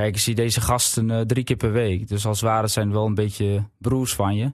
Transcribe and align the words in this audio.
kijk, 0.00 0.14
ik 0.14 0.20
zie 0.20 0.34
deze 0.34 0.60
gasten 0.60 1.10
eh, 1.10 1.20
drie 1.20 1.44
keer 1.44 1.56
per 1.56 1.72
week. 1.72 2.08
Dus 2.08 2.26
als 2.26 2.40
het 2.40 2.50
ware 2.50 2.68
zijn 2.68 2.86
het 2.86 2.94
wel 2.94 3.06
een 3.06 3.14
beetje 3.14 3.64
broers 3.78 4.14
van 4.14 4.36
je. 4.36 4.44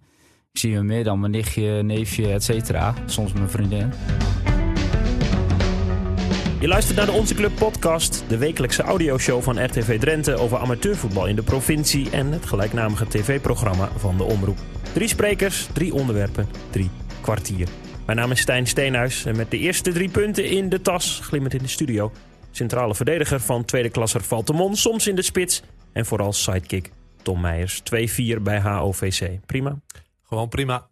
Ik 0.52 0.60
zie 0.60 0.74
hem 0.74 0.86
meer 0.86 1.04
dan 1.04 1.20
mijn 1.20 1.32
nichtje, 1.32 1.82
neefje, 1.82 2.32
et 2.32 2.44
cetera. 2.44 2.94
Soms 3.06 3.32
mijn 3.32 3.50
vriendin. 3.50 3.92
Je 6.60 6.68
luistert 6.68 6.96
naar 6.96 7.06
de 7.06 7.12
Onze 7.12 7.34
Club 7.34 7.56
podcast, 7.58 8.24
de 8.28 8.38
wekelijkse 8.38 8.82
audioshow 8.82 9.42
van 9.42 9.64
RTV 9.64 9.98
Drenthe 10.00 10.36
over 10.36 10.58
amateurvoetbal 10.58 11.26
in 11.26 11.36
de 11.36 11.42
provincie 11.42 12.10
en 12.10 12.32
het 12.32 12.46
gelijknamige 12.46 13.06
tv-programma 13.06 13.88
van 13.96 14.16
de 14.16 14.24
Omroep. 14.24 14.58
Drie 14.92 15.08
sprekers, 15.08 15.68
drie 15.72 15.94
onderwerpen, 15.94 16.48
drie 16.70 16.90
kwartier. 17.20 17.68
Mijn 18.06 18.18
naam 18.18 18.30
is 18.30 18.40
Stijn 18.40 18.66
Steenhuis 18.66 19.24
en 19.24 19.36
met 19.36 19.50
de 19.50 19.58
eerste 19.58 19.92
drie 19.92 20.08
punten 20.08 20.44
in 20.44 20.68
de 20.68 20.80
tas 20.80 21.20
glimmend 21.22 21.54
in 21.54 21.62
de 21.62 21.68
studio. 21.68 22.12
Centrale 22.56 22.94
verdediger 22.94 23.40
van 23.40 23.64
tweede 23.64 23.88
klasser 23.88 24.22
Valtemon, 24.22 24.76
soms 24.76 25.06
in 25.06 25.14
de 25.14 25.22
spits 25.22 25.62
en 25.92 26.06
vooral 26.06 26.32
sidekick 26.32 26.90
Tom 27.22 27.40
Meijers. 27.40 27.82
2-4 28.38 28.42
bij 28.42 28.60
HOVC. 28.60 29.46
Prima. 29.46 29.80
Gewoon 30.22 30.48
prima. 30.48 30.88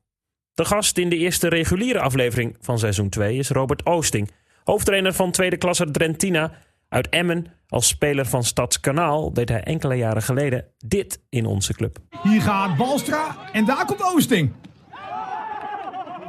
De 0.55 0.65
gast 0.65 0.98
in 0.98 1.09
de 1.09 1.16
eerste 1.16 1.48
reguliere 1.48 2.01
aflevering 2.01 2.56
van 2.61 2.79
seizoen 2.79 3.09
2 3.09 3.37
is 3.37 3.48
Robert 3.48 3.87
Oosting. 3.87 4.30
Hoofdtrainer 4.65 5.12
van 5.12 5.30
tweede 5.30 5.56
klasse 5.56 5.91
Drentina 5.91 6.53
uit 6.89 7.09
Emmen. 7.09 7.47
Als 7.69 7.89
speler 7.89 8.27
van 8.27 8.45
Stadskanaal 8.45 9.33
deed 9.33 9.48
hij 9.48 9.62
enkele 9.62 9.95
jaren 9.95 10.23
geleden 10.23 10.65
dit 10.78 11.20
in 11.28 11.47
onze 11.47 11.75
club. 11.75 11.98
Hier 12.23 12.42
gaat 12.42 12.77
Balstra 12.77 13.37
en 13.53 13.65
daar 13.65 13.84
komt 13.84 14.03
Oosting. 14.03 14.53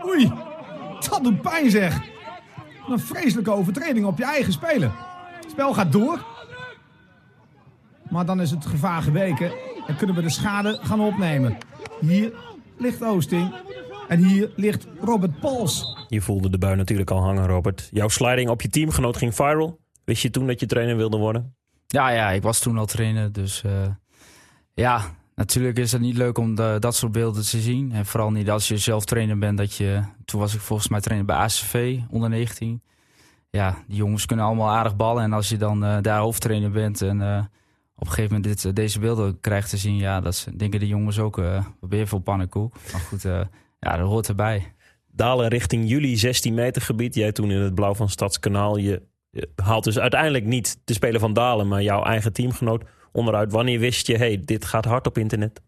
Oei, 0.05 0.31
dat 1.09 1.19
doet 1.23 1.41
pijn 1.41 1.69
zeg. 1.69 1.99
Een 2.89 2.99
vreselijke 2.99 3.51
overtreding 3.51 4.05
op 4.05 4.17
je 4.17 4.25
eigen 4.25 4.53
speler. 4.53 5.13
Het 5.45 5.53
spel 5.53 5.73
gaat 5.73 5.91
door. 5.91 6.25
Maar 8.09 8.25
dan 8.25 8.41
is 8.41 8.51
het 8.51 8.65
gevaar 8.65 9.01
geweken 9.01 9.51
en 9.87 9.95
kunnen 9.95 10.15
we 10.15 10.21
de 10.21 10.29
schade 10.29 10.79
gaan 10.81 10.99
opnemen. 10.99 11.57
Hier 11.99 12.33
ligt 12.77 13.03
Oosting 13.03 13.53
en 14.07 14.23
hier 14.23 14.51
ligt 14.55 14.87
Robert 15.01 15.39
Pals. 15.39 16.05
Je 16.07 16.21
voelde 16.21 16.49
de 16.49 16.57
bui 16.57 16.75
natuurlijk 16.75 17.11
al 17.11 17.21
hangen, 17.21 17.47
Robert. 17.47 17.87
Jouw 17.91 18.07
sliding 18.07 18.49
op 18.49 18.61
je 18.61 18.69
teamgenoot 18.69 19.17
ging 19.17 19.35
viral. 19.35 19.79
Wist 20.03 20.21
je 20.21 20.29
toen 20.29 20.47
dat 20.47 20.59
je 20.59 20.65
trainer 20.65 20.97
wilde 20.97 21.17
worden? 21.17 21.55
Ja, 21.87 22.09
ja, 22.09 22.31
ik 22.31 22.41
was 22.41 22.59
toen 22.59 22.77
al 22.77 22.85
trainer. 22.85 23.31
Dus 23.31 23.63
uh, 23.65 23.71
ja, 24.73 25.15
natuurlijk 25.35 25.77
is 25.77 25.91
het 25.91 26.01
niet 26.01 26.17
leuk 26.17 26.37
om 26.37 26.55
de, 26.55 26.77
dat 26.79 26.95
soort 26.95 27.11
beelden 27.11 27.43
te 27.43 27.59
zien. 27.59 27.91
En 27.91 28.05
vooral 28.05 28.31
niet 28.31 28.49
als 28.49 28.67
je 28.67 28.77
zelf 28.77 29.05
trainer 29.05 29.37
bent. 29.37 29.57
Dat 29.57 29.75
je, 29.75 30.01
toen 30.25 30.39
was 30.39 30.53
ik 30.53 30.61
volgens 30.61 30.89
mij 30.89 31.01
trainer 31.01 31.27
bij 31.27 31.35
ACV, 31.35 31.99
onder 32.09 32.29
19. 32.29 32.81
Ja, 33.55 33.77
die 33.87 33.97
jongens 33.97 34.25
kunnen 34.25 34.45
allemaal 34.45 34.69
aardig 34.69 34.95
ballen. 34.95 35.23
En 35.23 35.33
als 35.33 35.49
je 35.49 35.57
dan 35.57 35.83
uh, 35.83 35.97
daar 36.01 36.19
hoofdtrainer 36.19 36.71
bent 36.71 37.01
en 37.01 37.19
uh, 37.21 37.37
op 37.95 38.07
een 38.07 38.13
gegeven 38.13 38.35
moment 38.35 38.61
dit, 38.61 38.75
deze 38.75 38.99
beelden 38.99 39.39
krijgt 39.39 39.69
te 39.69 39.77
zien. 39.77 39.95
Ja, 39.95 40.21
dat 40.21 40.47
denken 40.55 40.79
de 40.79 40.87
jongens 40.87 41.19
ook, 41.19 41.35
wat 41.79 41.89
ben 41.89 41.99
je 41.99 42.07
voor 42.07 42.21
pannenkoek. 42.21 42.75
Maar 42.91 43.01
goed, 43.01 43.21
ja, 43.79 43.97
dat 43.97 44.07
hoort 44.07 44.27
erbij. 44.27 44.73
Dalen 45.11 45.47
richting 45.47 45.89
jullie 45.89 46.17
16 46.17 46.53
meter 46.53 46.81
gebied. 46.81 47.15
Jij 47.15 47.31
toen 47.31 47.51
in 47.51 47.59
het 47.59 47.75
blauw 47.75 47.95
van 47.95 48.09
Stadskanaal. 48.09 48.77
Je, 48.77 49.01
haalt 49.55 49.83
dus 49.83 49.99
uiteindelijk 49.99 50.45
niet 50.45 50.79
de 50.83 50.93
speler 50.93 51.19
van 51.19 51.33
Dalen, 51.33 51.67
maar 51.67 51.81
jouw 51.81 52.03
eigen 52.03 52.33
teamgenoot 52.33 52.83
onderuit. 53.11 53.51
Wanneer 53.51 53.79
wist 53.79 54.07
je, 54.07 54.17
hey, 54.17 54.41
dit 54.45 54.65
gaat 54.65 54.85
hard 54.85 55.07
op 55.07 55.17
internet? 55.17 55.61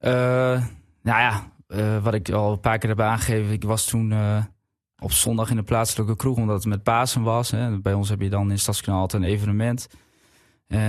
Uh, 0.00 0.10
nou 1.02 1.20
ja, 1.20 1.52
uh, 1.68 2.02
wat 2.02 2.14
ik 2.14 2.30
al 2.30 2.52
een 2.52 2.60
paar 2.60 2.78
keer 2.78 2.88
heb 2.88 3.00
aangegeven. 3.00 3.52
Ik 3.52 3.64
was 3.64 3.86
toen 3.86 4.10
uh, 4.10 4.44
op 4.98 5.12
zondag 5.12 5.50
in 5.50 5.56
de 5.56 5.62
plaatselijke 5.62 6.16
kroeg, 6.16 6.36
omdat 6.36 6.56
het 6.56 6.66
met 6.66 6.82
Pasen 6.82 7.22
was. 7.22 7.50
Hè. 7.50 7.78
Bij 7.80 7.94
ons 7.94 8.08
heb 8.08 8.20
je 8.20 8.30
dan 8.30 8.50
in 8.50 8.58
Stadskanaal 8.58 9.00
altijd 9.00 9.22
een 9.22 9.28
evenement. 9.28 9.88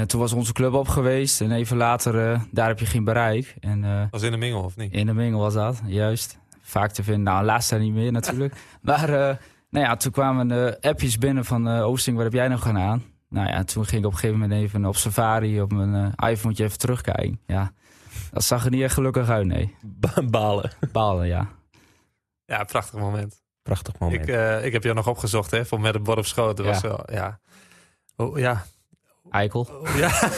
toen 0.05 0.19
was 0.19 0.33
onze 0.33 0.53
club 0.53 0.73
op 0.73 0.87
geweest 0.87 1.41
en 1.41 1.51
even 1.51 1.77
later, 1.77 2.41
daar 2.51 2.67
heb 2.67 2.79
je 2.79 2.85
geen 2.85 3.03
bereik. 3.03 3.55
En, 3.59 4.07
was 4.11 4.21
in 4.21 4.31
de 4.31 4.37
Mingel 4.37 4.63
of 4.63 4.75
niet? 4.75 4.93
In 4.93 5.05
de 5.05 5.13
Mingel 5.13 5.39
was 5.39 5.53
dat, 5.53 5.81
juist 5.85 6.37
vaak 6.65 6.91
te 6.91 7.03
vinden. 7.03 7.23
Nou, 7.23 7.45
laatst 7.45 7.77
niet 7.77 7.93
meer 7.93 8.11
natuurlijk. 8.11 8.55
maar 8.81 9.09
uh, 9.09 9.35
nou 9.69 9.85
ja, 9.85 9.95
toen 9.95 10.11
kwamen 10.11 10.47
de 10.47 10.77
appjes 10.81 11.17
binnen 11.17 11.45
van 11.45 11.67
uh, 11.67 11.85
Oosting, 11.85 12.15
wat 12.15 12.25
heb 12.25 12.33
jij 12.33 12.47
nog 12.47 12.61
gedaan? 12.61 13.03
Nou 13.29 13.47
ja, 13.47 13.63
toen 13.63 13.85
ging 13.85 14.01
ik 14.01 14.07
op 14.07 14.13
een 14.13 14.19
gegeven 14.19 14.39
moment 14.39 14.61
even 14.61 14.85
op 14.85 14.95
safari 14.95 15.61
op 15.61 15.71
mijn 15.71 16.15
uh, 16.19 16.29
iPhone 16.29 16.55
even 16.55 16.77
terugkijken. 16.77 17.39
Ja, 17.45 17.71
dat 18.31 18.43
zag 18.43 18.65
er 18.65 18.71
niet 18.71 18.81
echt 18.81 18.93
gelukkig 18.93 19.29
uit, 19.29 19.45
nee. 19.45 19.75
Balen. 20.31 20.71
Balen, 20.91 21.27
ja. 21.27 21.47
Ja, 22.45 22.63
prachtig 22.63 22.99
moment. 22.99 23.43
Prachtig 23.65 23.99
moment. 23.99 24.21
Ik, 24.21 24.35
uh, 24.35 24.65
ik 24.65 24.73
heb 24.73 24.83
jou 24.83 24.95
nog 24.95 25.07
opgezocht, 25.07 25.51
hè, 25.51 25.65
voor 25.65 25.79
met 25.79 25.95
een 25.95 26.03
bord 26.03 26.17
op 26.17 26.25
schoot. 26.25 26.57
Dat 26.57 26.65
ja. 26.65 26.71
was 26.71 26.81
wel, 26.81 27.03
ja. 27.11 27.39
Oh, 28.15 28.37
ja. 28.37 28.65
Eikel. 29.29 29.67
Ja. 29.97 30.29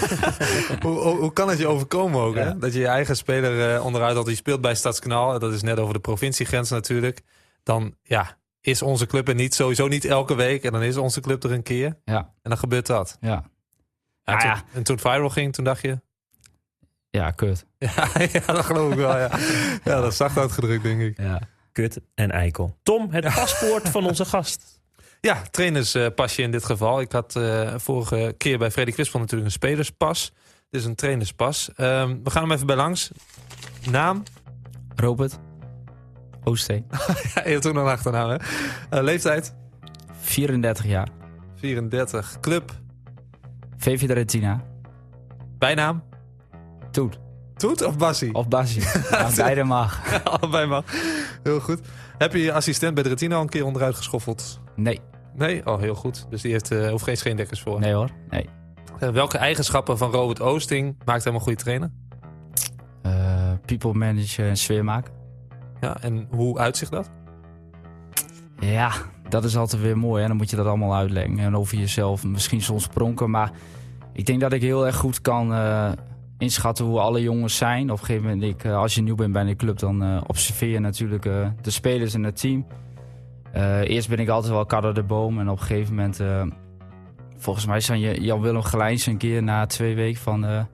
hoe, 0.82 1.00
hoe, 1.00 1.18
hoe, 1.18 1.34
kan 1.34 1.50
het 1.50 1.58
je 1.58 1.68
overkomen 1.68 2.22
ook, 2.22 2.36
ja. 2.36 2.42
hè? 2.42 2.58
Dat 2.58 2.74
je 2.74 2.80
je 2.80 2.88
eigen 2.88 3.16
speler 3.16 3.76
uh, 3.76 3.86
onderuit 3.86 4.16
had. 4.16 4.26
Die 4.26 4.36
speelt 4.36 4.62
bij 4.62 4.76
Stadskanaal. 4.76 5.40
Dat 5.40 5.54
is 5.54 5.62
net 5.62 5.80
over 5.80 5.94
de 5.94 6.00
provinciegrens 6.00 6.70
natuurlijk. 6.70 7.22
Dan, 7.64 7.96
ja, 8.04 8.38
is 8.62 8.82
onze 8.82 9.06
club 9.06 9.28
er 9.28 9.36
niet, 9.36 9.54
sowieso 9.54 9.88
niet 9.88 10.06
elke 10.06 10.36
week. 10.36 10.64
En 10.64 10.72
dan 10.72 10.84
is 10.84 10.98
onze 10.98 11.22
club 11.22 11.44
er 11.44 11.52
een 11.52 11.64
keer. 11.64 11.98
Ja. 12.06 12.18
En 12.18 12.50
dan 12.50 12.58
gebeurt 12.58 12.86
dat. 12.86 13.18
Ja. 13.22 13.44
En, 14.24 14.34
Ah, 14.34 14.40
toen, 14.40 14.50
ja. 14.50 14.64
en 14.74 14.84
toen 14.84 14.96
het 14.96 15.06
viral 15.06 15.30
ging, 15.30 15.54
toen 15.54 15.64
dacht 15.64 15.82
je... 15.82 16.02
Ja, 17.10 17.32
kut. 17.32 17.66
Ja, 17.78 18.08
ja 18.34 18.54
dat 18.54 18.66
geloof 18.66 18.92
ik 18.92 18.98
wel, 18.98 19.18
ja. 19.18 19.30
Ja, 19.84 20.02
dat 20.02 20.12
is 20.12 20.18
zacht 20.18 20.38
uitgedrukt, 20.38 20.84
denk 20.84 21.02
ik. 21.02 21.18
Ja. 21.18 21.42
Kut 21.78 22.00
en 22.16 22.32
eikel. 22.32 22.78
Tom, 22.84 23.08
het 23.12 23.24
paspoort 23.24 23.90
van 23.90 24.06
onze 24.06 24.26
gast. 24.26 24.82
Ja, 25.22 25.42
trainerspasje 25.52 26.42
in 26.42 26.52
dit 26.52 26.66
geval. 26.66 27.02
Ik 27.02 27.12
had 27.12 27.36
uh, 27.36 27.74
vorige 27.78 28.36
keer 28.38 28.58
bij 28.58 28.72
Freddy 28.72 28.92
Crispel 28.92 29.20
natuurlijk 29.20 29.48
een 29.48 29.54
spelerspas. 29.54 30.32
Dit 30.70 30.82
is 30.82 30.86
een 30.88 30.96
trainerspas. 30.96 31.70
Um, 31.78 32.24
we 32.24 32.30
gaan 32.30 32.42
hem 32.42 32.52
even 32.52 32.68
bij 32.68 32.76
langs. 32.76 33.12
Naam? 33.90 34.24
Robert. 34.96 35.38
Oosting. 36.44 36.86
ja, 37.34 37.44
je 37.44 37.50
hebt 37.50 37.66
ook 37.66 37.74
nog 37.74 37.84
een 37.84 37.92
achternaam, 37.92 38.30
hè? 38.30 38.36
Uh, 38.36 39.04
leeftijd? 39.04 39.56
34 40.20 40.86
jaar. 40.86 41.08
34. 41.56 42.38
Club? 42.40 42.72
VV 43.78 44.02
Retina. 44.02 44.64
Bijnaam? 45.58 46.04
Toet. 46.92 47.20
Toet 47.58 47.84
of 47.84 47.98
Bassie? 47.98 48.34
Of 48.34 48.48
Bassie. 48.48 48.82
ja, 49.12 49.30
beide 49.36 49.64
mag. 49.64 50.02
Allebei 50.24 50.66
mag. 50.66 50.84
Heel 51.48 51.60
goed. 51.60 51.80
Heb 52.18 52.34
je 52.34 52.42
je 52.42 52.54
assistent 52.54 52.94
bij 52.94 53.04
de 53.04 53.10
Retina 53.10 53.36
al 53.36 53.42
een 53.42 53.50
keer 53.50 53.66
onderuit 53.66 53.96
geschoffeld? 53.96 54.60
Nee. 54.76 55.00
Nee? 55.36 55.66
Oh, 55.66 55.80
heel 55.80 55.96
goed. 55.96 56.26
Dus 56.30 56.42
die 56.42 56.52
heeft, 56.52 56.72
uh, 56.72 56.90
hoeft 56.90 57.04
geen 57.04 57.18
scheendekkers 57.18 57.62
voor. 57.62 57.80
Nee 57.80 57.94
hoor, 57.94 58.10
nee. 58.30 58.50
Uh, 59.00 59.10
welke 59.10 59.38
eigenschappen 59.38 59.98
van 59.98 60.12
Robert 60.12 60.42
Oosting 60.42 60.98
maakt 61.06 61.24
hem 61.24 61.34
een 61.34 61.40
goede 61.40 61.58
trainer? 61.58 61.92
Uh, 63.06 63.14
people 63.66 63.94
manager 63.94 64.48
en 64.48 64.58
sfeer 64.58 64.84
maken. 64.84 65.14
Ja, 65.82 65.98
en 66.02 66.28
hoe 66.30 66.58
uitzicht 66.58 66.92
dat? 66.92 67.10
Ja, 68.60 68.92
dat 69.30 69.44
is 69.44 69.58
altijd 69.58 69.82
weer 69.82 69.98
mooi. 69.98 70.22
En 70.22 70.28
dan 70.28 70.38
moet 70.38 70.50
je 70.50 70.56
dat 70.56 70.66
allemaal 70.66 70.96
uitleggen. 70.96 71.40
En 71.40 71.56
over 71.56 71.78
jezelf 71.78 72.24
misschien 72.24 72.62
soms 72.62 72.88
pronken. 72.88 73.30
Maar 73.30 73.52
ik 74.14 74.26
denk 74.26 74.42
dat 74.42 74.54
ik 74.54 74.62
heel 74.62 74.86
erg 74.86 74.96
goed 74.96 75.22
kan 75.22 75.52
inschatten 76.38 76.86
hoe 76.86 77.00
alle 77.00 77.22
jongens 77.22 77.58
zijn. 77.58 77.92
Op 77.92 78.00
een 78.00 78.06
gegeven 78.06 78.30
moment, 78.30 78.44
ik, 78.44 78.64
uh, 78.64 78.78
als 78.78 78.96
je 78.96 79.02
nieuw 79.02 79.16
bent 79.16 79.34
bij 79.34 79.44
de 79.44 79.56
club, 79.56 79.80
dan 79.80 80.04
uh, 80.04 80.22
observeer 80.28 80.70
je 80.70 80.80
natuurlijk 80.80 81.24
de 81.62 81.72
spelers 81.72 82.14
en 82.14 82.24
het 82.24 82.40
team. 82.40 82.66
eerst 83.84 84.10
ben 84.10 84.20
ik 84.20 84.30
altijd 84.30 84.54
wel 84.54 84.66
kadder 84.66 84.94
de 84.94 85.04
boom. 85.04 85.40
En 85.40 85.50
op 85.50 85.60
een 85.60 85.66
gegeven 85.66 85.96
moment, 85.96 86.22
volgens 87.38 87.66
mij 87.66 87.80
zijn 87.80 88.22
Jan-Willem 88.22 88.64
Gelijns 88.64 89.06
een 89.06 89.18
keer 89.18 89.44
na 89.44 89.66
twee 89.66 89.96
weken 89.96 90.22
van... 90.22 90.68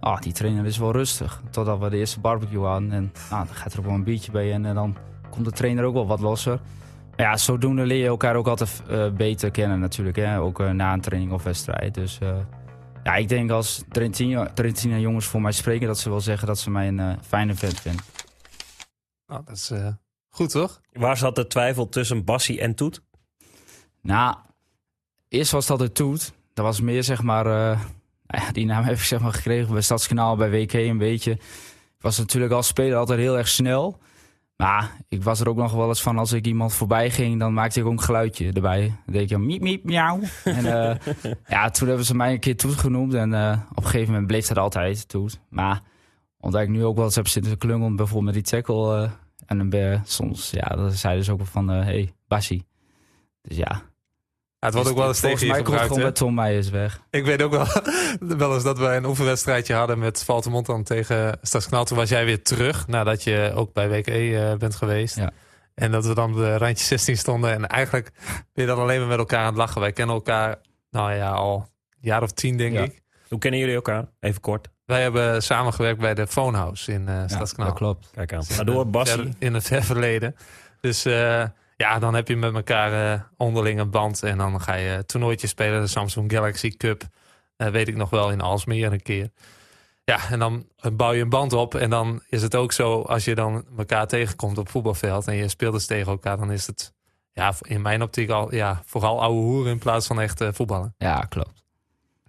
Ah, 0.00 0.20
die 0.20 0.32
trainer 0.32 0.64
is 0.64 0.78
wel 0.78 0.92
rustig. 0.92 1.42
Totdat 1.50 1.78
we 1.78 1.90
de 1.90 1.96
eerste 1.96 2.20
barbecue 2.20 2.64
hadden. 2.64 2.92
En 2.92 3.12
nou, 3.30 3.46
dan 3.46 3.54
gaat 3.54 3.72
er 3.72 3.78
ook 3.78 3.84
wel 3.84 3.94
een 3.94 4.04
biertje 4.04 4.32
bij. 4.32 4.52
En, 4.52 4.62
dan 4.62 4.96
komt 5.30 5.44
de 5.44 5.50
trainer 5.50 5.84
ook 5.84 5.94
wel 5.94 6.06
wat 6.06 6.20
losser. 6.20 6.60
Maar 7.16 7.26
ja, 7.26 7.36
zodoende 7.36 7.86
leer 7.86 7.98
je 7.98 8.06
elkaar 8.06 8.36
ook 8.36 8.46
altijd 8.46 8.82
beter 9.16 9.50
kennen 9.50 9.80
natuurlijk. 9.80 10.16
Hè? 10.16 10.40
Ook 10.40 10.72
na 10.72 10.92
een 10.92 11.00
training 11.00 11.32
of 11.32 11.42
wedstrijd. 11.42 11.94
Dus 11.94 12.18
ja, 13.06 13.14
ik 13.14 13.28
denk 13.28 13.50
als 13.50 13.82
Trentina, 13.88 14.52
Trentina 14.52 14.96
jongens 14.96 15.26
voor 15.26 15.40
mij 15.40 15.52
spreken... 15.52 15.86
dat 15.86 15.98
ze 15.98 16.10
wel 16.10 16.20
zeggen 16.20 16.46
dat 16.46 16.58
ze 16.58 16.70
mij 16.70 16.88
een 16.88 17.18
fijne 17.22 17.54
vent 17.54 17.80
vinden. 17.80 18.04
Nou, 19.26 19.44
dat 19.44 19.56
is 19.56 19.72
goed 20.28 20.50
toch? 20.50 20.80
Waar 20.92 21.16
zat 21.16 21.34
de 21.34 21.46
twijfel 21.46 21.88
tussen 21.88 22.24
Bassie 22.24 22.60
en 22.60 22.74
Toet? 22.74 23.02
Nou, 24.02 24.36
eerst 25.28 25.50
was 25.50 25.66
dat 25.66 25.78
de 25.78 25.92
Toet. 25.92 26.32
Dat 26.54 26.64
was 26.64 26.80
meer 26.80 27.04
zeg 27.04 27.22
maar... 27.22 27.46
ja, 28.26 28.52
die 28.52 28.66
naam 28.66 28.84
heb 28.84 28.94
ik 28.94 29.02
zeg 29.02 29.20
maar 29.20 29.32
gekregen 29.32 29.72
bij 29.72 29.82
Stadskanaal, 29.82 30.36
bij 30.36 30.50
WK 30.50 30.72
een 30.72 30.98
beetje. 30.98 31.30
Ik 31.30 32.02
was 32.02 32.18
natuurlijk 32.18 32.52
als 32.52 32.66
speler 32.66 32.98
altijd 32.98 33.18
heel 33.18 33.38
erg 33.38 33.48
snel... 33.48 33.98
Maar 34.56 34.96
ik 35.08 35.22
was 35.22 35.40
er 35.40 35.48
ook 35.48 35.56
nog 35.56 35.72
wel 35.72 35.88
eens 35.88 36.02
van 36.02 36.18
als 36.18 36.32
ik 36.32 36.46
iemand 36.46 36.72
voorbij 36.72 37.10
ging, 37.10 37.38
dan 37.38 37.52
maakte 37.52 37.80
ik 37.80 37.86
ook 37.86 37.92
een 37.92 38.00
geluidje 38.00 38.52
erbij. 38.52 38.86
Dan 39.04 39.14
deed 39.14 39.30
ik 39.30 39.38
miep, 39.38 39.60
miep, 39.60 39.84
miauw. 39.84 40.20
En 40.44 40.64
uh, 40.64 41.14
ja, 41.48 41.70
toen 41.70 41.88
hebben 41.88 42.06
ze 42.06 42.14
mij 42.14 42.32
een 42.32 42.40
keer 42.40 42.56
Toet 42.56 42.74
genoemd. 42.74 43.14
En 43.14 43.32
uh, 43.32 43.58
op 43.70 43.76
een 43.76 43.90
gegeven 43.90 44.10
moment 44.12 44.26
bleef 44.26 44.46
dat 44.46 44.58
altijd 44.58 45.08
Toet. 45.08 45.40
Maar 45.48 45.82
omdat 46.40 46.60
ik 46.62 46.68
nu 46.68 46.84
ook 46.84 46.96
wel 46.96 47.04
eens 47.04 47.14
heb 47.14 47.28
zitten 47.28 47.58
klungelen, 47.58 47.96
bijvoorbeeld 47.96 48.34
met 48.34 48.44
die 48.44 48.52
tackle. 48.52 49.02
Uh, 49.02 49.10
en 49.46 49.58
dan 49.58 49.68
ben 49.68 50.02
soms, 50.04 50.50
ja, 50.50 50.76
dan 50.76 50.90
zeiden 50.90 51.24
ze 51.24 51.32
ook 51.32 51.38
wel 51.38 51.46
van, 51.46 51.68
hé, 51.68 51.82
hey, 51.82 52.12
Bassie. 52.28 52.66
Dus 53.42 53.56
ja. 53.56 53.82
Het 54.66 54.74
wordt 54.74 54.90
ook 54.90 54.96
wel 54.96 55.08
eens 55.08 55.20
tegen 55.20 55.38
Volgens 55.38 55.42
je 55.42 55.46
mij 55.48 55.62
komt 55.62 55.80
het 55.80 55.86
gebruikt. 55.88 56.18
gewoon 56.18 56.32
bij 56.34 56.44
Tom 56.44 56.54
Meijers 56.54 56.70
weg. 56.70 57.00
Ik 57.10 57.24
weet 57.24 57.42
ook 57.42 57.50
wel, 57.50 57.66
wel 58.38 58.54
eens 58.54 58.62
dat 58.64 58.78
we 58.78 58.84
een 58.86 59.04
oefenwedstrijdje 59.04 59.74
hadden 59.74 59.98
met 59.98 60.24
Valtemont 60.24 60.66
dan 60.66 60.82
tegen 60.82 61.38
Stadskanaal. 61.42 61.84
Toen 61.84 61.96
was 61.96 62.08
jij 62.08 62.24
weer 62.24 62.42
terug 62.42 62.86
nadat 62.86 63.22
je 63.24 63.52
ook 63.54 63.72
bij 63.72 63.88
WKE 63.88 64.38
eh, 64.50 64.56
bent 64.58 64.74
geweest. 64.74 65.16
Ja. 65.16 65.30
En 65.74 65.90
dat 65.90 66.06
we 66.06 66.14
dan 66.14 66.30
op 66.30 66.36
de 66.36 66.56
randje 66.58 66.84
16 66.84 67.16
stonden. 67.16 67.52
En 67.52 67.66
eigenlijk 67.66 68.10
ben 68.52 68.64
je 68.64 68.66
dan 68.66 68.78
alleen 68.78 68.98
maar 68.98 69.08
met 69.08 69.18
elkaar 69.18 69.40
aan 69.40 69.46
het 69.46 69.56
lachen. 69.56 69.80
Wij 69.80 69.92
kennen 69.92 70.14
elkaar, 70.14 70.56
nou 70.90 71.12
ja, 71.12 71.30
al 71.30 71.56
een 71.90 71.98
jaar 72.00 72.22
of 72.22 72.30
tien 72.32 72.56
denk 72.56 72.74
Ja. 72.74 72.82
ik. 72.82 73.02
Hoe 73.28 73.38
kennen 73.38 73.60
jullie 73.60 73.74
elkaar? 73.74 74.04
Even 74.20 74.40
kort. 74.40 74.68
Wij 74.84 75.02
hebben 75.02 75.42
samengewerkt 75.42 76.00
bij 76.00 76.14
de 76.14 76.26
Phonehouse 76.26 76.92
in 76.92 77.08
eh 77.08 77.14
Ja, 77.14 77.28
Stadskanaal. 77.28 77.68
dat 77.68 77.78
klopt. 77.78 78.10
Kijk 78.14 78.32
aan. 78.32 78.44
Door, 78.64 78.86
Bassie. 78.88 79.22
Ver- 79.22 79.32
In 79.38 79.54
het 79.54 79.64
ver 79.66 79.82
verleden. 79.84 80.36
Dus 80.80 81.04
eh, 81.04 81.44
ja, 81.76 81.98
dan 81.98 82.14
heb 82.14 82.28
je 82.28 82.36
met 82.36 82.54
elkaar 82.54 83.12
eh, 83.12 83.20
onderling 83.36 83.80
een 83.80 83.90
band. 83.90 84.22
En 84.22 84.38
dan 84.38 84.60
ga 84.60 84.74
je 84.74 85.04
toernooitjes 85.04 85.50
spelen. 85.50 85.80
De 85.80 85.86
Samsung 85.86 86.32
Galaxy 86.32 86.70
Cup. 86.70 87.02
eh, 87.56 87.68
weet 87.68 87.88
ik 87.88 87.96
nog 87.96 88.10
wel 88.10 88.30
in 88.30 88.40
Alsmeer 88.40 88.92
een 88.92 89.02
keer. 89.02 89.30
Ja, 90.04 90.30
en 90.30 90.38
dan 90.38 90.66
bouw 90.92 91.12
je 91.12 91.22
een 91.22 91.28
band 91.28 91.52
op. 91.52 91.74
En 91.74 91.90
dan 91.90 92.22
is 92.28 92.42
het 92.42 92.54
ook 92.54 92.72
zo, 92.72 93.00
als 93.02 93.24
je 93.24 93.34
dan 93.34 93.64
elkaar 93.78 94.06
tegenkomt 94.06 94.58
op 94.58 94.68
voetbalveld. 94.68 95.26
En 95.28 95.34
je 95.34 95.48
speelt 95.48 95.72
dus 95.72 95.86
tegen 95.86 96.12
elkaar. 96.12 96.36
Dan 96.36 96.52
is 96.52 96.66
het 96.66 96.94
ja, 97.32 97.54
in 97.60 97.82
mijn 97.82 98.02
optiek 98.02 98.30
al 98.30 98.54
ja, 98.54 98.82
vooral 98.84 99.22
ouwe 99.22 99.40
hoeren 99.40 99.72
in 99.72 99.78
plaats 99.78 100.06
van 100.06 100.20
echt 100.20 100.40
eh, 100.40 100.48
voetballen. 100.52 100.94
Ja, 100.98 101.20
klopt. 101.20 101.64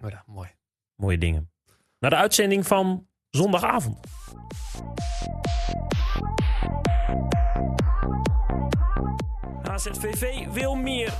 Ja, 0.08 0.22
mooi. 0.26 0.48
Mooie 0.96 1.18
dingen. 1.18 1.50
Naar 1.98 2.10
de 2.10 2.16
uitzending 2.16 2.66
van 2.66 3.06
zondagavond. 3.30 3.98
HZVV 9.78 10.46
wil 10.52 10.74
meer. 10.74 11.12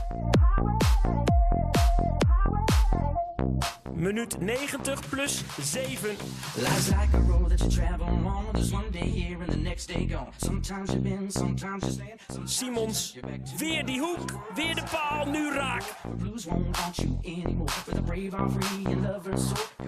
Minuut 3.95 4.41
90 4.41 5.09
plus 5.09 5.43
7. 5.61 6.09
Life's 6.57 6.89
like 6.89 7.17
a 7.17 7.21
road 7.21 7.49
that 7.49 7.61
you 7.61 7.71
travel 7.71 8.07
on. 8.07 8.47
There's 8.53 8.73
one 8.73 8.91
day 8.91 9.11
here 9.11 9.43
and 9.43 9.53
the 9.53 9.59
next 9.59 9.87
day 9.87 10.07
gone. 10.07 10.29
Sometimes 10.37 10.93
you 10.93 11.01
bend, 11.01 11.33
sometimes 11.33 11.85
you 11.85 11.93
stand. 11.93 12.21
Sometimes 12.27 12.57
Simons, 12.57 13.17
weer 13.57 13.87
die 13.87 14.01
hoek, 14.01 14.31
weer 14.55 14.75
de 14.75 14.83
paal, 14.91 15.27
nu 15.27 15.53
raak. 15.53 15.83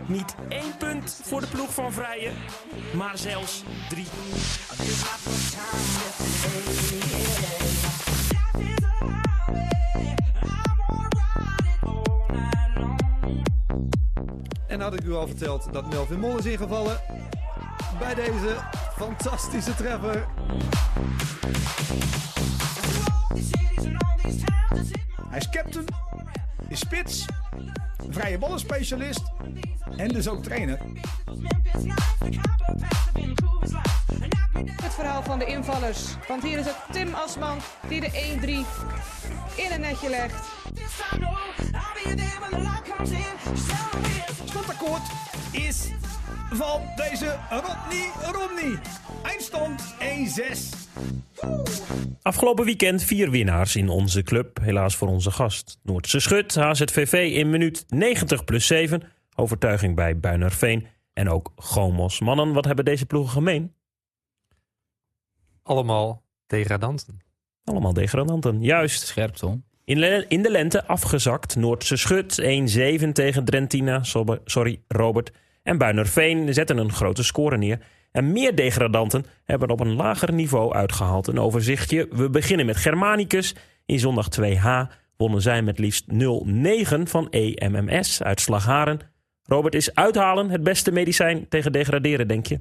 Niet 0.06 0.34
één 0.48 0.76
punt 0.78 1.20
voor 1.22 1.40
de 1.40 1.46
ploeg 1.46 1.74
van 1.74 1.92
Vrijen, 1.92 2.34
maar 2.94 3.18
zelfs 3.18 3.62
drie. 3.88 4.06
En 14.66 14.80
had 14.80 14.94
ik 14.94 15.04
u 15.04 15.12
al 15.12 15.26
verteld 15.26 15.72
dat 15.72 15.88
Melvin 15.88 16.20
Mol 16.20 16.38
is 16.38 16.44
ingevallen 16.44 17.00
bij 17.98 18.14
deze 18.14 18.56
fantastische 18.96 19.74
treffer. 19.74 20.26
Hij 25.28 25.38
is 25.38 25.48
captain, 25.50 25.84
is 26.70 26.78
spits, 26.78 27.24
vrije 28.10 28.38
ballenspecialist 28.38 29.22
en 29.96 30.08
dus 30.08 30.28
ook 30.28 30.42
trainer. 30.42 30.78
Het 34.82 34.94
verhaal 34.94 35.22
van 35.22 35.38
de 35.38 35.44
invallers. 35.44 35.98
Want 36.28 36.42
hier 36.42 36.58
is 36.58 36.64
het 36.64 36.76
Tim 36.92 37.14
Asman 37.14 37.58
die 37.88 38.00
de 38.00 38.10
1-3 38.10 38.46
in 39.56 39.72
een 39.72 39.80
netje 39.80 40.08
legt. 40.08 40.48
Slotakkoord 44.44 45.02
is 45.52 45.88
van 46.50 46.82
deze 46.96 47.38
Rodney 47.50 48.10
Romney. 48.32 48.78
Eindstand 49.22 49.94
1-6. 50.00 50.80
Afgelopen 52.22 52.64
weekend 52.64 53.02
vier 53.02 53.30
winnaars 53.30 53.76
in 53.76 53.88
onze 53.88 54.22
club. 54.22 54.58
Helaas 54.62 54.96
voor 54.96 55.08
onze 55.08 55.30
gast. 55.30 55.78
Noordse 55.82 56.20
Schut, 56.20 56.54
HZVV 56.60 57.12
in 57.34 57.50
minuut 57.50 57.84
90 57.88 58.44
plus 58.44 58.66
7. 58.66 59.02
Overtuiging 59.34 59.94
bij 59.96 60.18
Buinerveen. 60.18 60.86
En 61.12 61.28
ook 61.28 61.52
Gomos. 61.56 62.20
Mannen, 62.20 62.52
wat 62.52 62.64
hebben 62.64 62.84
deze 62.84 63.06
ploegen 63.06 63.32
gemeen? 63.32 63.74
Allemaal 65.62 66.22
degradanten. 66.46 67.18
Allemaal 67.64 67.92
degradanten. 67.92 68.62
Juist. 68.62 69.06
Scherp, 69.06 69.34
Tom. 69.34 69.64
In, 69.84 69.98
le- 69.98 70.24
in 70.28 70.42
de 70.42 70.50
lente 70.50 70.86
afgezakt. 70.86 71.56
Noordse 71.56 71.96
Schut 71.96 72.40
1-7 73.06 73.12
tegen 73.12 73.44
Drentina. 73.44 74.02
Sorry, 74.44 74.80
Robert. 74.88 75.32
En 75.62 75.78
Buinerveen 75.78 76.54
zetten 76.54 76.78
een 76.78 76.92
grote 76.92 77.22
score 77.22 77.56
neer. 77.56 77.80
En 78.12 78.32
meer 78.32 78.56
degradanten 78.56 79.24
hebben 79.44 79.70
op 79.70 79.80
een 79.80 79.94
lager 79.94 80.32
niveau 80.32 80.74
uitgehaald. 80.74 81.26
Een 81.26 81.38
overzichtje. 81.38 82.08
We 82.10 82.30
beginnen 82.30 82.66
met 82.66 82.76
Germanicus. 82.76 83.54
In 83.86 83.98
zondag 83.98 84.28
2H 84.40 84.92
wonnen 85.20 85.42
zij 85.42 85.62
met 85.62 85.78
liefst 85.78 86.04
0-9 86.12 86.14
van 87.02 87.30
EMMS 87.30 88.22
uit 88.22 88.40
Slagharen. 88.40 89.00
Robert, 89.42 89.74
is 89.74 89.94
uithalen 89.94 90.50
het 90.50 90.62
beste 90.62 90.90
medicijn 90.90 91.48
tegen 91.48 91.72
degraderen, 91.72 92.28
denk 92.28 92.46
je? 92.46 92.60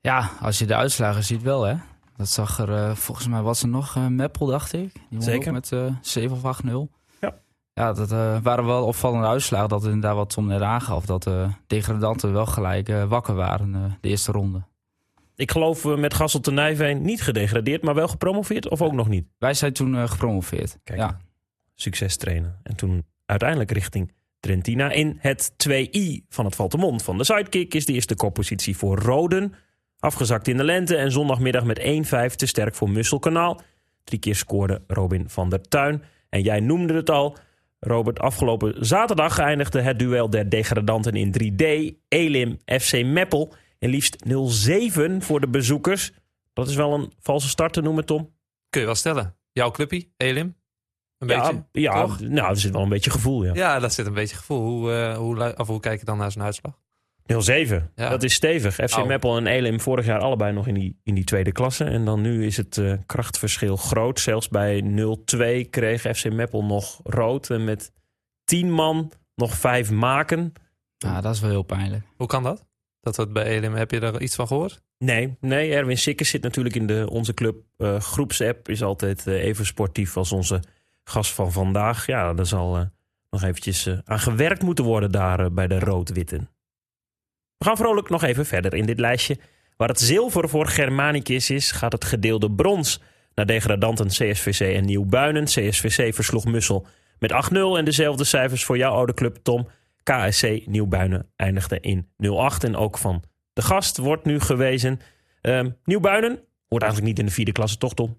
Ja, 0.00 0.30
als 0.40 0.58
je 0.58 0.66
de 0.66 0.74
uitslagen 0.74 1.24
ziet 1.24 1.42
wel, 1.42 1.62
hè. 1.62 1.74
Dat 2.16 2.28
zag 2.28 2.58
er, 2.58 2.72
eh, 2.74 2.94
volgens 2.94 3.28
mij 3.28 3.42
was 3.42 3.62
er 3.62 3.68
nog 3.68 3.96
eh 3.96 4.06
Meppel, 4.06 4.46
dacht 4.46 4.72
ik. 4.72 4.92
Die 5.10 5.22
Zeker. 5.22 5.52
met 5.52 5.72
eh 5.72 5.86
7 6.00 6.36
of 6.36 6.44
8-0. 6.44 6.90
Ja. 7.20 7.34
Ja, 7.74 7.92
dat 7.92 8.12
eh, 8.12 8.36
waren 8.42 8.64
wel 8.64 8.84
opvallende 8.84 9.26
uitslagen. 9.26 9.68
Dat 9.68 9.84
inderdaad 9.84 10.14
wat 10.14 10.30
Tom 10.30 10.46
net 10.46 10.60
aangaf. 10.62 11.06
Dat 11.06 11.22
de 11.22 11.48
degradanten 11.66 12.32
wel 12.32 12.46
gelijk 12.46 12.88
eh, 12.88 13.04
wakker 13.04 13.34
waren 13.34 13.74
eh, 13.74 13.80
de 14.00 14.08
eerste 14.08 14.32
ronde. 14.32 14.62
Ik 15.38 15.50
geloof 15.50 15.84
eh, 15.84 15.96
met 15.96 16.14
Gassel 16.14 16.40
te 16.40 16.50
Nijveen 16.50 17.02
niet 17.02 17.22
gedegradeerd, 17.22 17.82
maar 17.82 17.94
wel 17.94 18.08
gepromoveerd 18.08 18.68
of 18.68 18.82
ook 18.82 18.92
nog 18.92 19.08
niet? 19.08 19.26
Wij 19.38 19.54
zijn 19.54 19.72
toen 19.72 19.96
eh, 19.96 20.08
gepromoveerd. 20.08 20.78
Kijk, 20.84 20.98
ja. 20.98 21.18
Succes 21.80 22.16
trainen. 22.16 22.60
En 22.62 22.76
toen 22.76 23.06
uiteindelijk 23.26 23.70
richting 23.70 24.12
Trentina. 24.40 24.90
In 24.90 25.18
het 25.20 25.52
2i 25.68 26.26
van 26.28 26.44
het 26.44 26.54
Valtemont 26.54 27.02
van 27.02 27.18
de 27.18 27.24
Sidekick 27.24 27.74
is 27.74 27.86
de 27.86 27.92
eerste 27.92 28.14
koppositie 28.14 28.76
voor 28.76 28.98
Roden. 28.98 29.54
Afgezakt 29.98 30.48
in 30.48 30.56
de 30.56 30.64
lente 30.64 30.96
en 30.96 31.12
zondagmiddag 31.12 31.64
met 31.64 31.80
1-5 31.80 32.34
te 32.34 32.46
sterk 32.46 32.74
voor 32.74 32.90
Musselkanaal. 32.90 33.60
Drie 34.04 34.18
keer 34.18 34.34
scoorde 34.34 34.82
Robin 34.86 35.28
van 35.28 35.50
der 35.50 35.60
Tuin. 35.60 36.02
En 36.28 36.42
jij 36.42 36.60
noemde 36.60 36.94
het 36.94 37.10
al. 37.10 37.36
Robert, 37.80 38.18
afgelopen 38.18 38.86
zaterdag 38.86 39.38
eindigde 39.38 39.80
het 39.80 39.98
duel 39.98 40.30
der 40.30 40.50
degradanten 40.50 41.14
in 41.14 41.34
3D. 41.42 41.94
Elim 42.08 42.58
FC 42.64 43.04
Meppel. 43.04 43.54
En 43.78 43.90
liefst 43.90 44.16
0-7 44.24 45.16
voor 45.18 45.40
de 45.40 45.48
bezoekers. 45.48 46.12
Dat 46.52 46.68
is 46.68 46.74
wel 46.74 46.94
een 46.94 47.12
valse 47.20 47.48
start 47.48 47.72
te 47.72 47.80
noemen, 47.80 48.04
Tom. 48.04 48.34
Kun 48.70 48.80
je 48.80 48.86
wel 48.86 48.94
stellen. 48.94 49.36
Jouw 49.52 49.70
clubpie, 49.70 50.12
Elim? 50.16 50.57
Een 51.18 51.28
ja, 51.28 51.40
beetje? 51.40 51.64
ja 51.72 52.00
toch? 52.00 52.20
nou, 52.20 52.48
er 52.48 52.56
zit 52.56 52.72
wel 52.72 52.82
een 52.82 52.88
beetje 52.88 53.10
gevoel, 53.10 53.44
ja. 53.44 53.54
Ja, 53.54 53.78
dat 53.78 53.92
zit 53.92 54.06
een 54.06 54.14
beetje 54.14 54.36
gevoel. 54.36 54.60
Hoe, 54.60 54.92
eh, 54.92 55.16
hoe, 55.16 55.56
of 55.56 55.66
hoe 55.66 55.80
kijk 55.80 55.98
je 55.98 56.04
dan 56.04 56.18
naar 56.18 56.32
zijn 56.32 56.44
uitslag? 56.44 56.78
0-7. 57.28 57.92
Ja. 57.94 58.08
Dat 58.08 58.22
is 58.22 58.34
stevig. 58.34 58.74
FC 58.74 58.96
Oh. 58.96 59.06
Meppel 59.06 59.36
en 59.36 59.46
Elim 59.46 59.80
vorig 59.80 60.06
jaar 60.06 60.20
allebei 60.20 60.52
nog 60.52 60.66
in 60.66 60.74
die, 60.74 61.00
in 61.02 61.14
die 61.14 61.24
tweede 61.24 61.52
klasse. 61.52 61.84
En 61.84 62.04
dan 62.04 62.20
nu 62.20 62.46
is 62.46 62.56
het 62.56 62.78
eh, 62.78 62.92
krachtverschil 63.06 63.76
groot. 63.76 64.20
Zelfs 64.20 64.48
bij 64.48 64.82
0-2 65.66 65.68
kreeg 65.70 66.00
FC 66.00 66.32
Meppel 66.32 66.64
nog 66.64 67.00
rood. 67.04 67.50
En 67.50 67.64
met 67.64 67.92
10 68.44 68.72
man 68.72 69.12
nog 69.34 69.56
5 69.56 69.90
maken. 69.90 70.52
Ja, 70.96 71.20
dat 71.20 71.34
is 71.34 71.40
wel 71.40 71.50
heel 71.50 71.62
pijnlijk. 71.62 72.04
Hoe 72.16 72.26
kan 72.26 72.42
dat? 72.42 72.66
Dat 73.00 73.16
het 73.16 73.32
bij 73.32 73.44
Elim, 73.44 73.74
heb 73.74 73.90
je 73.90 74.00
er 74.00 74.20
iets 74.20 74.34
van 74.34 74.46
gehoord? 74.46 74.82
Nee, 74.98 75.36
nee 75.40 75.72
Erwin 75.72 75.98
Sikkers 75.98 76.30
zit 76.30 76.42
natuurlijk 76.42 76.74
in 76.74 76.86
de, 76.86 77.06
onze 77.10 77.34
club 77.34 77.56
eh, 77.76 78.00
groepsapp. 78.00 78.68
Is 78.68 78.82
altijd 78.82 79.26
even 79.26 79.66
sportief 79.66 80.16
als 80.16 80.32
onze 80.32 80.62
gast 81.08 81.32
van 81.32 81.52
vandaag. 81.52 82.06
Ja, 82.06 82.34
daar 82.34 82.46
zal 82.46 82.76
eh, 82.76 82.82
nog 83.30 83.42
eventjes 83.42 83.86
eh, 83.86 83.98
aan 84.04 84.18
gewerkt 84.18 84.62
moeten 84.62 84.84
worden 84.84 85.10
daar 85.10 85.40
eh, 85.40 85.50
bij 85.50 85.66
de 85.66 85.78
rood-witten. 85.78 86.48
We 87.56 87.64
gaan 87.64 87.76
vrolijk 87.76 88.08
nog 88.08 88.22
even 88.22 88.46
verder 88.46 88.74
in 88.74 88.86
dit 88.86 88.98
lijstje. 88.98 89.38
Waar 89.76 89.88
het 89.88 90.00
zilver 90.00 90.48
voor 90.48 90.66
Germanicus 90.66 91.50
is, 91.50 91.70
gaat 91.70 91.92
het 91.92 92.04
gedeelde 92.04 92.50
brons 92.50 93.00
naar 93.34 93.46
degradanten 93.46 94.06
CSVC 94.06 94.74
en 94.74 94.84
Nieuwbuinen. 94.84 95.44
CSVC 95.44 96.14
versloeg 96.14 96.44
Mussel 96.44 96.86
met 97.18 97.50
8-0 97.52 97.56
en 97.76 97.84
dezelfde 97.84 98.24
cijfers 98.24 98.64
voor 98.64 98.76
jouw 98.76 98.92
oude 98.92 99.14
club 99.14 99.36
Tom. 99.42 99.68
KSC 100.02 100.66
Nieuwbuinen 100.66 101.30
eindigde 101.36 101.80
in 101.80 102.06
0-8 102.06 102.64
en 102.64 102.76
ook 102.76 102.98
van 102.98 103.22
de 103.52 103.62
gast 103.62 103.96
wordt 103.96 104.24
nu 104.24 104.40
gewezen. 104.40 105.00
Ehm 105.40 105.70
Nieuwbuinen 105.84 106.40
hoort 106.68 106.82
eigenlijk 106.82 107.10
niet 107.10 107.18
in 107.18 107.26
de 107.26 107.32
vierde 107.32 107.52
klasse, 107.52 107.78
toch 107.78 107.94
Tom? 107.94 108.18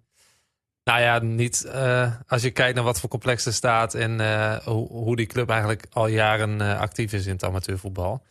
Nou 0.89 1.01
ja, 1.01 1.19
niet 1.19 1.65
eh, 1.65 2.11
als 2.27 2.41
je 2.41 2.51
kijkt 2.51 2.75
naar 2.75 2.83
wat 2.83 2.99
voor 2.99 3.09
complex 3.09 3.45
er 3.45 3.53
staat 3.53 3.93
en 3.93 4.19
eh, 4.19 4.57
hoe, 4.57 4.87
hoe 4.87 5.15
die 5.15 5.25
club 5.25 5.49
eigenlijk 5.49 5.85
al 5.91 6.07
jaren 6.07 6.61
eh, 6.61 6.79
actief 6.79 7.13
is 7.13 7.25
in 7.25 7.31
het 7.31 7.43
amateurvoetbal. 7.43 8.23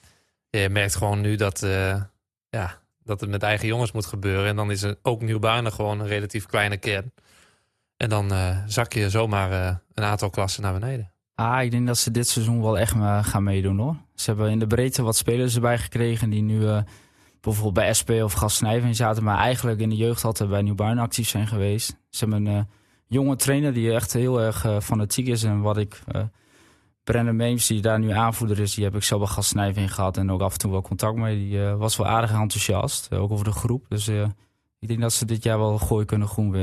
Je 0.50 0.68
merkt 0.68 0.96
gewoon 0.96 1.20
nu 1.20 1.36
dat, 1.36 1.66
ja, 2.50 2.78
dat 3.04 3.20
het 3.20 3.30
met 3.30 3.42
eigen 3.42 3.66
jongens 3.66 3.92
moet 3.92 4.06
gebeuren. 4.06 4.46
En 4.46 4.56
dan 4.56 4.70
is 4.70 4.82
er 4.82 4.96
ook 5.02 5.22
Nieuwbuinen 5.22 5.72
gewoon 5.72 6.00
een 6.00 6.06
relatief 6.06 6.46
kleine 6.46 6.76
kern. 6.76 7.12
En 7.96 8.08
dan 8.08 8.32
zak 8.66 8.92
je 8.92 9.10
zomaar 9.10 9.80
een 9.94 10.04
aantal 10.04 10.30
klassen 10.30 10.62
naar 10.62 10.72
beneden. 10.72 11.12
Ah, 11.34 11.62
ik 11.62 11.70
denk 11.70 11.86
dat 11.86 11.98
ze 11.98 12.10
dit 12.10 12.28
seizoen 12.28 12.62
wel 12.62 12.78
echt 12.78 12.94
gaan 13.22 13.42
meedoen 13.42 13.78
hoor. 13.78 13.96
Ze 14.14 14.30
hebben 14.30 14.50
in 14.50 14.58
de 14.58 14.66
breedte 14.66 15.02
wat 15.02 15.16
spelers 15.16 15.54
erbij 15.54 15.78
gekregen 15.78 16.30
die 16.30 16.42
nu 16.42 16.66
bijvoorbeeld 17.40 17.74
bij 17.74 17.94
SP 17.98 18.10
of 18.10 18.32
Gastnijven 18.32 18.94
zaten, 18.94 19.24
maar 19.24 19.38
eigenlijk 19.38 19.80
in 19.80 19.88
de 19.88 19.96
jeugd 19.96 20.24
altijd 20.24 20.50
bij 20.50 20.62
Nieuwbuin 20.62 20.98
actief 20.98 21.28
zijn 21.28 21.46
geweest. 21.46 21.96
Ze 22.10 22.24
hebben 22.24 22.46
een 22.46 22.56
eh, 22.56 22.64
jonge 23.06 23.36
trainer 23.36 23.72
die 23.72 23.92
echt 23.92 24.12
heel 24.12 24.40
erg 24.40 24.64
eh, 24.64 24.80
fanatiek 24.80 25.26
is 25.26 25.42
en 25.42 25.60
wat 25.60 25.76
ik... 25.76 26.02
Brennan 27.04 27.36
Meems, 27.36 27.66
die 27.66 27.80
daar 27.80 27.98
nu 27.98 28.10
aanvoerder 28.10 28.58
is, 28.58 28.74
die 28.74 28.84
heb 28.84 28.94
ik 28.94 29.02
zo 29.02 29.18
bij 29.18 29.26
Gastnijven 29.26 29.88
gehad 29.88 30.16
en 30.16 30.30
ook 30.30 30.40
af 30.40 30.52
en 30.52 30.58
toe 30.58 30.70
wel 30.70 30.82
contact 30.82 31.16
mee. 31.16 31.36
Die 31.36 31.60
was 31.60 31.96
wel 31.96 32.06
aardig 32.06 32.30
enthousiast, 32.30 33.14
ook 33.14 33.30
over 33.30 33.44
de 33.44 33.52
groep. 33.52 33.84
Dus 33.88 34.08
ik 34.78 34.88
denk 34.88 35.00
dat 35.00 35.12
ze 35.12 35.24
dit 35.24 35.42
jaar 35.42 35.58
wel 35.58 35.78
gooi 35.78 36.04
kunnen 36.04 36.28
groen 36.28 36.54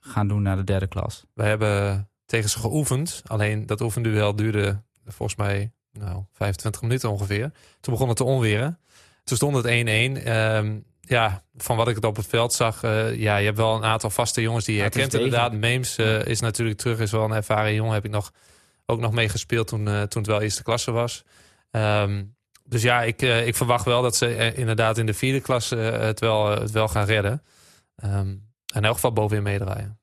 gaan 0.00 0.28
doen 0.28 0.42
naar 0.42 0.56
de 0.56 0.64
derde 0.64 0.86
klas. 0.86 1.24
We 1.34 1.42
hebben 1.42 2.08
tegen 2.26 2.50
ze 2.50 2.58
geoefend. 2.58 3.22
Alleen 3.26 3.66
dat 3.66 3.80
oefenduel 3.80 4.36
duurde 4.36 4.82
volgens 5.06 5.38
mij 5.38 5.72
nou, 5.92 6.22
25 6.32 6.82
minuten 6.82 7.10
ongeveer. 7.10 7.52
Toen 7.80 7.92
begon 7.92 8.08
het 8.08 8.16
te 8.16 8.24
onweren. 8.24 8.78
Toen 9.24 9.36
stond 9.36 9.56
het 9.56 9.66
1-1. 9.66 10.24
Ehm, 10.24 10.78
ja, 11.00 11.44
van 11.56 11.76
wat 11.76 11.88
ik 11.88 11.94
het 11.94 12.04
op 12.04 12.16
het 12.16 12.26
veld 12.26 12.52
zag, 12.52 12.82
eh, 12.82 13.16
ja, 13.16 13.36
je 13.36 13.44
hebt 13.44 13.56
wel 13.56 13.74
een 13.74 13.84
aantal 13.84 14.10
vaste 14.10 14.40
jongens 14.40 14.64
die 14.64 14.74
je 14.74 14.80
Ja, 14.82 14.86
herkent 14.86 15.14
inderdaad. 15.14 15.52
Meems 15.52 15.96
eh, 15.96 16.24
is 16.24 16.40
natuurlijk 16.40 16.78
terug, 16.78 16.98
is 16.98 17.10
wel 17.10 17.24
een 17.24 17.32
ervaren 17.32 17.74
jongen. 17.74 17.94
Heb 17.94 18.04
ik 18.04 18.10
nog, 18.10 18.32
ook 18.86 19.00
nog 19.00 19.12
meegespeeld 19.12 19.66
toen, 19.66 19.88
eh, 19.88 20.02
toen 20.02 20.22
het 20.22 20.30
wel 20.30 20.40
eerste 20.40 20.62
klasse 20.62 20.90
was. 20.90 21.24
Ehm, 21.70 22.24
dus 22.64 22.82
ja, 22.82 23.02
ik, 23.02 23.22
ik 23.22 23.54
verwacht 23.54 23.84
wel 23.84 24.02
dat 24.02 24.16
ze 24.16 24.54
inderdaad 24.54 24.98
in 24.98 25.06
de 25.06 25.14
vierde 25.14 25.40
klasse 25.40 25.76
het, 25.76 26.20
wel, 26.20 26.50
het 26.50 26.70
wel 26.70 26.88
gaan 26.88 27.06
redden. 27.06 27.42
En 27.96 28.52
in 28.74 28.84
elk 28.84 28.94
geval 28.94 29.12
bovenin 29.12 29.42
meedraaien. 29.42 29.98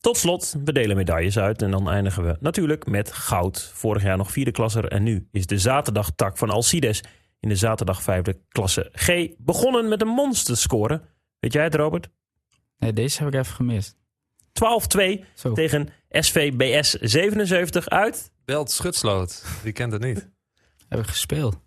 Tot 0.00 0.16
slot, 0.16 0.54
we 0.64 0.72
delen 0.72 0.96
medailles 0.96 1.38
uit 1.38 1.62
en 1.62 1.70
dan 1.70 1.90
eindigen 1.90 2.24
we 2.24 2.36
natuurlijk 2.40 2.86
met 2.86 3.12
goud. 3.12 3.70
Vorig 3.74 4.02
jaar 4.02 4.16
nog 4.16 4.30
vierde 4.30 4.50
klasser 4.50 4.84
en 4.88 5.02
nu 5.02 5.28
is 5.32 5.46
de 5.46 5.58
zaterdagtak 5.58 6.38
van 6.38 6.50
Alcides 6.50 7.02
in 7.40 7.48
de 7.48 7.54
zaterdag 7.56 8.02
vijfde 8.02 8.38
klasse 8.48 8.90
G 8.92 9.28
begonnen 9.38 9.88
met 9.88 10.00
een 10.00 10.08
monsterscore. 10.08 11.02
Weet 11.40 11.52
jij 11.52 11.64
het, 11.64 11.74
Robert? 11.74 12.08
12-2 12.08 12.10
Nee, 12.78 12.92
deze 12.92 13.18
heb 13.24 13.34
ik 13.34 13.40
even 13.40 13.54
gemist. 13.54 13.96
Zo. 15.34 15.52
tegen 15.52 15.88
SVBS 16.10 16.90
77 16.90 17.88
uit. 17.88 18.32
Belt 18.44 18.70
Schutsloot, 18.70 19.44
wie 19.62 19.72
kent 19.72 19.92
het 19.92 20.02
niet? 20.02 20.28
Heb 20.88 20.98
ik 20.98 21.06
gespeeld. 21.06 21.58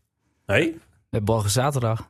Nee? 0.46 0.78
Met 1.10 1.26
Borgen 1.26 1.50
zaterdag. 1.50 2.10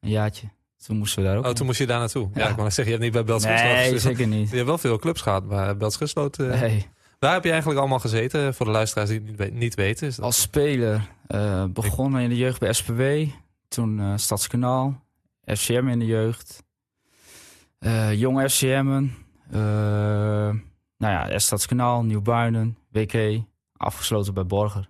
Een 0.00 0.10
jaartje. 0.10 0.46
Toen 0.86 0.96
moesten 0.96 1.22
we 1.22 1.28
daar 1.28 1.36
ook. 1.38 1.44
Oh, 1.46 1.50
toen 1.52 1.66
moest 1.66 1.78
je 1.78 1.86
daar 1.86 1.98
naartoe. 1.98 2.22
Ja, 2.34 2.40
Ja. 2.40 2.42
ik 2.48 2.50
wou 2.50 2.62
net 2.62 2.74
zeggen, 2.74 2.84
je 2.94 3.00
hebt 3.00 3.02
niet 3.02 3.12
bij 3.12 3.24
Belt 3.24 3.42
Schutsloot 3.42 3.72
nee, 3.72 3.98
zeker 3.98 4.26
niet. 4.26 4.50
Je 4.50 4.54
hebt 4.54 4.68
wel 4.68 4.78
veel 4.78 4.98
clubs 4.98 5.20
gehad, 5.20 5.44
maar 5.44 5.76
Belt 5.76 5.92
Schutsloot... 5.92 6.38
eh, 6.38 6.60
Nee. 6.60 6.86
Waar 7.18 7.32
heb 7.32 7.44
je 7.44 7.50
eigenlijk 7.50 7.80
allemaal 7.80 7.98
gezeten? 7.98 8.54
Voor 8.54 8.66
de 8.66 8.72
luisteraars 8.72 9.08
die 9.08 9.18
het 9.18 9.28
niet, 9.28 9.36
we- 9.38 9.44
niet 9.44 9.74
weten. 9.74 10.06
Is 10.06 10.16
dat... 10.16 10.24
Als 10.24 10.40
speler 10.40 11.08
eh, 11.26 11.64
begonnen 11.64 12.22
in 12.22 12.28
de 12.28 12.36
jeugd 12.36 12.60
bij 12.60 12.72
SPW. 12.72 13.02
Toen 13.68 14.00
eh 14.00 14.12
Stadskanaal. 14.16 15.02
FCM 15.44 15.88
in 15.88 15.98
de 15.98 16.06
jeugd. 16.06 16.62
eh, 17.78 18.12
jong 18.20 18.50
FCM'en. 18.50 19.12
nou 20.98 21.12
ja, 21.12 21.38
Stadskanaal, 21.38 22.02
Nieuwbuinen, 22.04 22.78
WK. 22.90 23.42
Afgesloten 23.76 24.34
bij 24.34 24.46
Borger. 24.46 24.88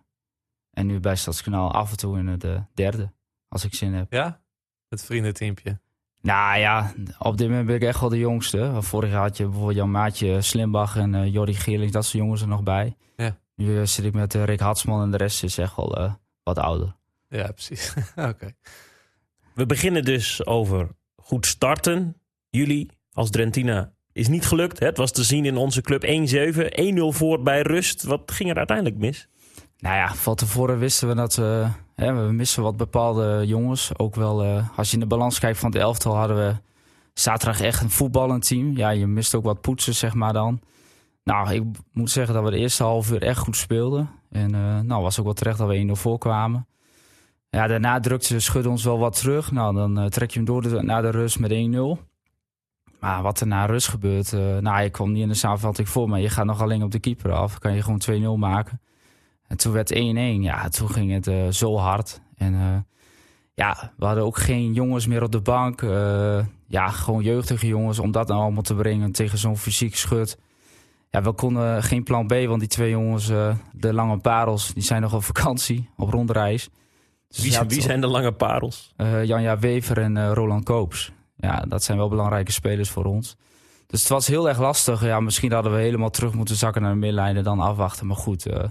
En 0.70 0.86
nu 0.86 1.00
bij 1.00 1.16
Stadskanaal 1.16 1.72
af 1.72 1.90
en 1.90 1.96
toe 1.96 2.18
in 2.18 2.26
het 2.26 2.44
eh, 2.44 2.60
derde. 2.74 3.12
Als 3.48 3.64
ik 3.64 3.74
zin 3.74 3.92
heb. 3.94 4.12
Ja? 4.12 4.40
Het 4.88 5.04
vriendenteampje. 5.04 5.80
Nou 6.20 6.58
ja, 6.58 6.92
op 7.18 7.36
dit 7.36 7.48
moment 7.48 7.66
ben 7.66 7.76
ik 7.76 7.82
echt 7.82 8.00
wel 8.00 8.08
de 8.08 8.18
jongste. 8.18 8.82
Vorig 8.82 9.10
jaar 9.10 9.20
had 9.22 9.36
je 9.36 9.44
bijvoorbeeld 9.44 9.76
Jan 9.76 9.90
Maatje 9.90 10.42
Slimbach 10.42 10.96
en 10.96 11.30
Jordi 11.30 11.54
Geerlings. 11.54 11.92
Dat 11.92 12.04
soort 12.04 12.22
jongens 12.22 12.40
er 12.40 12.48
nog 12.48 12.62
bij. 12.62 12.96
Ja. 13.16 13.38
Nu 13.54 13.86
zit 13.86 14.04
ik 14.04 14.14
met 14.14 14.34
Rick 14.34 14.60
Hatsman 14.60 15.02
en 15.02 15.10
de 15.10 15.16
rest 15.16 15.42
is 15.42 15.58
echt 15.58 15.76
wel 15.76 16.16
wat 16.44 16.58
ouder. 16.58 16.96
Ja, 17.28 17.52
precies. 17.52 17.94
Oké. 18.30 18.52
We 19.54 19.66
beginnen 19.66 20.04
dus 20.04 20.46
over 20.46 20.88
goed 21.16 21.46
starten. 21.46 22.16
Jullie 22.50 22.90
als 23.12 23.30
Drentina 23.30 23.92
is 24.12 24.28
niet 24.28 24.46
gelukt. 24.46 24.78
hè? 24.78 24.86
Het 24.86 24.96
was 24.96 25.12
te 25.12 25.24
zien 25.24 25.44
in 25.44 25.56
onze 25.56 25.80
club 25.80 26.04
1-7. 26.04 26.08
1-0 26.94 27.16
voor 27.16 27.42
bij 27.42 27.62
rust. 27.62 28.02
Wat 28.02 28.30
ging 28.30 28.50
er 28.50 28.56
uiteindelijk 28.56 28.98
mis? 28.98 29.28
Nou 29.78 29.96
ja, 29.96 30.14
van 30.14 30.34
tevoren 30.34 30.78
wisten 30.78 31.08
we 31.08 31.14
dat 31.14 31.34
we, 31.34 31.66
hè, 31.94 32.26
we 32.26 32.32
missen 32.32 32.62
wat 32.62 32.76
bepaalde 32.76 33.42
jongens. 33.46 33.98
Ook 33.98 34.14
wel, 34.14 34.42
eh, 34.42 34.78
als 34.78 34.88
je 34.88 34.94
in 34.94 35.00
de 35.00 35.06
balans 35.06 35.38
kijkt 35.38 35.58
van 35.58 35.70
het 35.70 35.80
elftal, 35.80 36.16
hadden 36.16 36.36
we 36.36 36.54
zaterdag 37.14 37.60
echt 37.60 37.82
een 37.82 37.90
voetballend 37.90 38.46
team. 38.46 38.76
Ja, 38.76 38.90
je 38.90 39.06
mist 39.06 39.34
ook 39.34 39.44
wat 39.44 39.60
poetsen, 39.60 39.94
zeg 39.94 40.14
maar 40.14 40.32
dan. 40.32 40.60
Nou, 41.24 41.52
ik 41.54 41.62
moet 41.92 42.10
zeggen 42.10 42.34
dat 42.34 42.44
we 42.44 42.50
de 42.50 42.56
eerste 42.58 42.82
half 42.82 43.10
uur 43.10 43.22
echt 43.22 43.38
goed 43.38 43.56
speelden. 43.56 44.10
En 44.34 44.54
eh, 44.54 44.80
nou, 44.80 45.02
was 45.02 45.18
ook 45.18 45.24
wel 45.24 45.34
terecht 45.34 45.58
dat 45.58 45.68
we 45.68 45.86
1-0 45.88 45.90
voorkwamen. 45.90 46.66
Ja, 47.50 47.66
daarna 47.66 48.00
drukte 48.00 48.40
Schudde 48.40 48.68
ons 48.68 48.84
wel 48.84 48.98
wat 48.98 49.18
terug. 49.18 49.50
Nou, 49.52 49.74
dan 49.74 49.98
eh, 49.98 50.06
trek 50.06 50.30
je 50.30 50.36
hem 50.36 50.44
door 50.44 50.84
naar 50.84 51.02
de 51.02 51.10
rust 51.10 51.38
met 51.38 51.50
1-0. 51.50 51.54
Maar 53.00 53.22
wat 53.22 53.40
er 53.40 53.46
na 53.46 53.66
rust 53.66 53.88
gebeurt, 53.88 54.32
eh, 54.32 54.58
nou, 54.58 54.82
je 54.82 54.90
kwam 54.90 55.12
niet 55.12 55.22
in 55.22 55.28
de 55.28 55.34
samenvatting 55.34 55.88
voor, 55.88 56.08
maar 56.08 56.20
je 56.20 56.28
gaat 56.28 56.44
nog 56.44 56.62
alleen 56.62 56.82
op 56.82 56.90
de 56.90 56.98
keeper 56.98 57.32
af. 57.32 57.58
Kan 57.58 57.74
je 57.74 57.82
gewoon 57.82 58.36
2-0 58.36 58.38
maken. 58.38 58.80
En 59.46 59.56
toen 59.56 59.72
werd 59.72 59.92
1-1. 59.92 60.42
Ja, 60.42 60.68
toen 60.68 60.90
ging 60.90 61.24
het 61.24 61.54
zo 61.54 61.76
hard. 61.76 62.20
En 62.36 62.86
ja, 63.54 63.92
we 63.96 64.04
hadden 64.04 64.24
ook 64.24 64.38
geen 64.38 64.72
jongens 64.72 65.06
meer 65.06 65.22
op 65.22 65.32
de 65.32 65.40
bank. 65.40 65.80
Ja, 66.68 66.88
gewoon 66.88 67.22
jeugdige 67.22 67.66
jongens 67.66 67.98
om 67.98 68.12
dat 68.12 68.28
nou 68.28 68.40
allemaal 68.40 68.62
te 68.62 68.74
brengen 68.74 69.12
tegen 69.12 69.38
zo'n 69.38 69.56
fysiek 69.56 69.96
schut. 69.96 70.38
Ja, 71.14 71.22
we 71.22 71.32
konden 71.32 71.82
geen 71.82 72.02
plan 72.02 72.26
B, 72.26 72.30
want 72.46 72.60
die 72.60 72.68
twee 72.68 72.90
jongens, 72.90 73.28
eh, 73.28 73.54
de 73.72 73.92
lange 73.92 74.18
parels, 74.18 74.72
die 74.74 74.82
zijn 74.82 75.02
nog 75.02 75.14
op 75.14 75.24
vakantie, 75.24 75.88
op 75.96 76.10
rondreis. 76.10 76.68
Dus 77.28 77.42
Wie, 77.42 77.52
ja, 77.52 77.66
wie 77.66 77.80
zijn 77.82 78.00
de 78.00 78.06
lange 78.06 78.32
parels? 78.32 78.92
eh, 78.96 79.24
Janja 79.24 79.58
Wever 79.58 79.98
en 79.98 80.16
eh, 80.16 80.30
Roland 80.32 80.64
Koops. 80.64 81.12
Ja, 81.36 81.64
dat 81.68 81.82
zijn 81.82 81.98
wel 81.98 82.08
belangrijke 82.08 82.52
spelers 82.52 82.90
voor 82.90 83.04
ons. 83.04 83.36
Dus 83.86 84.00
het 84.00 84.08
was 84.08 84.26
heel 84.26 84.48
erg 84.48 84.58
lastig. 84.58 85.02
Ja, 85.04 85.20
misschien 85.20 85.52
hadden 85.52 85.72
we 85.72 85.78
helemaal 85.80 86.10
terug 86.10 86.32
moeten 86.34 86.56
zakken 86.56 86.82
naar 86.82 86.90
de 86.92 86.96
middenlijn 86.98 87.36
en 87.36 87.44
dan 87.44 87.60
afwachten. 87.60 88.06
Maar 88.06 88.16
goed, 88.16 88.46
eh, 88.46 88.64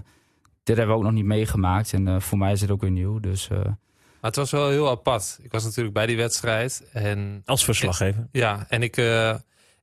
dit 0.62 0.76
hebben 0.76 0.88
we 0.88 1.00
ook 1.00 1.06
nog 1.06 1.12
niet 1.12 1.24
meegemaakt. 1.24 1.92
En 1.92 2.08
eh, 2.08 2.20
voor 2.20 2.38
mij 2.38 2.52
is 2.52 2.60
het 2.60 2.70
ook 2.70 2.80
weer 2.80 2.90
nieuw. 2.90 3.20
Dus 3.20 3.48
eh, 3.48 3.58
Maar 3.58 3.74
het 4.20 4.36
was 4.36 4.50
wel 4.50 4.68
heel 4.68 4.90
apart. 4.90 5.38
Ik 5.42 5.52
was 5.52 5.64
natuurlijk 5.64 5.94
bij 5.94 6.06
die 6.06 6.16
wedstrijd. 6.16 6.84
En 6.92 7.42
Als 7.44 7.64
verslaggever. 7.64 8.28
ja, 8.32 8.66
en 8.68 8.82
ik, 8.82 8.96
eh, 8.96 9.34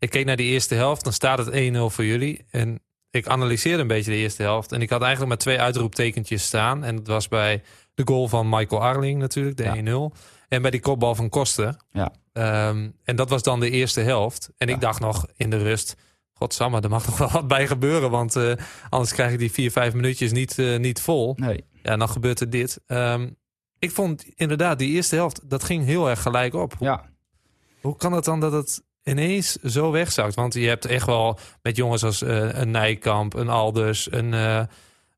ik 0.02 0.10
keek 0.10 0.26
naar 0.26 0.36
die 0.36 0.52
eerste 0.52 0.76
helft. 0.76 1.04
Dan 1.04 1.14
staat 1.14 1.38
het 1.38 1.74
1-0 1.74 1.78
voor 1.94 2.06
jullie. 2.06 2.46
En 2.50 2.80
ik 3.10 3.28
analyseerde 3.28 3.82
een 3.82 3.88
beetje 3.88 4.12
de 4.12 4.18
eerste 4.18 4.42
helft. 4.44 4.72
En 4.72 4.82
ik 4.82 4.90
had 4.90 5.02
eigenlijk 5.02 5.30
maar 5.30 5.38
twee 5.42 5.60
uitroeptekentjes 5.60 6.44
staan. 6.46 6.84
En 6.84 6.96
dat 6.96 7.08
was 7.08 7.28
bij 7.28 7.64
de 7.94 8.02
goal 8.06 8.28
van 8.28 8.50
Michael 8.50 8.82
Arling 8.82 9.20
natuurlijk, 9.20 9.58
de 9.58 9.64
Ja. 9.64 9.76
1-0. 9.76 10.16
En 10.48 10.62
bij 10.62 10.72
die 10.72 10.80
kopbal 10.80 11.16
van 11.16 11.30
Koster. 11.30 11.76
Ja. 11.92 12.12
Ehm, 12.34 12.90
en 13.04 13.16
dat 13.16 13.30
was 13.30 13.44
dan 13.44 13.60
de 13.60 13.70
eerste 13.70 14.02
helft. 14.02 14.50
En 14.58 14.70
ik 14.70 14.82
dacht 14.82 15.00
nog 15.00 15.26
in 15.36 15.50
de 15.50 15.58
rust... 15.58 15.96
Godsamme, 16.34 16.82
er 16.82 16.90
mag 16.90 17.06
nog 17.10 17.18
wel 17.18 17.30
wat 17.32 17.48
bij 17.48 17.68
gebeuren. 17.68 18.10
Want 18.10 18.36
eh, 18.36 18.54
anders 18.90 19.14
krijg 19.14 19.32
ik 19.32 19.40
die 19.40 19.52
vier, 19.52 19.72
vijf 19.72 19.94
minuutjes 19.94 20.32
niet, 20.32 20.60
eh, 20.60 20.80
niet 20.80 21.02
vol. 21.02 21.34
nee. 21.38 21.64
Ja, 21.84 21.98
dan 21.98 22.10
gebeurt 22.10 22.40
er 22.40 22.50
dit. 22.50 22.80
Ehm, 22.88 23.30
ik 23.80 23.92
vond 23.92 24.26
inderdaad 24.36 24.80
die 24.80 24.90
eerste 24.92 25.16
helft, 25.16 25.50
dat 25.50 25.64
ging 25.64 25.86
heel 25.86 26.10
erg 26.10 26.22
gelijk 26.22 26.54
op. 26.54 26.74
Ja, 26.80 27.10
Hoe 27.82 27.96
kan 27.96 28.14
het 28.14 28.24
dan 28.26 28.40
dat 28.40 28.52
het 28.52 28.84
ineens 29.04 29.52
zo 29.52 29.92
wegzakt? 29.92 30.36
Want 30.36 30.54
je 30.54 30.68
hebt 30.68 30.86
echt 30.86 31.06
wel 31.06 31.40
met 31.62 31.76
jongens 31.76 32.04
als 32.04 32.22
eh, 32.22 32.60
een 32.60 32.72
Nijkamp, 32.72 33.34
een 33.34 33.50
Alders, 33.50 34.12
een, 34.12 34.34
eh 34.34 34.64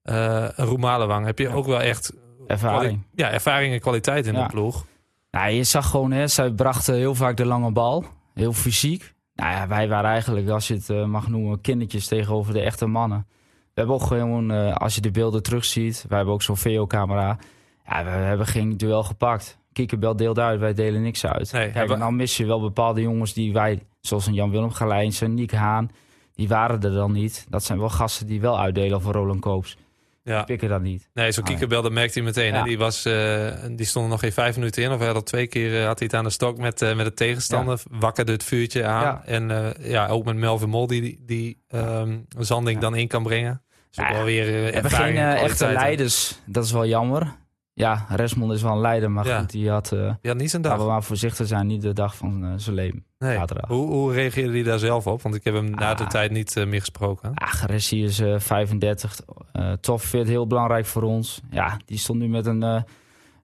een 0.03 0.51
Roemalewang... 0.65 1.25
heb 1.25 1.39
je 1.39 1.49
ook 1.49 1.65
wel 1.65 1.81
echt 1.81 2.13
ervaring. 2.47 3.01
ja, 3.15 3.31
ervaring 3.31 3.73
en 3.73 3.79
kwaliteit 3.79 4.25
in 4.25 4.33
Ja. 4.33 4.43
de 4.43 4.49
ploeg. 4.53 4.85
Nou, 5.31 5.49
je 5.51 5.63
zag 5.63 5.89
gewoon, 5.89 6.11
hè, 6.11 6.27
zij 6.27 6.51
brachten 6.51 6.95
heel 6.95 7.15
vaak 7.15 7.37
de 7.37 7.45
lange 7.45 7.71
bal. 7.71 8.05
Heel 8.33 8.53
fysiek. 8.53 9.13
Nou 9.35 9.51
ja, 9.51 9.67
wij 9.67 9.87
waren 9.87 10.09
eigenlijk, 10.09 10.49
als 10.49 10.67
je 10.67 10.73
het 10.85 11.07
mag 11.07 11.27
noemen, 11.27 11.61
kindertjes 11.61 12.07
tegenover 12.07 12.53
de 12.53 12.61
echte 12.61 12.85
mannen. 12.85 13.25
We 13.73 13.79
hebben 13.79 13.95
ook 13.95 14.03
gewoon, 14.03 14.51
als 14.77 14.95
je 14.95 15.01
de 15.01 15.11
beelden 15.11 15.43
terugziet, 15.43 16.05
wij 16.07 16.17
hebben 16.17 16.35
ook 16.35 16.41
zo'n 16.41 16.57
VO-camera. 16.57 17.37
Ja, 17.85 18.03
we 18.03 18.09
hebben 18.09 18.47
geen 18.47 18.77
duel 18.77 19.03
gepakt. 19.03 19.57
Kiekerbel 19.73 20.15
deelt 20.15 20.39
uit, 20.39 20.59
wij 20.59 20.73
delen 20.73 21.01
niks 21.01 21.25
uit. 21.25 21.51
Nee, 21.51 21.61
Kijk, 21.61 21.73
hebben- 21.73 21.95
en 21.95 22.01
dan 22.01 22.15
mis 22.15 22.37
je 22.37 22.45
wel 22.45 22.61
bepaalde 22.61 23.01
jongens 23.01 23.33
die 23.33 23.53
wij, 23.53 23.83
zoals 24.01 24.27
een 24.27 24.33
Jan-Willem 24.33 24.71
Gelijns, 24.71 25.21
een 25.21 25.33
Niek 25.33 25.51
Haan, 25.51 25.89
die 26.35 26.47
waren 26.47 26.81
er 26.81 26.91
dan 26.93 27.11
niet. 27.11 27.45
Dat 27.49 27.63
zijn 27.63 27.79
wel 27.79 27.89
gasten 27.89 28.27
die 28.27 28.41
wel 28.41 28.59
uitdelen 28.59 29.01
voor 29.01 29.13
Roland 29.13 29.39
Koops. 29.39 29.77
Ja. 30.23 30.43
Pikken 30.43 30.69
dat 30.69 30.81
niet. 30.81 31.09
Nee, 31.13 31.31
zo'n 31.31 31.43
Ah, 31.43 31.49
kiekerbel, 31.49 31.81
dat 31.81 31.91
merkte 31.91 32.13
hij 32.19 32.27
meteen. 32.27 32.53
hè. 32.53 32.63
Die, 32.63 32.77
was, 32.77 33.05
eh, 33.05 33.47
die 33.71 33.85
stond 33.85 34.05
er 34.05 34.11
nog 34.11 34.19
geen 34.19 34.31
vijf 34.33 34.55
minuten 34.55 34.83
in. 34.83 34.91
Of 34.91 34.97
hij 34.97 35.07
had 35.07 35.15
al 35.15 35.23
twee 35.23 35.47
keer 35.47 35.79
eh, 35.79 35.85
had 35.85 35.97
hij 35.99 36.07
het 36.07 36.17
aan 36.17 36.23
de 36.23 36.29
stok 36.29 36.57
met, 36.57 36.81
eh, 36.81 36.95
met 36.95 37.05
de 37.05 37.13
tegenstander. 37.13 37.81
Wakkerde 37.89 38.31
het 38.31 38.43
vuurtje 38.43 38.85
aan. 38.85 39.01
Ja. 39.01 39.21
En 39.25 39.73
ja, 39.79 40.07
ook 40.07 40.25
met 40.25 40.35
Melvin 40.35 40.69
Mol 40.69 40.87
die, 40.87 41.19
die 41.25 41.61
ehm, 41.67 42.17
Zanding 42.39 42.79
dan 42.79 42.95
in 42.95 43.07
kan 43.07 43.23
brengen. 43.23 43.61
Dus 43.91 44.05
ook 44.05 44.11
wel 44.11 44.23
weer 44.23 44.45
We 44.45 44.51
hebben 44.71 44.91
geen 44.91 45.15
en 45.17 45.35
echte 45.35 45.71
leiders. 45.71 46.39
Dat 46.45 46.63
is 46.65 46.71
wel 46.71 46.85
jammer. 46.85 47.35
Ja, 47.73 48.05
Resmond 48.09 48.51
is 48.51 48.61
wel 48.61 48.71
een 48.71 48.79
leider, 48.81 49.11
maar 49.11 49.27
Ja. 49.27 49.39
goed, 49.39 49.49
die 49.51 49.69
had... 49.69 49.91
eh 49.91 50.13
Ja, 50.21 50.33
niet 50.33 50.49
zijn 50.49 50.61
dag. 50.61 50.71
laten 50.71 50.85
we 50.87 50.91
maar 50.91 51.03
voorzichtig 51.03 51.47
zijn, 51.47 51.67
niet 51.67 51.81
de 51.81 51.93
dag 51.93 52.15
van 52.17 52.43
eh, 52.45 52.51
zijn 52.55 52.75
leven. 52.75 53.05
Nee. 53.19 53.39
Hoe, 53.67 53.87
hoe 53.91 54.13
reageerde 54.13 54.51
hij 54.53 54.63
daar 54.63 54.79
zelf 54.79 55.07
op? 55.07 55.21
Want 55.21 55.35
ik 55.35 55.43
heb 55.43 55.53
hem 55.53 55.69
na 55.69 55.93
de 55.93 56.03
Ah. 56.03 56.09
tijd 56.09 56.31
niet 56.31 56.57
eh, 56.57 56.65
meer 56.65 56.79
gesproken. 56.79 57.33
Ah, 57.33 57.63
Ressie 57.65 58.03
is 58.03 58.19
eh 58.19 58.39
35. 58.39 59.19
eh 59.51 59.71
tof, 59.71 60.03
vindt 60.03 60.27
heel 60.29 60.47
belangrijk 60.47 60.85
voor 60.85 61.03
ons. 61.03 61.41
Ja, 61.49 61.77
die 61.85 61.97
stond 61.97 62.19
nu 62.19 62.27
met 62.27 62.45
een, 62.45 62.63
eh, 62.63 62.81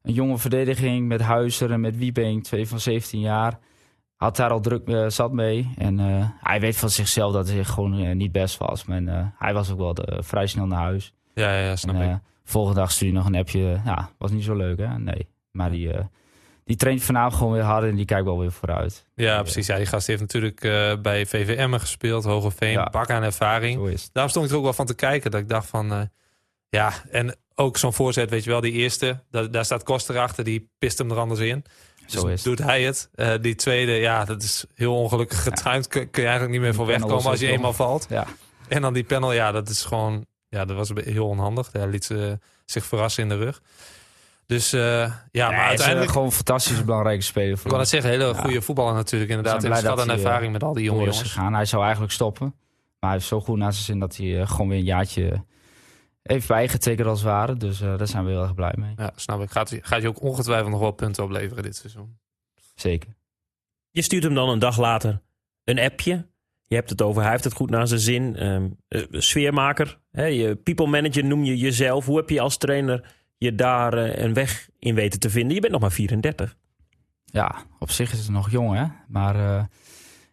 een 0.01 0.13
jonge 0.13 0.37
verdediging 0.37 1.07
met 1.07 1.21
Huizer 1.21 1.71
en 1.71 1.79
met 1.81 1.97
Wiebing, 1.97 2.43
twee 2.43 2.67
van 2.67 2.79
17 2.79 3.19
jaar. 3.19 3.59
Had 4.15 4.35
daar 4.35 4.49
al 4.49 4.59
druk 4.59 4.87
eh, 4.87 5.07
zat 5.07 5.31
mee. 5.31 5.73
En 5.77 5.99
eh, 5.99 6.29
hij 6.41 6.59
weet 6.59 6.77
van 6.77 6.89
zichzelf 6.89 7.33
dat 7.33 7.49
hij 7.49 7.63
gewoon 7.63 7.99
eh, 7.99 8.15
niet 8.15 8.31
best 8.31 8.57
was. 8.57 8.85
Maar 8.85 9.03
eh, 9.03 9.25
hij 9.37 9.53
was 9.53 9.71
ook 9.71 9.77
wel 9.77 9.93
eh, 9.95 10.17
vrij 10.21 10.47
snel 10.47 10.65
naar 10.65 10.79
huis. 10.81 11.13
Ja, 11.33 11.53
ja, 11.53 11.65
ja 11.65 11.75
snap 11.75 11.95
en, 11.95 12.09
ik. 12.13 12.17
Eh, 12.49 12.53
volgende 12.53 12.79
dag 12.79 12.91
stuurde 12.91 13.13
hij 13.13 13.23
nog 13.23 13.33
een 13.33 13.39
appje. 13.39 13.81
Ja, 13.85 14.09
was 14.17 14.31
niet 14.31 14.43
zo 14.43 14.55
leuk 14.55 14.77
hè? 14.79 14.97
Nee. 14.99 15.27
Maar 15.51 15.71
die, 15.71 15.93
eh, 15.93 16.05
die 16.63 16.75
traint 16.77 17.03
vanavond 17.03 17.33
gewoon 17.35 17.53
weer 17.53 17.61
hard 17.63 17.83
en 17.83 17.95
die 17.95 18.05
kijkt 18.05 18.25
wel 18.25 18.39
weer 18.39 18.51
vooruit. 18.51 19.05
Ja, 19.15 19.41
precies. 19.41 19.67
Ja, 19.67 19.77
die 19.77 19.85
gast 19.85 20.07
heeft 20.07 20.21
natuurlijk 20.21 20.63
eh, 20.63 20.93
bij 21.01 21.25
VVM 21.25 21.77
gespeeld, 21.77 22.23
Hogeveen, 22.23 22.71
Ja. 22.71 22.89
bak 22.91 23.09
aan 23.09 23.23
ervaring. 23.23 23.97
Daarom 24.11 24.31
stond 24.31 24.45
ik 24.45 24.51
er 24.51 24.57
ook 24.57 24.63
wel 24.63 24.73
van 24.73 24.85
te 24.85 24.95
kijken. 24.95 25.31
Dat 25.31 25.39
ik 25.39 25.49
dacht 25.49 25.67
van, 25.67 25.91
eh, 25.91 26.01
ja, 26.69 26.93
en 27.11 27.35
ook 27.55 27.77
zo'n 27.77 27.93
voorzet, 27.93 28.29
weet 28.29 28.43
je 28.43 28.49
wel, 28.49 28.61
die 28.61 28.71
eerste, 28.71 29.23
daar, 29.31 29.51
daar 29.51 29.65
staat 29.65 29.83
Koster 29.83 30.17
achter, 30.19 30.43
die 30.43 30.69
pist 30.79 30.97
hem 30.97 31.11
er 31.11 31.17
anders 31.17 31.39
in. 31.39 31.63
Zo 32.05 32.21
Dus 32.23 32.31
is 32.31 32.43
doet 32.43 32.59
hij 32.59 32.83
het. 32.83 33.09
Eh, 33.13 33.33
die 33.41 33.55
tweede, 33.55 33.91
ja, 33.91 34.25
dat 34.25 34.43
is 34.43 34.65
heel 34.75 34.95
ongelukkig 34.95 35.43
getimed. 35.43 35.87
Kun, 35.87 36.09
kun 36.09 36.21
je 36.23 36.27
eigenlijk 36.29 36.51
niet 36.51 36.61
meer 36.67 36.75
voor 36.75 36.85
wegkomen 36.85 37.25
als 37.29 37.39
je 37.39 37.47
eenmaal 37.47 37.73
valt. 37.73 38.05
Ja. 38.09 38.25
En 38.67 38.81
dan 38.81 38.93
die 38.93 39.03
panel, 39.03 39.33
ja, 39.33 39.51
dat 39.51 39.69
is 39.69 39.83
gewoon, 39.83 40.25
ja, 40.49 40.65
dat 40.65 40.77
was 40.77 40.91
heel 40.95 41.27
onhandig. 41.27 41.69
Hij 41.71 41.87
liet 41.87 42.05
ze, 42.05 42.39
zich 42.65 42.85
verrassen 42.85 43.23
in 43.23 43.29
de 43.29 43.37
rug. 43.37 43.61
Dus 44.45 44.73
eh, 44.73 44.81
ja, 44.81 44.89
maar 45.05 45.13
hij 45.31 45.49
is, 45.51 45.53
eh, 45.53 45.67
uiteindelijk, 45.67 46.11
gewoon 46.11 46.25
een 46.27 46.31
fantastisch 46.33 46.85
belangrijke 46.85 47.23
speler 47.23 47.49
ik 47.51 47.57
voor 47.57 47.69
kan 47.71 47.79
ons. 47.79 47.91
het 47.91 48.01
zeggen, 48.03 48.19
hele 48.19 48.33
Ja. 48.33 48.41
goede 48.41 48.61
voetballer 48.61 48.93
natuurlijk. 48.93 49.29
Inderdaad, 49.31 49.55
We 49.55 49.61
zijn 49.61 49.73
heeft 49.73 49.81
blij 49.83 49.95
schat 49.95 50.07
dat 50.07 50.15
aan 50.15 50.21
hij, 50.23 50.31
ervaring 50.31 50.53
met 50.53 50.63
al 50.63 50.73
die 50.73 50.83
jonge 50.83 50.97
door 50.99 51.07
is 51.07 51.13
jongens. 51.15 51.33
gegaan. 51.33 51.53
Hij 51.53 51.65
zou 51.65 51.81
eigenlijk 51.83 52.13
stoppen. 52.13 52.45
Maar 52.99 53.09
hij 53.09 53.11
heeft 53.19 53.25
zo 53.25 53.41
goed 53.41 53.57
naar 53.57 53.73
zijn 53.73 53.85
zin 53.85 53.99
dat 53.99 54.15
hij 54.17 54.41
eh, 54.41 54.49
gewoon 54.49 54.67
weer 54.67 54.77
een 54.77 54.83
jaartje 54.83 55.43
heeft 56.21 56.47
bijgetekend 56.47 57.07
als 57.07 57.19
het 57.19 57.27
ware. 57.27 57.55
Dus 57.57 57.81
eh, 57.81 57.97
daar 57.97 58.07
zijn 58.07 58.25
we 58.25 58.31
heel 58.31 58.41
erg 58.41 58.53
blij 58.55 58.73
mee. 58.77 58.93
Ja, 58.97 59.11
snap 59.15 59.41
ik. 59.41 59.51
Gaat, 59.51 59.77
gaat 59.81 60.01
je 60.01 60.07
ook 60.07 60.21
ongetwijfeld 60.21 60.69
nog 60.71 60.79
wel 60.79 60.91
punten 60.91 61.23
opleveren 61.23 61.63
dit 61.63 61.75
seizoen. 61.75 62.17
Zeker. 62.75 63.09
Je 63.91 64.01
stuurt 64.01 64.23
hem 64.23 64.33
dan 64.33 64.49
een 64.49 64.59
dag 64.59 64.77
later 64.77 65.21
een 65.63 65.79
appje. 65.79 66.27
Je 66.69 66.75
hebt 66.75 66.89
het 66.89 67.01
over, 67.01 67.21
hij 67.21 67.31
heeft 67.31 67.43
het 67.43 67.53
goed 67.53 67.69
naar 67.69 67.87
zijn 67.87 67.99
zin. 67.99 68.35
Ehm, 68.35 68.67
eh, 68.87 69.01
sfeermaker, 69.11 69.99
je 70.11 70.59
people 70.63 70.87
manager 70.87 71.25
noem 71.25 71.43
je 71.43 71.57
jezelf. 71.57 72.05
Hoe 72.05 72.17
heb 72.17 72.29
je 72.29 72.41
als 72.41 72.57
trainer 72.57 73.13
je 73.37 73.55
daar 73.55 73.93
eh, 73.93 74.23
een 74.23 74.33
weg 74.33 74.69
in 74.79 74.95
weten 74.95 75.19
te 75.19 75.29
vinden? 75.29 75.53
Je 75.53 75.59
bent 75.61 75.73
nog 75.73 75.81
maar 75.81 75.91
34. 75.91 76.55
Ja, 77.25 77.55
op 77.79 77.91
zich 77.91 78.11
is 78.11 78.19
het 78.19 78.29
nog 78.29 78.51
jong 78.51 78.75
hè. 78.77 78.85
Maar 79.07 79.35
eh, 79.35 79.63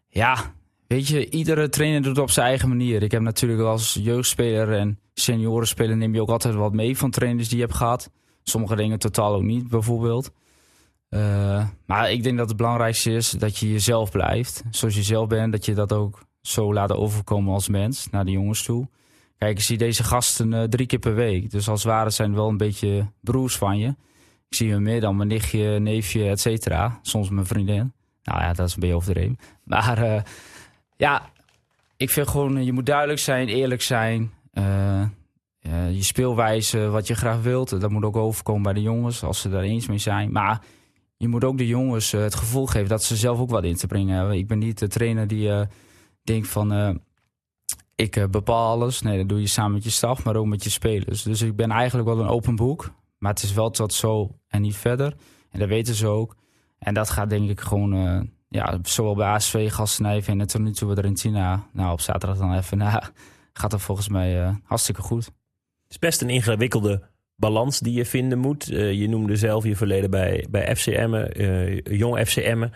ja, 0.08 0.54
weet 0.86 1.08
je, 1.08 1.30
iedere 1.30 1.68
trainer 1.68 2.02
doet 2.02 2.16
het 2.16 2.24
op 2.24 2.30
zijn 2.30 2.46
eigen 2.46 2.68
manier. 2.68 3.02
Ik 3.02 3.10
heb 3.10 3.22
natuurlijk 3.22 3.60
als 3.60 3.98
jeugdspeler 4.02 4.72
en 4.72 4.98
seniorenspeler 5.14 5.96
neem 5.96 6.14
je 6.14 6.20
ook 6.20 6.30
altijd 6.30 6.54
wat 6.54 6.72
mee 6.72 6.96
van 6.96 7.10
trainers 7.10 7.48
die 7.48 7.58
je 7.58 7.64
hebt 7.64 7.76
gehad. 7.76 8.10
Sommige 8.42 8.76
dingen 8.76 8.98
totaal 8.98 9.34
ook 9.34 9.42
niet, 9.42 9.68
bijvoorbeeld. 9.68 10.30
Eh, 11.16 11.64
maar 11.86 12.10
ik 12.10 12.22
denk 12.22 12.38
dat 12.38 12.48
het 12.48 12.56
belangrijkste 12.56 13.12
is 13.12 13.30
dat 13.30 13.58
je 13.58 13.72
jezelf 13.72 14.10
blijft. 14.10 14.62
Zoals 14.70 14.94
je 14.94 15.02
zelf 15.02 15.28
bent, 15.28 15.52
dat 15.52 15.64
je 15.64 15.74
dat 15.74 15.92
ook 15.92 16.24
zo 16.42 16.72
laat 16.72 16.92
overkomen 16.92 17.52
als 17.52 17.68
mens 17.68 18.10
naar 18.10 18.24
de 18.24 18.30
jongens 18.30 18.62
toe. 18.62 18.88
Kijk, 19.38 19.58
ik 19.58 19.64
zie 19.64 19.78
deze 19.78 20.04
gasten 20.04 20.52
eh, 20.52 20.62
drie 20.62 20.86
keer 20.86 20.98
per 20.98 21.14
week. 21.14 21.50
Dus 21.50 21.68
als 21.68 21.82
het 21.82 21.92
ware 21.92 22.10
zijn 22.10 22.34
wel 22.34 22.48
een 22.48 22.56
beetje 22.56 23.06
broers 23.20 23.56
van 23.56 23.78
je. 23.78 23.88
Ik 24.48 24.56
zie 24.56 24.70
hem 24.70 24.82
meer 24.82 25.00
dan 25.00 25.16
mijn 25.16 25.28
nichtje, 25.28 25.78
neefje, 25.78 26.28
et 26.28 26.40
cetera. 26.40 26.98
Soms 27.02 27.28
mijn 27.28 27.46
vriendin. 27.46 27.92
Nou 28.22 28.40
ja, 28.40 28.52
dat 28.52 28.66
is 28.66 28.74
een 28.74 28.80
beetje 28.80 28.96
overdreven. 28.96 29.38
Maar 29.64 30.02
eh, 30.02 30.22
ja, 30.96 31.30
ik 31.96 32.10
vind 32.10 32.28
gewoon, 32.28 32.64
je 32.64 32.72
moet 32.72 32.86
duidelijk 32.86 33.18
zijn, 33.18 33.48
eerlijk 33.48 33.82
zijn. 33.82 34.30
Je 35.90 36.02
speelwijze, 36.02 36.88
wat 36.88 37.06
je 37.06 37.14
graag 37.14 37.42
wilt, 37.42 37.80
dat 37.80 37.90
moet 37.90 38.04
ook 38.04 38.16
overkomen 38.16 38.62
bij 38.62 38.72
de 38.72 38.82
jongens, 38.82 39.22
als 39.22 39.40
ze 39.40 39.48
daar 39.48 39.62
eens 39.62 39.86
mee 39.86 39.98
zijn. 39.98 40.32
Maar 40.32 40.60
je 41.16 41.28
moet 41.28 41.44
ook 41.44 41.58
de 41.58 41.66
jongens 41.66 42.12
eh, 42.12 42.20
het 42.20 42.34
gevoel 42.34 42.66
geven 42.66 42.88
dat 42.88 43.04
ze 43.04 43.16
zelf 43.16 43.38
ook 43.38 43.50
wat 43.50 43.64
in 43.64 43.76
te 43.76 43.86
brengen 43.86 44.16
hebben. 44.16 44.36
Ik 44.36 44.46
ben 44.46 44.58
niet 44.58 44.78
de 44.78 44.88
trainer 44.88 45.26
die 45.26 45.50
eh, 45.50 45.66
denkt 46.22 46.48
van, 46.48 46.72
eh, 46.72 46.94
ik 47.94 48.30
bepaal 48.30 48.70
alles. 48.70 49.02
Nee, 49.02 49.18
dat 49.18 49.28
doe 49.28 49.40
je 49.40 49.46
samen 49.46 49.72
met 49.72 49.84
je 49.84 49.90
staf, 49.90 50.24
maar 50.24 50.36
ook 50.36 50.46
met 50.46 50.64
je 50.64 50.70
spelers. 50.70 51.22
Dus 51.22 51.42
ik 51.42 51.56
ben 51.56 51.70
eigenlijk 51.70 52.08
wel 52.08 52.20
een 52.20 52.28
open 52.28 52.56
boek. 52.56 52.90
Maar 53.18 53.32
het 53.32 53.42
is 53.42 53.52
wel 53.52 53.70
tot 53.70 53.92
zo 53.92 54.38
en 54.48 54.62
niet 54.62 54.76
verder. 54.76 55.16
En 55.50 55.58
dat 55.58 55.68
weten 55.68 55.94
ze 55.94 56.06
ook. 56.06 56.36
En 56.78 56.94
dat 56.94 57.10
gaat 57.10 57.30
denk 57.30 57.50
ik 57.50 57.60
gewoon, 57.60 57.94
eh, 57.94 58.20
ja, 58.48 58.78
zowel 58.82 59.14
bij 59.14 59.26
ASV, 59.26 59.72
Gastenijven 59.72 60.40
en 60.40 60.46
tot 60.46 60.60
nu 60.60 60.72
toe 60.72 60.94
bij 60.94 61.02
Rentina. 61.02 61.66
Nou, 61.72 61.92
op 61.92 62.00
zaterdag 62.00 62.38
dan 62.38 62.54
even 62.54 62.78
na. 62.78 63.10
Gaat 63.52 63.72
het 63.72 63.82
volgens 63.82 64.08
mij 64.08 64.58
hartstikke 64.62 65.02
goed. 65.02 65.24
Het 65.24 65.34
is 65.88 65.98
best 65.98 66.22
een 66.22 66.30
ingewikkelde 66.30 67.02
balans 67.36 67.78
die 67.80 67.92
je 67.92 68.04
vinden 68.04 68.38
moet. 68.38 68.70
Eh, 68.70 68.92
je 68.92 69.08
noemde 69.08 69.36
zelf 69.36 69.64
je 69.64 69.76
verleden 69.76 70.10
bij, 70.10 70.46
bij 70.50 70.76
FCM'en, 70.76 71.32
eh 71.32 71.80
jong 71.98 72.18
FCM'en. 72.28 72.72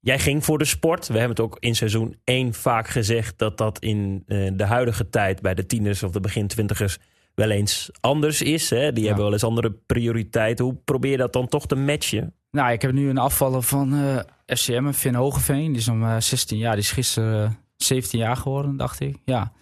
Jij 0.00 0.18
ging 0.18 0.44
voor 0.44 0.58
de 0.58 0.64
sport. 0.64 1.06
We 1.06 1.12
hebben 1.18 1.30
het 1.36 1.40
ook 1.40 1.56
in 1.60 1.74
seizoen 1.76 2.16
1 2.24 2.54
vaak 2.54 2.88
gezegd 2.88 3.38
dat 3.38 3.58
dat 3.58 3.78
in 3.78 4.22
eh, 4.26 4.50
de 4.54 4.64
huidige 4.64 5.08
tijd 5.08 5.40
bij 5.42 5.54
de 5.54 5.66
tieners 5.66 6.02
of 6.02 6.10
de 6.10 6.20
begin 6.20 6.46
twintigers 6.46 6.98
wel 7.34 7.50
eens 7.50 7.90
anders 8.00 8.42
is. 8.42 8.70
Hè? 8.70 8.92
Die 8.92 9.00
Ja. 9.02 9.06
hebben 9.06 9.24
wel 9.24 9.32
eens 9.32 9.44
andere 9.44 9.70
prioriteiten. 9.86 10.64
Hoe 10.64 10.74
probeer 10.84 11.10
je 11.10 11.16
dat 11.16 11.32
dan 11.32 11.48
toch 11.48 11.66
te 11.66 11.74
matchen? 11.74 12.34
Nou, 12.50 12.72
ik 12.72 12.82
heb 12.82 12.92
nu 12.92 13.08
een 13.08 13.18
afvaller 13.18 13.62
van 13.62 13.94
eh 13.94 14.56
FCM, 14.56 14.92
Finn 14.92 15.14
Hogeveen. 15.14 15.66
Die 15.72 15.80
is 15.80 15.86
nog 15.86 15.96
maar 15.96 16.22
16 16.22 16.58
jaar. 16.58 16.72
Die 16.74 16.82
is 16.82 16.90
gisteren 16.90 17.44
eh, 17.44 17.50
17 17.76 18.18
jaar 18.18 18.36
geworden, 18.36 18.76
dacht 18.76 19.00
ik. 19.00 19.16
Ja. 19.24 19.52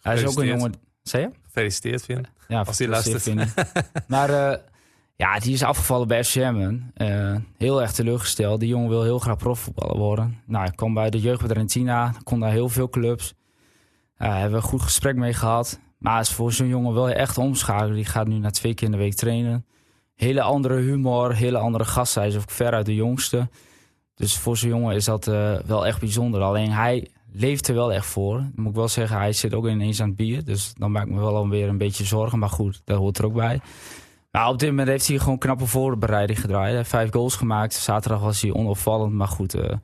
Hij 0.00 0.14
is 0.14 0.24
ook 0.26 0.38
een 0.38 0.46
jongen... 0.46 0.72
Zei 1.02 1.22
je? 1.22 1.30
Gefeliciteerd, 1.42 2.04
Vin. 2.04 2.26
Ja, 2.48 2.60
Als 2.60 2.86
luistert. 2.86 3.26
ik. 3.26 3.54
maar 4.08 4.30
eh, 4.30 4.58
ja, 5.16 5.38
die 5.38 5.52
is 5.52 5.62
afgevallen 5.62 6.08
bij 6.08 6.24
FCM. 6.24 6.76
Eh, 6.94 7.36
heel 7.56 7.82
erg 7.82 7.92
teleurgesteld. 7.92 8.60
Die 8.60 8.68
jongen 8.68 8.88
wil 8.88 9.02
heel 9.02 9.18
graag 9.18 9.36
profvoetballer 9.36 9.96
worden. 9.96 10.42
Nou, 10.46 10.64
hij 10.64 10.74
kwam 10.74 10.94
bij 10.94 11.10
de 11.10 11.20
jeugd 11.20 11.38
bij 11.38 11.48
de 11.48 11.54
Rentina. 11.54 12.14
Kon 12.22 12.40
daar 12.40 12.50
heel 12.50 12.68
veel 12.68 12.88
clubs. 12.88 13.34
Eh, 14.16 14.32
hebben 14.32 14.50
we 14.50 14.56
een 14.56 14.62
goed 14.62 14.82
gesprek 14.82 15.16
mee 15.16 15.32
gehad. 15.32 15.78
Maar 15.98 16.20
is 16.20 16.30
voor 16.32 16.52
zo'n 16.52 16.68
jongen 16.68 16.94
wel 16.94 17.10
echt 17.10 17.38
omschakelen. 17.38 17.94
Die 17.94 18.04
gaat 18.04 18.26
nu 18.26 18.38
na 18.38 18.50
twee 18.50 18.74
keer 18.74 18.86
in 18.86 18.92
de 18.92 18.98
week 18.98 19.14
trainen. 19.14 19.66
Hele 20.14 20.42
andere 20.42 20.76
humor, 20.76 21.34
hele 21.34 21.58
andere 21.58 21.84
gasten. 21.84 22.20
Hij 22.20 22.30
is 22.30 22.36
ook 22.36 22.50
ver 22.50 22.72
uit 22.72 22.86
de 22.86 22.94
jongste. 22.94 23.48
Dus 24.14 24.36
voor 24.38 24.56
zo'n 24.56 24.68
jongen 24.68 24.94
is 24.94 25.04
dat 25.04 25.26
eh, 25.28 25.54
wel 25.66 25.86
echt 25.86 26.00
bijzonder. 26.00 26.42
Alleen 26.42 26.70
hij 26.70 27.08
leeft 27.38 27.68
er 27.68 27.74
wel 27.74 27.92
echt 27.92 28.06
voor. 28.06 28.36
Dan 28.36 28.52
moet 28.56 28.70
ik 28.70 28.76
wel 28.76 28.88
zeggen, 28.88 29.16
hij 29.16 29.32
zit 29.32 29.54
ook 29.54 29.66
ineens 29.68 30.00
aan 30.00 30.08
het 30.08 30.16
bier. 30.16 30.44
Dus 30.44 30.72
dan 30.74 30.92
maak 30.92 31.06
ik 31.06 31.12
me 31.12 31.20
wel 31.20 31.36
alweer 31.36 31.68
een 31.68 31.78
beetje 31.78 32.04
zorgen. 32.04 32.38
Maar 32.38 32.48
goed, 32.48 32.80
dat 32.84 32.98
hoort 32.98 33.18
er 33.18 33.24
ook 33.24 33.34
bij. 33.34 33.60
Maar 34.30 34.48
op 34.48 34.58
dit 34.58 34.68
moment 34.68 34.88
heeft 34.88 35.06
hij 35.08 35.18
gewoon 35.18 35.38
knappe 35.38 35.66
voorbereiding 35.66 36.40
gedraaid. 36.40 36.66
Hij 36.68 36.76
heeft 36.76 36.88
vijf 36.88 37.10
goals 37.12 37.36
gemaakt. 37.36 37.74
Zaterdag 37.74 38.20
was 38.20 38.40
hij 38.42 38.52
onopvallend. 38.52 39.12
Maar 39.12 39.28
goed. 39.28 39.54
eh, 39.54 39.76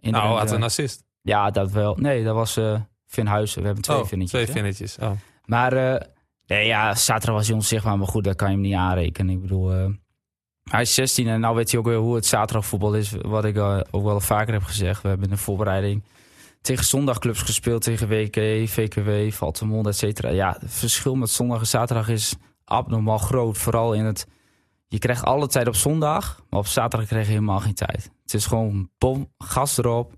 in 0.00 0.12
Nou, 0.12 0.38
had 0.38 0.50
een 0.50 0.62
assist. 0.62 1.04
Ja, 1.22 1.50
dat 1.50 1.70
wel. 1.70 1.96
Nee, 1.96 2.24
dat 2.24 2.34
was 2.34 2.56
eh 2.56 2.80
Finn 3.06 3.26
Huizen. 3.26 3.60
We 3.60 3.66
hebben 3.66 3.84
twee 3.84 3.98
oh, 3.98 4.04
Finnetjes. 4.06 4.40
twee 4.42 4.54
hè? 4.54 4.60
vinnetjes. 4.60 4.98
Oh. 4.98 5.10
Maar 5.44 5.72
eh, 5.72 6.00
nee, 6.46 6.66
ja, 6.66 6.94
zaterdag 6.94 7.34
was 7.36 7.46
hij 7.46 7.56
onzichtbaar. 7.56 7.98
Maar 7.98 8.06
goed, 8.06 8.24
dat 8.24 8.36
kan 8.36 8.48
je 8.48 8.54
hem 8.54 8.62
niet 8.62 8.74
aanrekenen. 8.74 9.34
Ik 9.34 9.40
bedoel, 9.40 9.68
hij 10.70 10.82
is 10.82 10.94
16 10.94 11.28
en 11.28 11.40
nou 11.40 11.56
weet 11.56 11.70
hij 11.70 11.80
ook 11.80 11.86
weer 11.86 11.96
hoe 11.96 12.14
het 12.14 12.26
zaterdagvoetbal 12.26 12.94
is. 12.94 13.12
Wat 13.20 13.44
ik 13.44 13.58
ook 13.90 14.04
wel 14.04 14.20
vaker 14.20 14.52
heb 14.52 14.62
gezegd. 14.62 15.02
We 15.02 15.08
hebben 15.08 15.28
in 15.28 15.34
de 15.34 15.40
voorbereiding 15.40 16.02
tegen 16.60 16.84
zondagclubs 16.84 17.42
gespeeld. 17.42 17.82
Tegen 17.82 18.08
WK, 18.08 18.68
VKW, 18.68 19.32
Valtemond, 19.32 19.86
et 19.86 19.96
cetera. 19.96 20.28
Ja, 20.28 20.56
het 20.60 20.72
verschil 20.72 21.14
met 21.14 21.30
zondag 21.30 21.60
en 21.60 21.66
zaterdag 21.66 22.08
is 22.08 22.36
abnormaal 22.64 23.18
groot. 23.18 23.58
Vooral 23.58 23.92
in 23.92 24.04
het... 24.04 24.26
Je 24.88 24.98
krijgt 24.98 25.24
alle 25.24 25.46
tijd 25.46 25.66
op 25.66 25.74
zondag, 25.74 26.42
maar 26.50 26.60
op 26.60 26.66
zaterdag 26.66 27.08
krijg 27.08 27.26
je 27.26 27.32
helemaal 27.32 27.60
geen 27.60 27.74
tijd. 27.74 28.10
Het 28.22 28.34
is 28.34 28.46
gewoon 28.46 28.90
bom, 28.98 29.32
gas 29.38 29.78
erop. 29.78 30.12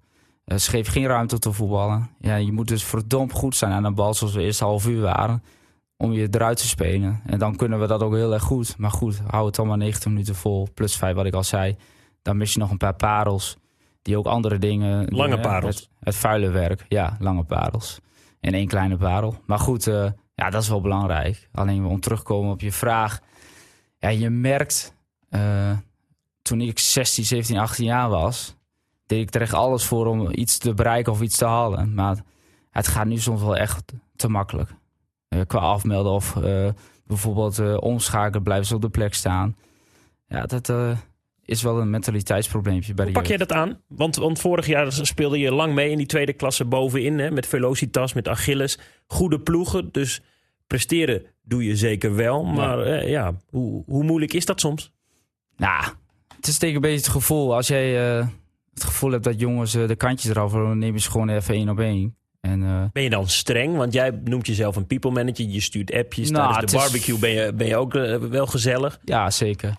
Eh, 0.44 0.59
ze 0.59 0.70
geven 0.70 0.92
geen 0.92 1.07
ruimte 1.07 1.38
te 1.38 1.53
voetballen. 1.53 2.11
Ja, 2.18 2.37
je 2.37 2.53
moet 2.53 2.68
dus 2.68 2.85
verdomd 2.85 3.33
goed 3.33 3.57
zijn 3.57 3.72
aan 3.72 3.83
de 3.83 3.90
bal 3.90 4.14
zoals 4.14 4.35
we 4.35 4.42
eerst 4.42 4.61
half 4.61 4.87
uur 4.87 5.00
waren. 5.00 5.42
Om 5.96 6.12
je 6.12 6.29
eruit 6.31 6.57
te 6.57 6.68
spelen. 6.68 7.20
En 7.26 7.38
dan 7.38 7.57
kunnen 7.57 7.81
we 7.81 7.87
dat 7.87 8.03
ook 8.03 8.14
heel 8.14 8.33
erg 8.33 8.42
goed. 8.42 8.79
Maar 8.79 8.90
goed, 8.90 9.20
hou 9.26 9.46
het 9.46 9.59
allemaal 9.59 9.76
90 9.76 10.11
minuten 10.11 10.35
vol. 10.35 10.68
Plus 10.74 10.96
5 10.96 11.14
wat 11.14 11.26
ik 11.26 11.35
al 11.35 11.44
zei. 11.44 11.76
Dan 12.22 12.37
mis 12.37 12.53
je 12.53 12.59
nog 12.59 12.70
een 12.70 12.76
paar 12.76 12.94
parels. 12.94 13.57
Die 14.02 14.18
ook 14.18 14.26
andere 14.26 14.58
dingen... 14.58 15.06
Lange 15.08 15.40
parels. 15.40 15.76
Het, 15.76 15.88
het 16.00 16.16
vuile 16.16 16.48
werk. 16.50 16.84
Ja, 16.88 17.16
lange 17.18 17.42
parels. 17.44 18.00
En 18.40 18.54
één 18.54 18.66
kleine 18.66 18.96
parel. 18.96 19.34
Maar 19.46 19.58
goed, 19.58 19.86
eh, 19.86 20.10
ja, 20.34 20.50
dat 20.50 20.62
is 20.62 20.68
wel 20.68 20.80
belangrijk. 20.80 21.48
Alleen 21.52 21.84
om 21.84 22.00
terug 22.00 22.18
te 22.18 22.24
komen 22.24 22.52
op 22.52 22.60
je 22.60 22.72
vraag. 22.72 23.20
Ja, 23.98 24.08
je 24.08 24.30
merkt... 24.30 24.94
eh, 25.28 25.76
toen 26.42 26.60
ik 26.60 26.78
16, 26.78 27.24
17, 27.24 27.58
18 27.58 27.84
jaar 27.84 28.08
was... 28.08 28.56
deed 29.06 29.28
ik 29.28 29.34
er 29.34 29.40
echt 29.40 29.54
alles 29.54 29.84
voor 29.84 30.06
om 30.06 30.28
iets 30.30 30.58
te 30.58 30.74
bereiken 30.74 31.12
of 31.12 31.20
iets 31.20 31.36
te 31.36 31.44
halen. 31.44 31.94
Maar 31.94 32.16
het 32.70 32.88
gaat 32.88 33.06
nu 33.06 33.18
soms 33.18 33.40
wel 33.40 33.56
echt 33.56 33.92
te 34.16 34.28
makkelijk. 34.28 34.74
Eh, 35.28 35.40
qua 35.46 35.58
afmelden 35.58 36.12
of 36.12 36.36
bijvoorbeeld 37.04 37.78
omschakelen 37.80 38.42
blijven 38.42 38.66
ze 38.66 38.74
op 38.74 38.82
de 38.82 38.88
plek 38.88 39.14
staan. 39.14 39.56
ja, 40.28 40.46
dat 40.46 40.72
is 41.50 41.62
wel 41.62 41.80
een 41.80 41.90
mentaliteitsprobleempje 41.90 42.94
bij 42.94 43.04
Hoe 43.04 43.14
de 43.14 43.20
pak 43.20 43.28
jij 43.28 43.36
dat 43.38 43.52
aan? 43.52 43.80
Want, 43.88 44.16
want 44.16 44.38
vorig 44.40 44.66
jaar 44.66 44.92
speelde 44.92 45.38
je 45.38 45.52
lang 45.52 45.74
mee 45.74 45.90
in 45.90 45.96
die 45.96 46.06
tweede 46.06 46.32
klasse 46.32 46.64
bovenin. 46.64 47.18
Hè, 47.18 47.30
met 47.30 47.46
Velocitas, 47.46 48.12
met 48.12 48.28
Achilles. 48.28 48.78
Goede 49.06 49.40
ploegen. 49.40 49.88
Dus 49.92 50.20
presteren 50.66 51.22
doe 51.42 51.64
je 51.64 51.76
zeker 51.76 52.14
wel. 52.14 52.44
Maar 52.44 52.78
eh, 52.82 53.08
ja, 53.08 53.34
hoe, 53.48 53.82
hoe 53.86 54.04
moeilijk 54.04 54.32
is 54.32 54.44
dat 54.44 54.60
soms? 54.60 54.92
Nou, 55.56 55.84
het 56.36 56.46
is 56.46 56.58
tegen 56.58 56.74
een 56.74 56.80
beetje 56.80 56.96
het 56.96 57.08
gevoel. 57.08 57.54
Als 57.54 57.66
jij 57.68 58.16
eh, 58.18 58.26
het 58.74 58.84
gevoel 58.84 59.10
hebt 59.10 59.24
dat 59.24 59.40
jongens 59.40 59.74
eh, 59.74 59.86
de 59.88 59.96
kantjes 59.96 60.30
eraf 60.30 60.52
dan 60.52 60.78
nemen 60.78 61.00
ze 61.00 61.10
gewoon 61.10 61.28
even 61.28 61.54
één 61.54 61.68
op 61.68 61.78
één. 61.78 62.14
En 62.40 62.90
Ben 62.92 63.02
je 63.02 63.10
dan 63.10 63.28
streng? 63.28 63.76
Want 63.76 63.92
jij 63.92 64.20
noemt 64.24 64.46
jezelf 64.46 64.76
een 64.76 64.86
people 64.86 65.10
manager. 65.10 65.46
Je 65.46 65.60
stuurt 65.60 65.92
appjes. 65.92 66.30
Nou, 66.30 66.50
Tijdens 66.52 66.72
de 66.72 66.78
is- 66.78 66.84
barbecue 66.84 67.18
ben 67.18 67.30
je, 67.30 67.52
ben 67.52 67.66
je 67.66 67.76
ook 67.76 67.92
wel 68.30 68.46
gezellig. 68.46 68.98
ja, 69.04 69.30
zeker. 69.30 69.74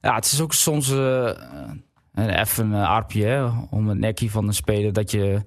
Ja, 0.00 0.14
het 0.14 0.24
is 0.24 0.40
ook 0.40 0.52
soms 0.52 0.88
een 0.88 2.30
even 2.30 2.70
een 2.72 2.84
arpje 2.84 3.52
om 3.70 3.88
het 3.88 3.98
nekje 3.98 4.30
van 4.30 4.46
een 4.46 4.54
speler. 4.54 4.92
Dat 4.92 5.10
je, 5.10 5.42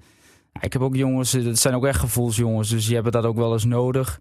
ik 0.60 0.72
heb 0.72 0.82
ook 0.82 0.96
jongens, 0.96 1.34
eh, 1.34 1.44
het 1.44 1.58
zijn 1.58 1.74
ook 1.74 1.84
echt 1.86 2.00
gevoelsjongens, 2.00 2.68
dus 2.68 2.84
die 2.84 2.94
hebben 2.94 3.12
dat 3.12 3.24
ook 3.24 3.36
wel 3.36 3.52
eens 3.52 3.64
nodig. 3.64 4.20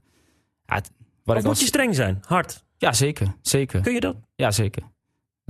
Ja, 0.66 0.76
het- 0.76 0.92
wat 1.24 1.38
Of 1.38 1.44
moet 1.44 1.60
je 1.60 1.66
streng 1.66 1.96
zijn? 1.96 2.20
Hard. 2.28 2.64
ja, 2.78 2.94
zeker, 2.94 3.36
zeker. 3.42 3.82
Kun 3.82 3.94
je 3.94 4.00
dat? 4.00 4.16
Ja, 4.36 4.52
zeker. 4.52 4.84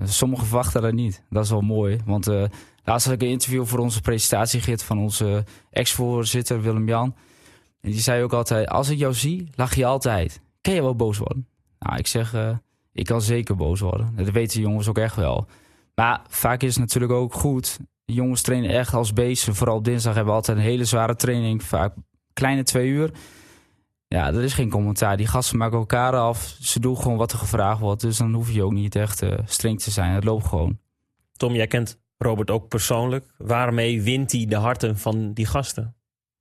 Sommigen 0.04 0.46
verwachten 0.46 0.82
dat 0.82 0.94
niet. 0.94 1.24
Dat 1.30 1.44
is 1.44 1.50
wel 1.50 1.62
mooi. 1.62 2.00
Want 2.06 2.26
laatst 2.84 3.06
had 3.06 3.14
ik 3.16 3.22
een 3.22 3.28
interview 3.28 3.66
voor 3.66 3.80
onze 3.80 4.02
presentatiegids 4.02 4.84
van 4.84 4.98
onze 5.00 5.44
ex-voorzitter 5.70 6.62
Willem-Jan. 6.62 7.16
En 7.82 7.92
die 7.92 8.00
zei 8.00 8.24
ook 8.24 8.34
altijd, 8.34 8.68
als 8.68 8.90
ik 8.90 8.98
jou 8.98 9.14
zie, 9.14 9.50
lach 9.56 9.76
je 9.76 9.86
altijd. 9.86 10.42
Kan 10.62 10.74
je 10.74 10.82
wel 10.82 10.96
boos 10.96 11.18
worden? 11.18 11.48
Nou, 11.80 11.98
ik 11.98 12.08
zeg, 12.08 12.34
ik 12.94 13.06
kan 13.06 13.22
zeker 13.22 13.56
boos 13.56 13.80
worden. 13.80 14.14
Dat 14.16 14.30
weten 14.30 14.56
de 14.58 14.64
jongens 14.64 14.88
ook 14.88 14.98
echt 14.98 15.16
wel. 15.16 15.48
Maar 15.96 16.22
vaak 16.28 16.64
is 16.64 16.70
het 16.70 16.80
natuurlijk 16.80 17.12
ook 17.12 17.34
goed. 17.34 17.80
De 18.06 18.14
jongens 18.14 18.42
trainen 18.42 18.70
echt 18.70 18.94
als 18.94 19.14
beesten. 19.14 19.56
Vooral 19.56 19.76
op 19.76 19.84
dinsdag 19.86 20.14
hebben 20.14 20.34
we 20.34 20.40
altijd 20.40 20.58
een 20.58 20.64
hele 20.64 20.86
zware 20.86 21.16
training. 21.16 21.64
Vaak 21.64 21.94
kleine 22.34 22.64
twee 22.64 22.88
uur. 22.88 23.12
Ja, 24.08 24.28
er 24.28 24.44
is 24.44 24.54
geen 24.54 24.70
commentaar. 24.70 25.18
Die 25.18 25.28
gasten 25.28 25.58
maken 25.58 25.78
elkaar 25.78 26.16
af. 26.16 26.56
Ze 26.62 26.80
doen 26.80 26.98
gewoon 26.98 27.18
wat 27.18 27.32
er 27.32 27.38
gevraagd 27.38 27.80
wordt. 27.80 28.02
Dus 28.02 28.18
dan 28.18 28.34
hoef 28.34 28.52
je 28.52 28.64
ook 28.64 28.72
niet 28.72 28.96
echt 28.96 29.22
eh, 29.22 29.38
streng 29.46 29.82
te 29.82 29.92
zijn. 29.92 30.12
Het 30.12 30.24
loopt 30.24 30.46
gewoon. 30.46 30.80
Tom, 31.38 31.54
jij 31.54 31.68
kent 31.68 32.00
Robert 32.18 32.52
ook 32.52 32.68
persoonlijk. 32.68 33.34
Waarmee 33.38 34.02
wint 34.02 34.32
hij 34.32 34.46
de 34.46 34.56
harten 34.56 34.98
van 34.98 35.34
die 35.34 35.46
gasten? 35.46 35.96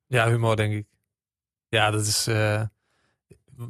Ja, 0.06 0.28
humor 0.28 0.56
denk 0.56 0.72
ik. 0.72 0.86
Ja, 1.68 1.90
dat 1.90 2.06
is... 2.06 2.26
eh, 2.26 2.62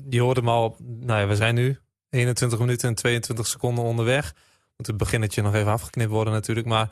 je 0.09 0.21
hoort 0.21 0.37
hem 0.37 0.49
al... 0.49 0.77
Nou 0.79 1.21
ja, 1.21 1.27
we 1.27 1.37
zijn 1.37 1.55
nu 1.55 1.79
21 2.11 2.59
minuten 2.59 2.89
en 2.89 2.95
22 2.95 3.47
seconden 3.47 3.85
onderweg. 3.85 4.35
Moet 4.77 4.87
het 4.87 4.97
beginnetje 4.97 5.43
nog 5.43 5.55
even 5.55 5.73
afgeknipt 5.73 6.11
worden 6.11 6.33
natuurlijk. 6.33 6.67
Maar 6.67 6.91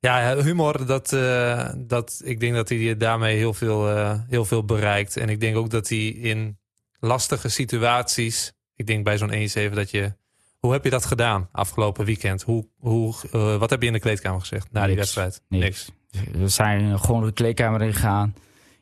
ja, 0.00 0.36
humor, 0.36 0.86
dat, 0.86 1.12
eh, 1.12 1.68
dat, 1.76 2.20
ik 2.24 2.40
denk 2.40 2.54
dat 2.54 2.68
hij 2.68 2.96
daarmee 2.96 3.36
heel 3.36 3.54
veel, 3.54 3.88
eh, 3.90 4.18
heel 4.28 4.44
veel 4.44 4.64
bereikt. 4.64 5.16
En 5.16 5.28
ik 5.28 5.40
denk 5.40 5.56
ook 5.56 5.70
dat 5.70 5.88
hij 5.88 6.06
in 6.06 6.58
lastige 6.98 7.48
situaties... 7.48 8.52
Ik 8.74 8.86
denk 8.86 9.04
bij 9.04 9.18
zo'n 9.18 9.32
1-7 9.32 9.74
dat 9.74 9.90
je... 9.90 10.14
Hoe 10.58 10.72
heb 10.72 10.84
je 10.84 10.90
dat 10.90 11.04
gedaan 11.04 11.48
afgelopen 11.52 12.04
weekend? 12.04 12.42
Hoe, 12.42 12.68
hoe, 12.78 13.14
eh, 13.32 13.56
wat 13.56 13.70
heb 13.70 13.80
je 13.80 13.86
in 13.86 13.92
de 13.92 14.00
kleedkamer 14.00 14.40
gezegd 14.40 14.72
na 14.72 14.86
die 14.86 14.96
wedstrijd? 14.96 15.40
Niks. 15.48 15.90
We 16.32 16.48
zijn 16.48 16.98
gewoon 16.98 17.24
de 17.24 17.32
kleedkamer 17.32 17.82
ingegaan. 17.82 18.34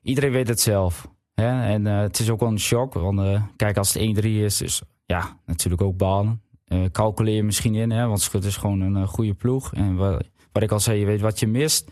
Iedereen 0.03 0.33
weet 0.33 0.49
het 0.49 0.61
zelf. 0.61 1.09
Hè? 1.35 1.73
En 1.73 1.85
het 1.85 2.19
is 2.19 2.31
ook 2.31 2.41
wel 2.41 2.49
een 2.49 2.61
shock. 2.61 2.95
Want 2.95 3.41
kijk, 3.57 3.77
als 3.77 3.95
het 3.95 4.03
1-3 4.03 4.25
is, 4.25 4.61
is 4.61 4.83
ja, 5.07 5.39
natuurlijk 5.47 5.83
ook 5.83 5.97
balen. 5.97 6.43
Eh 6.65 6.85
calculeer 6.93 7.35
je 7.35 7.43
misschien 7.43 7.75
in, 7.75 7.91
hè? 7.91 8.07
want 8.07 8.21
Schut 8.21 8.45
is 8.45 8.57
gewoon 8.57 8.81
een 8.81 8.97
eh, 8.97 9.09
goede 9.09 9.35
ploeg. 9.35 9.73
En 9.75 9.97
wa- 9.97 10.21
wat 10.53 10.63
ik 10.63 10.73
al 10.73 10.81
zei, 10.81 10.99
je 10.99 11.07
weet 11.07 11.21
wat 11.21 11.41
je 11.41 11.47
mist. 11.47 11.91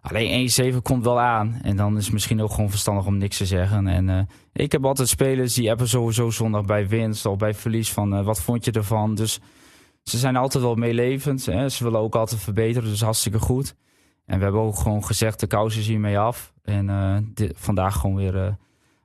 Alleen 0.00 0.50
1-7 0.74 0.82
komt 0.82 1.04
wel 1.04 1.20
aan. 1.20 1.58
En 1.62 1.76
dan 1.76 1.96
is 1.96 2.04
het 2.04 2.12
misschien 2.12 2.42
ook 2.42 2.50
gewoon 2.50 2.70
verstandig 2.70 3.06
om 3.06 3.16
niks 3.18 3.36
te 3.36 3.46
zeggen. 3.46 3.86
En 3.86 4.08
eh, 4.08 4.20
ik 4.52 4.72
heb 4.72 4.84
altijd 4.84 5.08
spelers 5.08 5.54
die 5.54 5.70
appen 5.70 5.88
sowieso 5.88 6.30
zondag 6.30 6.64
bij 6.64 6.88
winst 6.88 7.26
of 7.26 7.36
bij 7.36 7.54
verlies 7.54 7.92
van 7.92 8.24
wat 8.24 8.40
vond 8.42 8.64
je 8.64 8.70
ervan. 8.70 9.14
Dus 9.14 9.40
ze 10.02 10.18
zijn 10.18 10.36
altijd 10.36 10.64
wel 10.64 10.74
meelevend. 10.74 11.46
Hè? 11.46 11.68
Ze 11.68 11.84
willen 11.84 12.00
ook 12.00 12.14
altijd 12.14 12.40
verbeteren, 12.40 12.88
dus 12.88 13.00
hartstikke 13.02 13.38
goed. 13.38 13.74
En 14.26 14.38
we 14.38 14.44
hebben 14.44 14.62
ook 14.62 14.78
gewoon 14.78 15.04
gezegd, 15.04 15.40
de 15.40 15.46
kous 15.46 15.76
is 15.76 15.86
hiermee 15.86 16.18
af. 16.18 16.52
En 16.62 17.30
dit- 17.34 17.52
vandaag 17.56 17.96
gewoon 17.96 18.16
weer 18.16 18.56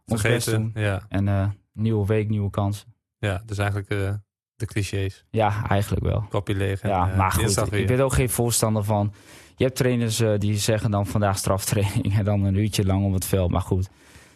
ons 0.05 0.21
best 0.21 0.45
doen. 0.51 0.71
Vergeten, 0.73 0.81
ja. 0.81 1.05
En 1.09 1.57
nieuwe 1.73 2.05
week, 2.05 2.29
nieuwe 2.29 2.49
kansen. 2.49 2.93
Ja, 3.25 3.41
dus 3.45 3.57
eigenlijk 3.57 3.89
eh, 3.89 4.13
de 4.55 4.65
clichés. 4.65 5.25
Ja, 5.29 5.67
eigenlijk 5.69 6.03
wel. 6.03 6.25
Kopje 6.29 6.55
leeg. 6.55 6.81
en, 6.81 6.89
Ja, 6.89 7.09
eh, 7.11 7.17
maar 7.17 7.31
goed, 7.31 7.69
weer. 7.69 7.79
ik 7.79 7.87
ben 7.87 7.99
ook 7.99 8.13
geen 8.13 8.29
voorstander 8.29 8.83
van... 8.83 9.13
Je 9.55 9.63
hebt 9.63 9.75
trainers 9.77 10.19
eh, 10.19 10.33
die 10.37 10.57
zeggen 10.57 10.91
dan 10.91 11.07
vandaag 11.07 11.37
straftraining... 11.37 12.17
en 12.17 12.23
dan 12.25 12.43
een 12.43 12.55
uurtje 12.55 12.85
lang 12.85 13.05
op 13.05 13.13
het 13.13 13.25
veld. 13.25 13.51
Maar 13.51 13.61
goed, 13.61 13.89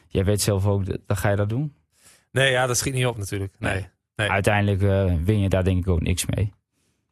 jij 0.08 0.24
weet 0.26 0.42
zelf 0.42 0.66
ook, 0.66 0.86
dat- 0.86 1.00
dan 1.06 1.18
ga 1.18 1.30
je 1.30 1.36
dat 1.36 1.50
doen. 1.50 1.74
Nee, 2.32 2.52
ja, 2.52 2.68
dat 2.68 2.78
schiet 2.78 2.94
niet 2.94 3.06
op 3.06 3.18
natuurlijk. 3.18 3.56
Nee, 3.60 3.74
nee, 3.74 3.88
nee, 4.16 4.30
Uiteindelijk 4.30 4.82
win 5.26 5.40
je 5.40 5.50
daar 5.50 5.64
denk 5.64 5.78
ik 5.80 5.88
ook 5.88 6.02
niks 6.02 6.26
mee. 6.26 6.54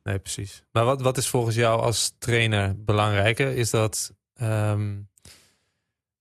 precies. 0.04 0.64
Maar 0.72 0.86
wat, 0.86 1.02
wat 1.02 1.18
is 1.18 1.28
volgens 1.28 1.56
jou 1.56 1.82
als 1.82 2.16
trainer 2.20 2.84
belangrijker? 2.84 3.56
Is 3.56 3.70
dat 3.70 4.14
ehm, 4.34 4.96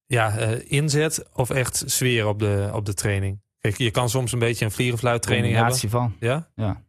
ja, 0.07 0.31
inzet 0.67 1.29
of 1.33 1.51
echt 1.51 1.83
sfeer 1.87 2.27
op 2.27 2.39
de, 2.39 2.71
op 2.73 2.85
de 2.87 2.95
training? 2.95 3.41
Kijk, 3.67 3.79
je 3.79 3.91
kan 3.91 4.09
soms 4.09 4.33
een 4.33 4.39
beetje 4.39 4.65
een 4.65 4.71
vliegenfluit 4.71 5.23
training 5.23 5.55
hebben. 5.55 5.91
Van. 5.91 6.15
Ja? 6.21 6.49
Ja. 6.55 6.83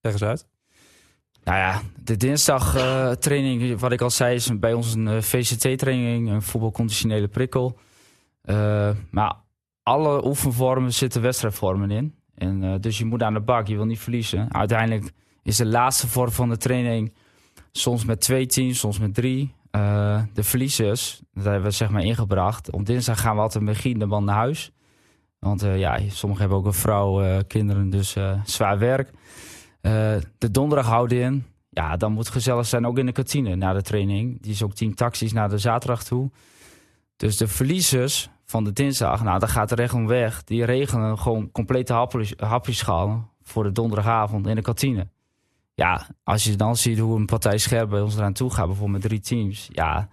Leg 0.00 0.12
eens 0.12 0.22
uit. 0.22 0.46
Nou 1.44 1.58
ja, 1.58 1.82
de 2.02 2.16
dinsdag 2.16 2.76
eh, 2.76 3.10
training, 3.10 3.78
wat 3.78 3.92
ik 3.92 4.00
al 4.00 4.10
zei, 4.10 4.34
is 4.34 4.58
bij 4.58 4.72
ons 4.72 4.94
een 4.94 5.22
VCT-training, 5.22 6.30
een 6.30 6.42
voetbalconditionele 6.42 7.28
prikkel. 7.28 7.78
Eh, 8.42 8.90
maar 9.10 9.36
alle 9.82 10.26
oefenvormen 10.26 10.92
zitten 10.92 11.22
wedstrijdvormen 11.22 11.90
in. 11.90 12.14
En, 12.34 12.64
eh, 12.64 12.74
dus 12.80 12.98
je 12.98 13.04
moet 13.04 13.22
aan 13.22 13.34
de 13.34 13.40
bak, 13.40 13.66
je 13.66 13.76
wil 13.76 13.86
niet 13.86 14.00
verliezen. 14.00 14.54
Uiteindelijk 14.54 15.12
is 15.42 15.56
de 15.56 15.66
laatste 15.66 16.06
vorm 16.06 16.30
van 16.30 16.48
de 16.48 16.56
training 16.56 17.14
soms 17.72 18.04
met 18.04 18.20
twee 18.20 18.46
teams, 18.46 18.78
soms 18.78 18.98
met 18.98 19.14
drie. 19.14 19.54
Eh, 19.70 20.22
de 20.32 20.42
verliezers, 20.42 21.20
dat 21.34 21.44
hebben 21.44 21.62
we 21.62 21.70
zeg 21.70 21.90
maar 21.90 22.04
ingebracht. 22.04 22.70
Op 22.70 22.86
dinsdag 22.86 23.20
gaan 23.20 23.36
we 23.36 23.42
altijd 23.42 23.64
met 23.64 23.76
Gien 23.76 23.98
de 23.98 24.06
man 24.06 24.24
naar 24.24 24.36
huis. 24.36 24.72
Want 25.46 25.62
eh, 25.62 25.78
ja, 25.78 25.98
sommigen 26.08 26.42
hebben 26.42 26.58
ook 26.58 26.66
een 26.66 26.80
vrouw, 26.80 27.22
eh, 27.22 27.38
kinderen, 27.46 27.90
dus 27.90 28.16
eh, 28.16 28.40
zwaar 28.44 28.78
werk. 28.78 29.10
De 30.38 30.50
donderdag 30.50 30.86
houden 30.86 31.20
in. 31.20 31.44
Ja, 31.68 31.96
dan 31.96 32.12
moet 32.12 32.28
gezellig 32.28 32.66
zijn, 32.66 32.86
ook 32.86 32.98
in 32.98 33.06
de 33.06 33.12
kantine 33.12 33.56
na 33.56 33.72
de 33.72 33.82
training. 33.82 34.42
Die 34.42 34.52
is 34.52 34.62
ook 34.62 34.74
tien 34.74 34.94
taxis 34.94 35.32
naar 35.32 35.48
de 35.48 35.58
zaterdag 35.58 36.04
toe. 36.04 36.30
Dus 37.16 37.36
de 37.36 37.48
verliezers 37.48 38.30
van 38.44 38.64
de 38.64 38.72
dinsdag, 38.72 39.22
nou, 39.22 39.38
daar 39.38 39.48
gaat 39.48 39.68
de 39.68 39.74
regeling 39.74 40.08
weg. 40.08 40.44
Die 40.44 40.64
regelen 40.64 41.18
gewoon 41.18 41.50
complete 41.50 41.92
hapjes, 41.92 42.32
hapjeschalen 42.36 43.28
voor 43.42 43.62
de 43.62 43.72
donderdagavond 43.72 44.46
in 44.46 44.54
de 44.54 44.62
kantine. 44.62 45.08
Ja, 45.74 46.06
als 46.24 46.44
je 46.44 46.56
dan 46.56 46.76
ziet 46.76 46.98
hoe 46.98 47.16
een 47.16 47.26
partij 47.26 47.58
scherp 47.58 47.90
bij 47.90 48.00
ons 48.00 48.16
eraan 48.16 48.32
toe 48.32 48.50
gaat, 48.50 48.66
bijvoorbeeld 48.66 49.02
met 49.02 49.10
drie 49.10 49.20
teams. 49.20 49.68
Ja, 49.72 50.08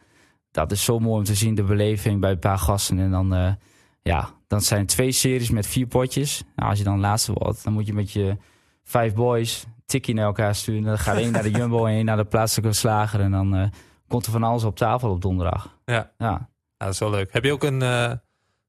dat 0.51 0.71
is 0.71 0.83
zo 0.83 0.99
mooi 0.99 1.17
om 1.17 1.23
te 1.23 1.35
zien, 1.35 1.55
de 1.55 1.63
beleving 1.63 2.19
bij 2.19 2.31
een 2.31 2.39
paar 2.39 2.59
gasten. 2.59 2.99
En 2.99 3.11
dan, 3.11 3.57
ja, 4.01 4.29
dan 4.53 4.61
zijn 4.61 4.85
twee 4.85 5.11
series 5.11 5.49
met 5.49 5.67
vier 5.67 5.87
potjes. 5.87 6.43
Nou, 6.55 6.69
als 6.69 6.77
je 6.77 6.83
dan 6.83 6.99
laatste 6.99 7.33
wordt, 7.33 7.63
dan 7.63 7.73
moet 7.73 7.87
je 7.87 7.93
met 7.93 8.11
je 8.11 8.37
vijf 8.83 9.13
boys 9.13 9.65
tikkie 9.85 10.13
naar 10.13 10.25
elkaar 10.25 10.55
sturen. 10.55 10.83
Dan 10.83 10.97
gaat 10.97 11.17
één 11.17 11.31
naar 11.31 11.43
de 11.43 11.51
Jumbo 11.51 11.85
en 11.85 11.93
één 11.95 12.05
naar 12.05 12.17
de 12.17 12.25
plaatselijke 12.25 12.75
slager. 12.75 13.19
En 13.19 13.31
dan 13.31 13.55
eh, 13.55 13.67
komt 14.07 14.25
er 14.25 14.31
van 14.31 14.43
alles 14.43 14.63
op 14.63 14.75
tafel 14.75 15.09
op 15.09 15.21
donderdag. 15.21 15.77
Ja. 15.85 16.11
Ja. 16.17 16.49
Ja, 16.77 16.85
dat 16.89 16.93
is 16.93 16.99
wel 16.99 17.09
leuk. 17.09 17.33
Heb 17.33 17.43
je 17.43 17.51
ook 17.51 17.63
een 17.63 17.81
eh, 17.81 18.11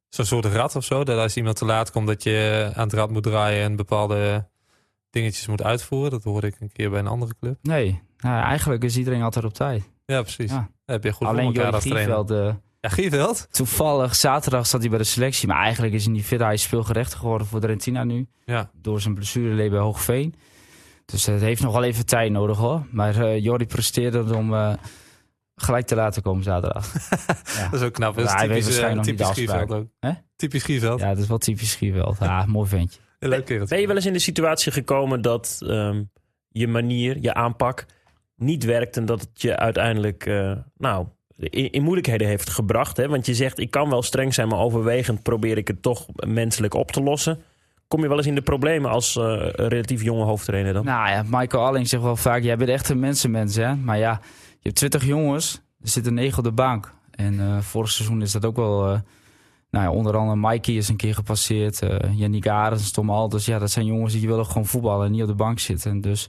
zo'n 0.09 0.25
soort 0.25 0.45
rad 0.45 0.77
of 0.77 0.85
zo? 0.85 1.05
Dat 1.05 1.19
als 1.19 1.37
iemand 1.37 1.57
te 1.57 1.65
laat 1.65 1.91
komt, 1.91 2.07
dat 2.07 2.23
je 2.23 2.71
aan 2.75 2.85
het 2.85 2.93
rad 2.93 3.11
moet 3.11 3.23
draaien 3.23 3.63
en 3.65 3.77
bepaalde 3.77 4.49
dingetjes 5.11 5.47
moet 5.47 5.63
uitvoeren? 5.63 6.11
Dat 6.11 6.25
hoorde 6.25 6.47
ik 6.47 6.61
een 6.61 6.73
keer 6.73 6.91
bij 6.91 6.99
een 6.99 7.07
andere 7.07 7.35
club. 7.41 7.59
Nee, 7.63 8.03
nou, 8.19 8.43
eigenlijk 8.43 8.85
is 8.85 8.97
iedereen 8.97 9.23
altijd 9.23 9.45
op 9.45 9.55
tijd. 9.55 9.91
Ja, 10.07 10.23
precies. 10.23 10.51
Ja. 10.51 10.57
Dat 10.57 10.95
heb 10.95 11.05
je 11.05 11.13
goed 11.13 11.27
Alleen 11.27 11.45
voor 11.45 11.55
elkaar 11.55 11.75
als 11.75 11.85
trainer. 11.85 12.61
Gieveld, 12.89 13.17
Ja, 13.17 13.29
Gieveld? 13.29 13.47
toevallig 13.51 14.15
zaterdag 14.15 14.67
zat 14.67 14.81
hij 14.81 14.89
bij 14.91 14.99
de 14.99 15.05
selectie. 15.05 15.49
Maar 15.49 15.63
eigenlijk 15.63 15.95
is 15.95 16.05
hij 16.05 16.13
niet 16.13 16.25
fit. 16.25 16.41
Hij 16.41 16.53
is 16.55 16.63
speelgerecht 16.63 17.15
geworden 17.15 17.47
voor 17.47 17.61
de 17.61 17.67
Rentina 17.67 18.05
nu. 18.05 18.27
Ja. 18.45 18.71
Door 18.75 19.01
zijn 19.01 19.15
blessureleed 19.15 19.71
bij 19.71 19.79
Hoogveen. 19.81 20.35
Dus 21.05 21.27
het 21.27 21.41
heeft 21.41 21.63
nog 21.63 21.73
wel 21.73 21.83
even 21.85 22.07
tijd 22.07 22.31
nodig 22.33 22.57
hoor. 22.59 22.87
Maar 22.91 23.21
eh 23.21 23.43
Jordi 23.43 23.67
presteerde 23.67 24.35
om 24.35 24.55
eh, 24.55 24.73
gelijk 25.57 25.87
te 25.87 25.95
laten 25.95 26.23
komen 26.23 26.43
zaterdag. 26.43 26.93
ja. 27.57 27.69
Dat 27.71 27.81
is 27.81 27.87
ook 27.87 27.93
knap. 27.93 28.15
Dat 28.15 28.25
is 28.25 28.31
Ja, 28.31 28.37
hij 28.37 28.49
weet 28.49 28.57
typisch, 28.57 28.79
waarschijnlijk 28.79 29.07
nog 29.07 29.17
typisch 29.17 29.37
Gieveld 29.37 29.73
ook. 29.73 29.87
Hè? 30.01 30.11
Typisch 30.37 30.63
Gieveld. 30.63 31.01
ja, 31.01 31.09
dat 31.09 31.19
is 31.19 31.27
wel 31.29 31.39
typisch 31.39 31.75
Gieveld. 31.75 32.17
Ja, 32.21 32.45
mooi 32.47 32.69
ventje. 32.69 33.01
Een 33.19 33.29
leuk 33.29 33.45
kereltje. 33.45 33.69
Ben 33.75 33.81
je 33.81 33.87
wel 33.87 33.97
eens 33.97 34.07
in 34.07 34.13
de 34.13 34.19
situatie 34.19 34.73
gekomen 34.73 35.23
dat 35.23 35.59
ehm, 35.67 36.03
je 36.49 36.69
manier, 36.69 37.19
je 37.21 37.35
aanpak 37.35 37.87
niet 38.37 38.65
werkt 38.65 38.97
en 38.97 39.05
dat 39.05 39.21
het 39.21 39.43
je 39.43 39.57
uiteindelijk 39.57 40.27
eh, 40.27 40.53
nou, 40.77 41.07
in, 41.37 41.83
moeilijkheden 41.83 42.27
heeft 42.27 42.51
gebracht? 42.51 42.97
Hè? 42.97 43.09
Want 43.09 43.27
je 43.27 43.35
zegt, 43.35 43.59
ik 43.59 43.71
kan 43.71 43.91
wel 43.91 44.03
streng 44.03 44.35
zijn, 44.35 44.49
maar 44.49 44.59
overwegend 44.59 45.23
probeer 45.23 45.59
ik 45.59 45.69
het 45.69 45.83
toch 45.83 46.07
menselijk 46.27 46.75
op 46.75 46.91
te 46.91 47.03
lossen. 47.03 47.43
kom 47.89 48.03
je 48.03 48.09
wel 48.09 48.17
eens 48.17 48.27
in 48.27 48.35
de 48.35 48.43
problemen 48.43 48.91
als 48.91 49.17
eh, 49.17 49.49
relatief 49.51 50.03
jonge 50.03 50.25
hoofdtrainer 50.25 50.73
dan? 50.73 50.85
Nou 50.85 51.09
ja, 51.09 51.25
Michael 51.29 51.65
Alling 51.65 51.89
zegt 51.89 52.03
wel 52.03 52.17
vaak, 52.17 52.43
jij 52.43 52.57
bent 52.57 52.71
echt 52.71 52.89
een 52.89 53.01
mensenmens 53.01 53.57
hè. 53.57 53.75
Maar 53.75 53.99
ja, 53.99 54.21
je 54.51 54.59
hebt 54.63 54.77
20 54.77 55.05
jongens, 55.05 55.61
er 55.81 55.89
zitten 55.89 56.15
9 56.15 56.39
op 56.39 56.45
de 56.45 56.53
bank. 56.53 56.93
En 57.11 57.41
eh, 57.41 57.59
vorig 57.61 57.91
seizoen 57.91 58.23
is 58.23 58.33
dat 58.33 58.45
ook 58.45 58.57
wel... 58.57 58.87
eh, 58.87 58.99
nou 59.71 59.87
ja, 59.87 59.93
onder 59.93 60.17
andere 60.17 60.49
Mikey 60.49 60.75
is 60.75 60.89
een 60.89 60.97
keer 60.97 61.15
gepasseerd. 61.15 61.83
eh 61.83 61.99
Yannick 62.19 62.49
Arends, 62.49 62.91
Tom 62.91 63.11
Alders. 63.11 63.47
Ja, 63.47 63.59
dat 63.59 63.71
zijn 63.71 63.87
jongens 63.87 64.13
die 64.13 64.29
willen 64.29 64.47
gewoon 64.47 64.67
voetballen 64.67 65.07
en 65.07 65.13
niet 65.13 65.23
op 65.23 65.29
de 65.29 65.35
bank 65.35 65.59
zitten. 65.59 66.01
Dus 66.01 66.29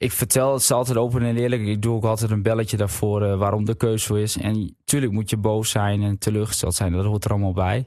ik 0.00 0.12
vertel 0.12 0.52
het 0.54 0.70
altijd 0.70 0.96
open 0.96 1.22
en 1.22 1.36
eerlijk. 1.36 1.62
Ik 1.62 1.82
doe 1.82 1.94
ook 1.94 2.04
altijd 2.04 2.30
een 2.30 2.42
belletje 2.42 2.76
daarvoor 2.76 3.22
eh, 3.22 3.38
waarom 3.38 3.64
de 3.64 3.74
keuze 3.74 4.06
zo 4.06 4.14
is. 4.14 4.36
En 4.36 4.76
tuurlijk 4.84 5.12
moet 5.12 5.30
je 5.30 5.36
boos 5.36 5.70
zijn 5.70 6.02
en 6.02 6.18
teleurgesteld 6.18 6.74
zijn. 6.74 6.92
Dat 6.92 7.04
hoort 7.04 7.24
er 7.24 7.30
allemaal 7.30 7.52
bij. 7.52 7.84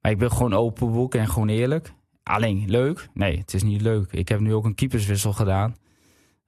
Maar 0.00 0.12
ik 0.12 0.18
ben 0.18 0.32
gewoon 0.32 0.54
open 0.54 0.92
boek 0.92 1.14
en 1.14 1.28
gewoon 1.28 1.48
eerlijk. 1.48 1.92
Alleen, 2.22 2.64
leuk? 2.66 3.08
Nee, 3.12 3.38
het 3.38 3.54
is 3.54 3.62
niet 3.62 3.80
leuk. 3.80 4.12
Ik 4.12 4.28
heb 4.28 4.40
nu 4.40 4.54
ook 4.54 4.64
een 4.64 4.74
keeperswissel 4.74 5.32
gedaan. 5.32 5.76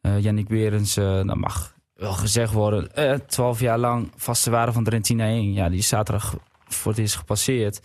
Eh 0.01 0.23
Yannick 0.23 0.49
Berends, 0.49 0.97
eh 0.97 1.25
dat 1.25 1.37
mag 1.37 1.75
wel 1.95 2.13
gezegd 2.13 2.53
worden. 2.53 2.91
Twaalf 3.27 3.61
jaar 3.61 3.79
lang 3.79 4.13
vaste 4.17 4.51
waarde 4.51 4.73
van 4.73 4.85
Drentina 4.85 5.25
1. 5.27 5.53
Ja, 5.53 5.69
die 5.69 5.79
is 5.79 5.89
zaterdag 5.89 6.37
voor 6.69 6.93
het 6.93 7.01
eerst 7.01 7.17
gepasseerd. 7.17 7.81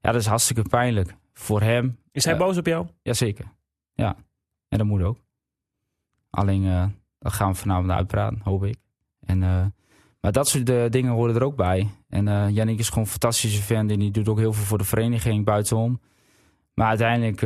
Ja, 0.00 0.12
dat 0.12 0.20
is 0.20 0.26
hartstikke 0.26 0.62
pijnlijk. 0.62 1.14
Voor 1.32 1.60
hem, 1.60 1.98
Is 2.12 2.24
hij 2.24 2.36
boos 2.36 2.56
op 2.56 2.66
jou? 2.66 2.86
jazeker. 3.02 3.44
Ja, 3.94 4.16
en 4.68 4.78
dat 4.78 4.86
moet 4.86 5.02
ook. 5.02 5.18
Alleen, 6.36 6.66
eh 6.66 6.84
dat 7.18 7.32
gaan 7.32 7.52
we 7.52 7.58
vanavond 7.58 7.90
uitpraten, 7.90 8.40
hoop 8.44 8.64
ik. 8.64 8.76
En, 9.20 9.42
eh, 9.42 9.64
maar 10.20 10.32
dat 10.32 10.48
soort 10.48 10.70
eh, 10.70 10.84
dingen 10.90 11.12
horen 11.12 11.34
er 11.34 11.42
ook 11.42 11.56
bij. 11.56 11.90
En 12.08 12.52
Yannick 12.52 12.78
is 12.78 12.88
gewoon 12.88 13.04
een 13.04 13.10
fantastische 13.10 13.62
fan. 13.62 13.90
En 13.90 13.98
die 13.98 14.10
doet 14.10 14.28
ook 14.28 14.38
heel 14.38 14.52
veel 14.52 14.64
voor 14.64 14.78
de 14.78 14.84
vereniging 14.84 15.44
buitenom. 15.44 16.00
Maar 16.74 16.88
uiteindelijk 16.88 17.40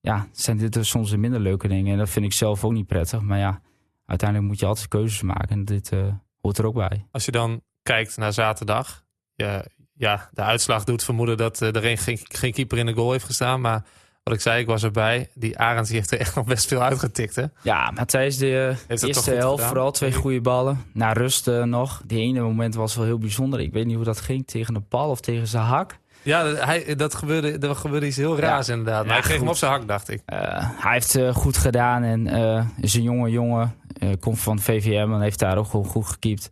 ja, 0.00 0.28
zijn 0.32 0.56
dit 0.56 0.72
dus 0.72 0.88
soms 0.88 1.10
de 1.10 1.16
minder 1.16 1.40
leuke 1.40 1.68
dingen. 1.68 1.92
En 1.92 1.98
dat 1.98 2.10
vind 2.10 2.24
ik 2.24 2.32
zelf 2.32 2.64
ook 2.64 2.72
niet 2.72 2.86
prettig. 2.86 3.20
Maar 3.20 3.38
ja, 3.38 3.60
uiteindelijk 4.06 4.48
moet 4.48 4.60
je 4.60 4.66
altijd 4.66 4.88
keuzes 4.88 5.22
maken. 5.22 5.48
En 5.48 5.64
dit 5.64 5.92
hoort 6.40 6.58
er 6.58 6.66
ook 6.66 6.74
bij. 6.74 7.06
Als 7.10 7.24
je 7.24 7.30
dan 7.30 7.62
kijkt 7.82 8.16
naar 8.16 8.32
zaterdag. 8.32 9.04
Ja, 9.34 9.64
ja 9.92 10.28
de 10.32 10.42
uitslag 10.42 10.84
doet 10.84 11.04
vermoeden 11.04 11.36
dat 11.36 11.60
er 11.60 11.84
een, 11.84 11.98
geen, 11.98 12.18
geen 12.22 12.52
keeper 12.52 12.78
in 12.78 12.86
de 12.86 12.92
goal 12.92 13.12
heeft 13.12 13.24
gestaan. 13.24 13.60
Maar 13.60 13.84
wat 14.22 14.34
ik 14.34 14.40
zei, 14.40 14.60
ik 14.60 14.66
was 14.66 14.82
erbij. 14.82 15.28
Die 15.34 15.58
Arends 15.58 15.88
die 15.88 15.98
heeft 15.98 16.10
er 16.12 16.18
echt 16.20 16.34
nog 16.34 16.44
best 16.46 16.66
veel 16.68 16.82
uitgetikt. 16.82 17.36
Hè? 17.36 17.44
Ja, 17.62 17.90
maar 17.90 18.06
tijdens 18.06 18.36
de 18.36 18.74
eerste 18.88 19.30
helft 19.30 19.54
gedaan? 19.54 19.68
vooral 19.68 19.90
twee 19.90 20.12
goede 20.12 20.40
ballen. 20.40 20.84
Na 20.92 21.12
rust 21.12 21.48
eh, 21.48 21.62
nog. 21.62 22.02
Die 22.06 22.20
ene 22.20 22.40
moment 22.40 22.74
was 22.74 22.96
wel 22.96 23.04
heel 23.04 23.18
bijzonder. 23.18 23.60
Ik 23.60 23.72
weet 23.72 23.86
niet 23.86 23.96
hoe 23.96 24.04
dat 24.04 24.20
ging. 24.20 24.46
Tegen 24.46 24.74
de 24.74 24.82
bal 24.88 25.10
of 25.10 25.20
tegen 25.20 25.46
zijn 25.46 25.64
hak. 25.64 25.98
Ja, 26.22 26.42
dat- 26.44 26.60
hij, 26.64 26.94
dat 26.94 27.14
gebeurde, 27.14 27.74
gebeurde 27.74 28.06
iets 28.06 28.16
heel 28.16 28.38
raars 28.38 28.68
inderdaad. 28.68 28.98
Maar 29.06 29.06
Ja, 29.06 29.12
hij 29.12 29.22
kreeg 29.22 29.38
hem 29.38 29.48
op 29.48 29.56
zijn 29.56 29.70
hak, 29.72 29.88
dacht 29.88 30.08
ik. 30.08 30.22
Eh, 30.26 30.38
hij 30.82 30.92
heeft 30.92 31.14
eh, 31.14 31.34
goed 31.34 31.56
gedaan 31.56 32.02
en 32.02 32.26
eh, 32.26 32.64
is 32.80 32.94
een 32.94 33.02
jonge 33.02 33.30
jongen. 33.30 33.74
Eh, 33.98 34.08
komt 34.20 34.40
van 34.40 34.58
VVM 34.60 35.12
en 35.12 35.20
heeft 35.20 35.38
daar 35.38 35.56
ook 35.58 35.66
gewoon 35.66 35.86
goed 35.86 36.06
gekiept. 36.06 36.50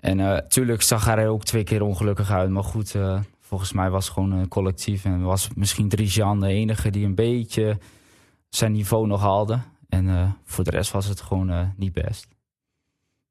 En 0.00 0.16
natuurlijk 0.16 0.82
zag 0.82 1.04
hij 1.04 1.16
er 1.16 1.28
ook 1.28 1.44
twee 1.44 1.64
keer 1.64 1.82
ongelukkig 1.82 2.30
uit. 2.30 2.50
Maar 2.50 2.64
goed, 2.64 2.94
eh, 2.94 3.18
volgens 3.52 3.72
mij 3.72 3.90
was 3.90 4.04
het 4.04 4.14
gewoon 4.14 4.32
een 4.32 4.48
collectief. 4.48 5.04
En 5.04 5.22
was 5.22 5.48
misschien 5.54 5.88
Drijan 5.88 6.40
de 6.40 6.46
enige 6.46 6.90
die 6.90 7.04
een 7.04 7.14
beetje 7.14 7.78
zijn 8.48 8.72
niveau 8.72 9.06
nog 9.06 9.20
haalde. 9.20 9.60
En 9.88 10.08
eh, 10.08 10.30
voor 10.44 10.64
de 10.64 10.70
rest 10.70 10.92
was 10.92 11.06
het 11.06 11.20
gewoon 11.20 11.50
eh, 11.50 11.66
niet 11.76 11.92
best. 11.92 12.28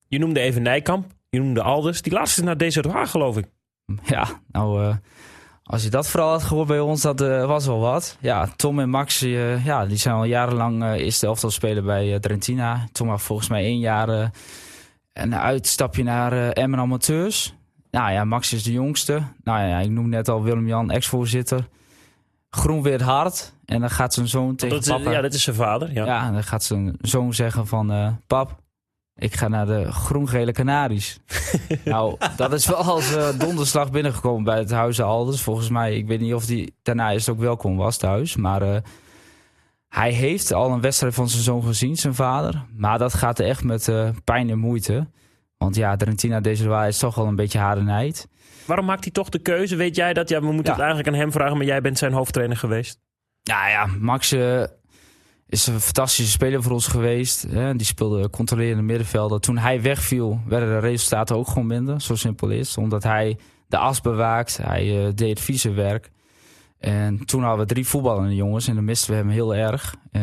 Je 0.08 0.20
noemde 0.20 0.40
even 0.40 0.62
Nijkamp. 0.62 1.12
Je 1.30 1.40
noemde 1.40 1.62
Alders. 1.62 2.02
Die 2.02 2.14
laatste 2.14 2.40
is 2.40 2.46
naar 2.46 2.58
deze 2.58 3.06
geloof 3.08 3.38
ik. 3.38 3.46
Ja, 4.04 4.28
nou, 4.52 4.84
eh, 4.84 4.96
als 5.64 5.84
je 5.84 5.90
dat 5.90 6.10
vooral 6.10 6.30
had 6.30 6.44
gehoord 6.44 6.68
bij 6.68 6.80
ons, 6.80 7.02
dat 7.02 7.20
was 7.48 7.66
wel 7.66 7.80
wat. 7.80 8.18
Ja, 8.20 8.48
Tom 8.56 8.80
en 8.80 8.90
Max, 8.90 9.20
ja, 9.64 9.86
die 9.86 9.98
zijn 9.98 10.16
al 10.16 10.24
jarenlang 10.24 10.94
eerste 10.94 11.26
elftal 11.26 11.52
spelen 11.52 11.86
bij 11.86 12.20
Drentina. 12.20 12.88
Tom 12.92 13.10
had 13.10 13.22
volgens 13.22 13.50
mij 13.50 13.64
één 13.64 13.80
jaar 13.80 14.32
een 15.14 15.36
uitstapje 15.36 16.04
naar 16.04 16.52
Emmen 16.52 16.80
Amateurs. 16.80 17.54
Nou 17.92 18.12
ja, 18.12 18.24
Max 18.26 18.54
is 18.54 18.64
de 18.64 18.72
jongste. 18.72 19.22
Nou 19.44 19.68
ja, 19.68 19.80
ik 19.80 19.90
noem 19.90 20.10
net 20.10 20.30
al 20.30 20.44
Willem-Jan, 20.44 20.92
ex-voorzitter. 20.92 21.68
Groen 22.50 22.82
weer 22.82 23.04
hard. 23.04 23.54
En 23.66 23.80
dan 23.80 23.90
gaat 23.90 24.14
zijn 24.14 24.28
zoon 24.28 24.56
tegen 24.56 24.76
Dat 24.82 24.98
papa... 24.98 25.12
ja, 25.12 25.22
dat 25.22 25.34
is 25.34 25.44
zijn 25.44 25.56
vader. 25.56 25.94
Ja. 25.94 26.06
Ja, 26.06 26.26
en 26.28 26.34
dan 26.34 26.44
gaat 26.44 26.64
zijn 26.64 26.96
zoon 27.02 27.34
zeggen 27.34 27.68
van... 27.68 27.92
eh, 27.92 28.08
pap, 28.28 28.60
ik 29.16 29.36
ga 29.36 29.48
naar 29.48 29.66
de 29.66 29.92
groen-gele 29.92 30.52
Canaries. 30.52 31.20
nou, 31.86 32.18
dat 32.36 32.54
is 32.54 32.68
wel 32.68 32.78
als 32.78 33.16
eh, 33.16 33.40
donderslag 33.40 33.92
binnengekomen 33.92 34.44
bij 34.44 34.58
het 34.58 34.72
Huizen 34.72 35.06
Alders. 35.06 35.42
Volgens 35.42 35.70
mij, 35.70 35.96
ik 35.96 36.08
weet 36.08 36.20
niet 36.20 36.34
of 36.34 36.46
die 36.46 36.74
daarna 36.82 37.10
is 37.10 37.30
ook 37.30 37.40
welkom 37.40 37.78
was 37.78 37.98
thuis. 37.98 38.36
Maar 38.36 38.62
eh, 38.62 38.82
hij 39.88 40.12
heeft 40.12 40.54
al 40.54 40.72
een 40.72 40.82
wedstrijd 40.82 41.14
van 41.14 41.30
zijn 41.30 41.44
zoon 41.44 41.64
gezien, 41.64 41.96
zijn 41.96 42.16
vader. 42.16 42.66
Maar 42.76 42.98
dat 42.98 43.14
gaat 43.14 43.40
echt 43.40 43.64
met 43.64 43.92
pijn 44.24 44.50
en 44.50 44.60
moeite. 44.60 45.08
Want 45.62 45.76
ja, 45.76 45.96
Drentina 45.96 46.40
Deserwa 46.40 46.86
is 46.86 46.98
toch 46.98 47.16
wel 47.16 47.28
een 47.28 47.36
beetje 47.36 47.60
harenheid. 47.60 48.28
Waarom 48.66 48.86
maakt 48.86 49.04
hij 49.04 49.12
toch 49.12 49.30
de 49.30 49.40
keuze? 49.40 49.76
Weet 49.76 49.96
jij 49.96 50.14
dat? 50.14 50.30
Ja, 50.30 50.40
we 50.40 50.46
moeten 50.46 50.64
Ja. 50.66 50.72
het 50.72 50.80
eigenlijk 50.80 51.08
aan 51.08 51.22
hem 51.22 51.32
vragen, 51.32 51.58
maar 51.58 51.66
jij 51.66 51.82
bent 51.82 51.98
zijn 51.98 52.14
hoofdtrainer 52.14 52.58
geweest. 52.58 53.00
Nou 53.44 53.70
ja, 53.70 53.86
Max 54.00 54.32
eh, 54.32 54.64
is 55.48 55.68
een 55.68 55.80
fantastische 55.80 56.32
speler 56.32 56.64
voor 56.64 56.72
ons 56.72 56.88
geweest. 56.88 57.42
Hè. 57.50 57.76
Die 57.76 57.86
speelde 57.86 58.30
controlerende 58.30 58.84
middenvelder. 58.84 59.40
Toen 59.40 59.58
hij 59.58 59.82
wegviel, 59.82 60.40
werden 60.48 60.70
de 60.70 60.88
resultaten 60.88 61.36
ook 61.36 61.48
gewoon 61.48 61.68
minder. 61.68 62.02
Zo 62.02 62.16
simpel 62.16 62.50
is 62.50 62.78
Omdat 62.78 63.04
hij 63.04 63.38
de 63.68 63.78
as 63.78 64.02
bewaakt. 64.02 64.58
Hij 64.58 65.06
eh, 65.06 65.12
deed 65.16 65.40
vieze 65.40 65.72
werk. 65.72 66.10
En 66.80 67.26
toen 67.26 67.42
hadden 67.44 67.68
we 67.68 67.74
drie 67.74 67.88
voetballende 67.88 68.36
jongens. 68.36 68.68
En 68.68 68.76
dan 68.76 68.86
misten 68.86 69.12
we 69.12 69.18
hem 69.18 69.30
heel 69.30 69.56
erg. 69.56 69.96
Eh, 70.12 70.22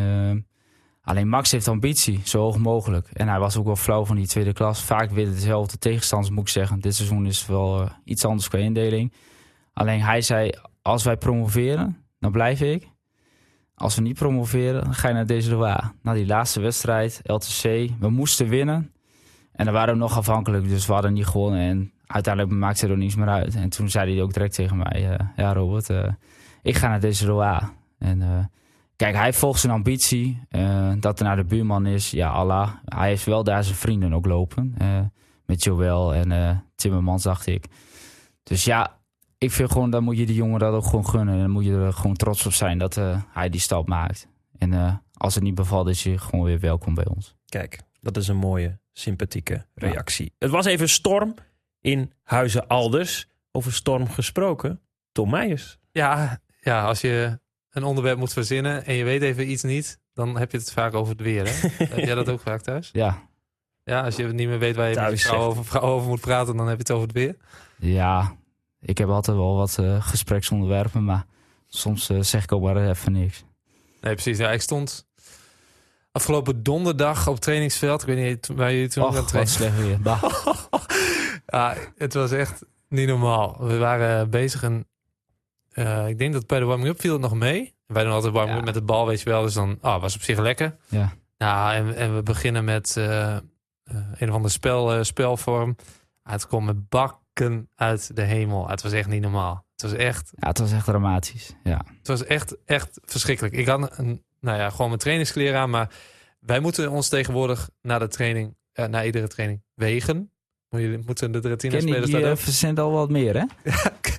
alleen 1.09 1.27
Max 1.27 1.51
heeft 1.51 1.67
ambitie, 1.67 2.21
zo 2.23 2.39
hoog 2.39 2.57
mogelijk. 2.57 3.07
En 3.13 3.27
hij 3.27 3.39
was 3.39 3.57
ook 3.57 3.65
wel 3.65 3.75
flauw 3.75 4.05
van 4.05 4.15
die 4.15 4.27
tweede 4.27 4.53
klas. 4.53 4.83
Vaak 4.83 5.11
weer 5.11 5.25
dezelfde 5.25 5.77
tegenstanders, 5.77 6.33
moet 6.33 6.41
ik 6.41 6.49
zeggen. 6.49 6.79
Dit 6.79 6.95
seizoen 6.95 7.25
is 7.25 7.45
wel 7.45 7.81
eh, 7.81 7.89
iets 8.03 8.25
anders 8.25 8.47
qua 8.47 8.57
indeling. 8.57 9.13
Alleen 9.73 10.01
hij 10.01 10.21
zei, 10.21 10.51
als 10.81 11.03
wij 11.03 11.17
promoveren, 11.17 11.97
dan 12.19 12.31
blijf 12.31 12.61
ik. 12.61 12.87
Als 13.75 13.95
we 13.95 14.01
niet 14.01 14.15
promoveren, 14.15 14.83
dan 14.83 14.93
ga 14.93 15.07
je 15.07 15.13
naar 15.13 15.25
deze 15.25 15.55
Na 15.55 15.93
Nou, 16.01 16.17
die 16.17 16.25
laatste 16.25 16.59
wedstrijd, 16.59 17.19
LTC, 17.23 17.63
we 17.99 18.09
moesten 18.09 18.47
winnen. 18.47 18.93
En 19.51 19.65
dan 19.65 19.73
waren 19.73 19.93
we 19.93 19.99
nog 19.99 20.17
afhankelijk, 20.17 20.67
dus 20.67 20.85
we 20.85 20.93
hadden 20.93 21.13
niet 21.13 21.25
gewonnen. 21.25 21.59
En 21.59 21.91
uiteindelijk 22.05 22.55
maakte 22.55 22.87
er 22.87 22.97
niets 22.97 23.15
meer 23.15 23.27
uit. 23.27 23.55
En 23.55 23.69
toen 23.69 23.89
zei 23.89 24.13
hij 24.13 24.23
ook 24.23 24.33
direct 24.33 24.53
tegen 24.53 24.77
mij, 24.77 25.09
eh, 25.09 25.27
ja 25.35 25.53
Robert, 25.53 25.89
eh, 25.89 26.13
ik 26.61 26.75
ga 26.75 26.87
naar 26.87 26.99
deze 26.99 27.65
En 27.99 28.21
eh, 28.21 28.45
kijk, 28.99 29.15
hij 29.15 29.33
volgt 29.33 29.59
zijn 29.59 29.73
ambitie. 29.73 30.41
eh, 30.49 30.91
dat 30.99 31.19
er 31.19 31.25
naar 31.25 31.35
de 31.35 31.43
buurman 31.45 31.85
is, 31.85 32.11
ja 32.11 32.29
Allah. 32.29 32.69
Hij 32.85 33.07
heeft 33.07 33.25
wel 33.25 33.43
daar 33.43 33.63
zijn 33.63 33.75
vrienden 33.75 34.13
ook 34.13 34.25
lopen. 34.25 34.75
eh, 34.77 34.99
met 35.45 35.63
Joël 35.63 36.13
en 36.13 36.31
eh 36.31 36.57
Timmermans, 36.75 37.23
dacht 37.23 37.45
ik. 37.47 37.65
Dus 38.43 38.63
ja, 38.63 38.97
ik 39.37 39.51
vind 39.51 39.71
gewoon, 39.71 39.89
dan 39.89 40.03
moet 40.03 40.17
je 40.17 40.25
die 40.25 40.35
jongen 40.35 40.59
dat 40.59 40.73
ook 40.73 40.85
gewoon 40.85 41.07
gunnen. 41.07 41.33
En 41.33 41.39
dan 41.41 41.49
moet 41.49 41.65
je 41.65 41.73
er 41.75 41.93
gewoon 41.93 42.15
trots 42.15 42.45
op 42.45 42.53
zijn 42.53 42.77
dat 42.77 42.97
eh, 42.97 43.21
hij 43.29 43.49
die 43.49 43.59
stap 43.59 43.87
maakt. 43.87 44.27
En 44.57 44.73
eh, 44.73 44.93
als 45.13 45.35
het 45.35 45.43
niet 45.43 45.55
bevalt, 45.55 45.87
is 45.87 46.03
je 46.03 46.17
gewoon 46.17 46.45
weer 46.45 46.59
welkom 46.59 46.93
bij 46.93 47.07
ons. 47.07 47.35
Kijk, 47.45 47.79
dat 48.01 48.17
is 48.17 48.27
een 48.27 48.35
mooie, 48.37 48.79
sympathieke 48.93 49.65
reactie. 49.75 50.33
Het 50.37 50.49
was 50.49 50.65
even 50.65 50.89
storm 50.89 51.33
in 51.81 52.11
Huizen 52.23 52.67
Alders. 52.67 53.27
Over 53.51 53.73
storm 53.73 54.09
gesproken, 54.09 54.81
Tom 55.11 55.29
Meijers. 55.29 55.77
Ja, 55.91 56.39
ja, 56.61 56.85
als 56.85 57.01
je 57.01 57.39
een 57.71 57.83
onderwerp 57.83 58.17
moet 58.17 58.33
verzinnen 58.33 58.85
en 58.85 58.93
je 58.93 59.03
weet 59.03 59.21
even 59.21 59.51
iets 59.51 59.63
niet, 59.63 59.99
dan 60.13 60.37
heb 60.37 60.51
je 60.51 60.57
het 60.57 60.71
vaak 60.71 60.93
over 60.93 61.11
het 61.11 61.21
weer. 61.21 61.45
Hè? 61.47 61.67
heb 61.95 61.97
jij 62.05 62.15
dat 62.15 62.29
ook 62.29 62.41
vaak 62.41 62.61
thuis? 62.61 62.89
Ja, 62.93 63.27
Ja, 63.83 64.03
als 64.03 64.15
je 64.15 64.23
niet 64.27 64.47
meer 64.47 64.59
weet 64.59 64.75
waar 64.75 64.89
je 64.89 64.95
met 64.95 65.03
Thuis, 65.03 65.21
je 65.21 65.27
vrouw 65.27 65.39
zegt 65.39 65.49
over, 65.49 65.65
vrouw 65.65 65.81
over 65.81 66.07
moet 66.07 66.21
praten, 66.21 66.57
dan 66.57 66.67
heb 66.67 66.75
je 66.75 66.81
het 66.81 66.91
over 66.91 67.07
het 67.07 67.15
weer. 67.15 67.35
ja 67.77 68.37
ik 68.81 68.97
heb 68.97 69.09
altijd 69.09 69.37
wel 69.37 69.55
wat 69.55 69.77
eh, 69.77 70.05
gespreksonderwerpen, 70.05 71.03
maar 71.03 71.25
soms 71.67 72.09
eh, 72.09 72.21
zeg 72.21 72.43
ik 72.43 72.51
ook 72.51 72.61
maar 72.61 72.89
even 72.89 73.11
niks. 73.11 73.43
Nee, 74.01 74.13
precies. 74.13 74.37
Ja, 74.37 74.51
ik 74.51 74.61
stond 74.61 75.07
afgelopen 76.11 76.63
donderdag 76.63 77.27
op 77.27 77.39
trainingsveld. 77.39 78.01
Ik 78.01 78.07
weet 78.07 78.29
niet 78.29 78.47
waar 78.47 78.73
jullie 78.73 78.89
toen 78.89 79.03
ook 79.03 79.09
aan 79.09 79.15
het 79.15 79.23
Och, 79.23 79.29
trainen 79.29 79.53
slecht 79.53 79.77
weer. 79.77 79.99
Ja, 81.45 81.75
het 81.97 82.13
was 82.13 82.31
echt 82.31 82.65
niet 82.87 83.07
normaal. 83.07 83.57
We 83.59 83.77
waren 83.77 84.29
bezig 84.29 84.63
en 84.63 84.87
eh, 85.79 86.07
ik 86.07 86.17
denk 86.17 86.33
dat 86.33 86.47
bij 86.47 86.59
de 86.59 86.65
warming-up 86.65 86.99
viel 86.99 87.13
het 87.13 87.21
nog 87.21 87.35
mee. 87.35 87.75
Wij 87.85 88.03
doen 88.03 88.11
altijd 88.11 88.33
warming-up 88.33 88.59
Ja. 88.59 88.65
met 88.65 88.73
de 88.73 88.81
bal, 88.81 89.07
weet 89.07 89.21
je 89.21 89.29
wel. 89.29 89.41
Dus 89.41 89.53
dan 89.53 89.77
oh, 89.81 90.01
was 90.01 90.15
op 90.15 90.21
zich 90.21 90.37
lekker. 90.39 90.75
Ja. 90.87 91.13
Nou, 91.37 91.73
en, 91.73 91.95
en 91.95 92.15
we 92.15 92.23
beginnen 92.23 92.63
met 92.63 92.97
eh, 92.97 93.35
eh, 93.35 93.41
een 94.17 94.29
of 94.29 94.35
andere 94.35 94.53
spel, 94.53 95.03
spelvorm. 95.03 95.75
Ah, 96.23 96.33
het 96.33 96.47
kwam 96.47 96.65
met 96.65 96.89
bakken 96.89 97.69
uit 97.75 98.15
de 98.15 98.21
hemel. 98.21 98.69
Het 98.69 98.81
was 98.81 98.91
echt 98.91 99.07
niet 99.07 99.21
normaal. 99.21 99.65
Het 99.71 99.81
was 99.81 99.93
echt, 99.99 100.31
ja, 100.35 100.47
het 100.47 100.59
was 100.59 100.71
echt 100.71 100.85
dramatisch. 100.85 101.55
Ja. 101.63 101.81
het 101.97 102.07
was 102.07 102.23
echt, 102.23 102.55
echt 102.65 102.99
verschrikkelijk. 103.03 103.55
Ik 103.55 103.67
had 103.67 103.97
een, 103.97 104.23
nou 104.39 104.57
ja, 104.57 104.69
gewoon 104.69 104.87
mijn 104.87 104.99
trainingskleren 104.99 105.59
aan, 105.59 105.69
maar 105.69 105.89
wij 106.39 106.59
moeten 106.59 106.91
ons 106.91 107.09
tegenwoordig 107.09 107.69
na 107.81 107.99
de 107.99 108.07
training, 108.07 108.55
eh, 108.71 108.85
na 108.85 109.03
iedere 109.03 109.27
training 109.27 109.61
wegen. 109.73 110.31
Jullie 110.69 110.99
moeten 111.05 111.31
de 111.31 111.39
dat 111.39 111.63
eh, 111.63 112.29
ook? 112.29 112.37
verzendt 112.37 112.79
al 112.79 112.91
wat 112.91 113.09
meer, 113.09 113.35
hè? 113.37 113.45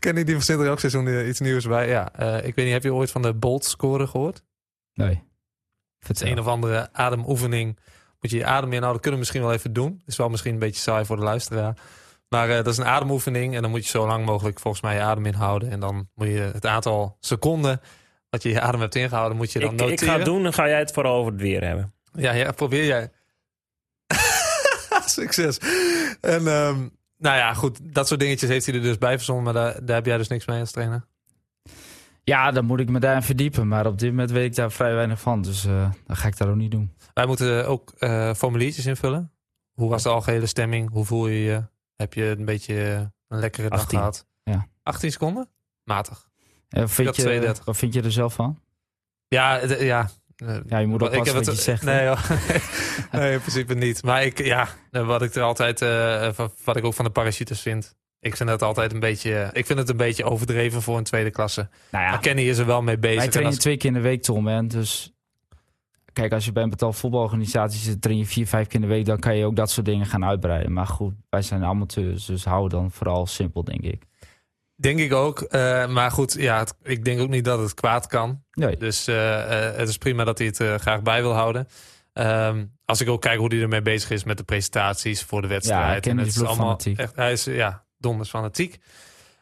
Kenny 0.00 0.24
die 0.24 0.34
verzint 0.34 0.60
er 0.60 0.66
elk 0.66 0.78
seizoen 0.78 1.06
eh, 1.06 1.28
iets 1.28 1.40
nieuws 1.40 1.66
bij. 1.66 1.88
Ja, 1.88 2.12
eh, 2.12 2.36
ik 2.46 2.54
weet 2.54 2.64
niet, 2.64 2.74
heb 2.74 2.82
je 2.82 2.94
ooit 2.94 3.10
van 3.10 3.22
de 3.22 3.34
Bolt 3.34 3.64
score 3.64 4.06
gehoord? 4.06 4.42
Nee. 4.94 5.08
Het 5.08 5.18
is 6.10 6.18
Vertel. 6.18 6.28
een 6.28 6.38
of 6.38 6.46
andere 6.46 6.88
ademoefening. 6.92 7.78
Moet 8.20 8.30
je 8.30 8.36
je 8.36 8.44
adem 8.44 8.72
inhouden. 8.72 9.00
Kunnen 9.00 9.20
we 9.20 9.26
misschien 9.26 9.42
wel 9.42 9.52
even 9.52 9.72
doen. 9.72 10.02
Is 10.06 10.16
wel 10.16 10.28
misschien 10.28 10.52
een 10.52 10.58
beetje 10.58 10.80
saai 10.80 11.04
voor 11.04 11.16
de 11.16 11.22
luisteraar. 11.22 11.76
Maar 12.28 12.48
eh, 12.48 12.56
dat 12.56 12.66
is 12.66 12.76
een 12.78 12.84
ademoefening. 12.86 13.54
En 13.54 13.62
dan 13.62 13.70
moet 13.70 13.84
je 13.84 13.90
zo 13.90 14.06
lang 14.06 14.24
mogelijk 14.24 14.60
volgens 14.60 14.82
mij 14.82 14.94
je 14.94 15.00
adem 15.00 15.26
inhouden. 15.26 15.70
En 15.70 15.80
dan 15.80 16.08
moet 16.14 16.26
je 16.26 16.50
het 16.52 16.66
aantal 16.66 17.16
seconden 17.20 17.80
dat 18.30 18.42
je 18.42 18.48
je 18.48 18.60
adem 18.60 18.80
hebt 18.80 18.94
ingehouden, 18.94 19.36
moet 19.36 19.52
je 19.52 19.58
dan 19.58 19.72
Ik, 19.72 19.76
noteren. 19.76 20.02
ik 20.02 20.08
ga 20.08 20.16
het 20.16 20.24
doen, 20.24 20.42
dan 20.42 20.52
ga 20.52 20.68
jij 20.68 20.78
het 20.78 20.92
vooral 20.92 21.16
over 21.16 21.32
het 21.32 21.40
weer 21.40 21.64
hebben. 21.64 21.94
Ja, 22.12 22.32
ja 22.32 22.52
probeer 22.52 22.84
jij. 22.84 23.10
Succes. 25.06 25.58
En 26.20 26.46
ehm, 26.46 26.88
nou 27.20 27.36
ja, 27.36 27.54
goed. 27.54 27.78
Dat 27.82 28.08
soort 28.08 28.20
dingetjes 28.20 28.48
heeft 28.50 28.66
hij 28.66 28.74
er 28.74 28.82
dus 28.82 28.98
bij 28.98 29.16
verzonnen. 29.16 29.44
Maar 29.44 29.52
daar, 29.52 29.84
daar 29.84 29.96
heb 29.96 30.06
jij 30.06 30.16
dus 30.16 30.28
niks 30.28 30.46
mee 30.46 30.60
als 30.60 30.70
trainer. 30.70 31.04
Ja, 32.24 32.50
dan 32.50 32.64
moet 32.64 32.80
ik 32.80 32.88
me 32.88 33.00
daarin 33.00 33.22
verdiepen. 33.22 33.68
Maar 33.68 33.86
op 33.86 33.98
dit 33.98 34.10
moment 34.10 34.30
weet 34.30 34.46
ik 34.46 34.54
daar 34.54 34.72
vrij 34.72 34.94
weinig 34.94 35.20
van. 35.20 35.42
Dus 35.42 35.62
dan 35.62 36.16
ga 36.16 36.28
ik 36.28 36.36
dat 36.36 36.48
ook 36.48 36.56
niet 36.56 36.70
doen. 36.70 36.92
Wij 37.14 37.26
moeten 37.26 37.66
ook 37.66 37.92
eh, 37.98 38.34
formuliertjes 38.34 38.86
invullen. 38.86 39.32
Hoe 39.72 39.90
was 39.90 40.02
de 40.02 40.08
algehele 40.08 40.46
stemming? 40.46 40.90
Hoe 40.90 41.04
voel 41.04 41.26
je 41.28 41.38
je? 41.38 41.62
Heb 41.96 42.14
je 42.14 42.24
een 42.24 42.44
beetje 42.44 43.10
een 43.28 43.38
lekkere 43.38 43.68
dag 43.68 43.80
18. 43.80 43.98
gehad? 43.98 44.26
Ja. 44.42 44.68
18 44.82 45.12
seconden? 45.12 45.48
Matig. 45.84 46.28
Eh, 46.68 46.86
vind 46.86 47.16
je, 47.16 47.22
32. 47.22 47.64
wat 47.64 47.76
vind 47.76 47.94
je 47.94 48.02
er 48.02 48.12
zelf 48.12 48.34
van? 48.34 48.58
Ja, 49.28 49.56
ja. 49.78 50.10
Eh, 50.46 50.56
Ja, 50.68 50.78
je 50.78 50.86
moet 50.86 51.02
oppassen 51.02 51.34
wat 51.34 51.44
je 51.44 51.50
het- 51.50 51.60
zegt. 51.60 51.82
Nee, 53.12 53.32
in 53.32 53.40
principe 53.40 53.74
niet. 53.74 54.02
Maar 54.02 54.24
ik, 54.24 54.44
ja, 54.44 54.68
wat 54.90 55.22
ik 55.22 55.34
er 55.34 55.42
altijd, 55.42 55.78
van- 56.34 56.50
wat 56.64 56.76
ik 56.76 56.84
ook 56.84 56.94
van 56.94 57.04
de 57.04 57.10
parachutes 57.10 57.60
vind. 57.60 57.98
Ik 58.20 58.36
vind 58.36 58.48
het 58.48 58.62
altijd 58.62 58.92
een 58.92 59.00
beetje, 59.00 59.50
ik 59.52 59.66
vind 59.66 59.78
het 59.78 59.88
een 59.88 59.96
beetje 59.96 60.24
overdreven 60.24 60.82
voor 60.82 60.96
een 60.98 61.04
tweede 61.04 61.30
klasse. 61.30 61.68
Nou 61.90 62.04
ja, 62.04 62.10
Maar 62.10 62.20
Kenny 62.20 62.42
is 62.42 62.58
er 62.58 62.66
wel 62.66 62.82
mee 62.82 62.98
bezig. 62.98 63.16
wij 63.16 63.24
En 63.24 63.30
trainen 63.30 63.52
als- 63.54 63.62
twee 63.62 63.76
keer 63.76 63.88
in 63.88 63.94
de 63.94 64.00
week, 64.02 64.22
Tom. 64.22 64.46
Hè? 64.46 64.66
Dus 64.66 65.12
kijk, 66.12 66.32
als 66.32 66.44
je 66.44 66.52
bij 66.52 66.62
een 66.62 66.70
betaald 66.70 66.96
voetbalorganisatie 66.96 67.80
zit, 67.80 68.02
train 68.02 68.18
je 68.18 68.26
vier, 68.26 68.46
vijf 68.46 68.66
keer 68.66 68.74
in 68.74 68.80
de 68.88 68.94
week. 68.94 69.04
Dan 69.04 69.18
kan 69.18 69.36
je 69.36 69.44
ook 69.44 69.56
dat 69.56 69.70
soort 69.70 69.86
dingen 69.86 70.06
gaan 70.06 70.24
uitbreiden. 70.24 70.72
Maar 70.72 70.86
goed, 70.86 71.14
wij 71.30 71.42
zijn 71.42 71.64
amateurs. 71.64 72.24
Dus 72.26 72.44
hou 72.44 72.68
dan 72.68 72.90
vooral 72.90 73.26
simpel, 73.26 73.64
denk 73.64 73.82
ik. 73.82 74.02
Denk 74.80 74.98
ik 74.98 75.12
ook. 75.12 75.40
Eh, 75.40 75.86
maar 75.88 76.10
goed, 76.10 76.32
ja, 76.38 76.58
het- 76.58 76.74
ik 76.82 77.04
denk 77.04 77.20
ook 77.20 77.28
niet 77.28 77.44
dat 77.44 77.58
het 77.58 77.74
kwaad 77.74 78.06
kan. 78.06 78.42
Nee. 78.52 78.76
Dus 78.76 79.06
eh, 79.06 79.68
eh, 79.68 79.76
het 79.76 79.88
is 79.88 79.96
prima 79.98 80.24
dat 80.24 80.38
hij 80.38 80.46
het 80.46 80.80
graag 80.80 81.02
bij 81.02 81.20
wil 81.22 81.32
houden. 81.32 81.68
Ehm, 82.12 82.64
als 82.84 83.00
ik 83.00 83.08
ook 83.08 83.20
kijk 83.20 83.38
hoe 83.38 83.48
hij 83.54 83.62
ermee 83.62 83.82
bezig 83.82 84.10
is 84.10 84.24
met 84.24 84.36
de 84.36 84.42
presentaties 84.44 85.22
voor 85.22 85.42
de 85.42 85.48
wedstrijd. 85.48 86.00
Kenny 86.02 86.20
En 86.22 86.26
is 86.26 86.34
het 86.34 86.46
allemaal 86.46 86.66
bloedfanatiek. 86.76 86.98
echt, 86.98 87.16
hij 87.16 87.32
is 87.32 87.44
ja, 87.44 87.84
donders 87.98 88.28
fanatiek. 88.30 88.78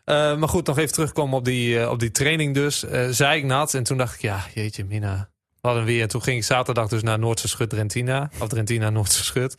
Maar 0.05 0.49
goed, 0.49 0.67
nog 0.67 0.79
even 0.79 0.93
terugkomen 0.93 1.39
op 1.39 1.45
die, 1.45 1.91
op 1.91 1.99
die 1.99 2.11
training 2.11 2.55
dus. 2.55 2.79
Zei 3.11 3.39
ik 3.39 3.45
nat 3.45 3.75
en 3.75 3.83
toen 3.83 3.97
dacht 3.99 4.15
ik, 4.15 4.21
ja, 4.21 4.45
jeetje 4.55 4.85
mina. 4.85 5.29
Wat 5.61 5.77
een 5.77 5.85
weer. 5.85 6.03
En 6.03 6.09
toen 6.09 6.23
ging 6.23 6.37
ik 6.39 6.45
zaterdag 6.45 6.89
dus 6.89 7.03
naar 7.03 7.19
Noordse 7.19 7.49
Schut 7.49 7.71
Drentina. 7.71 8.31
Of 8.41 8.49
Drentina 8.49 8.91
Noordse 8.91 9.25
Schut. 9.25 9.57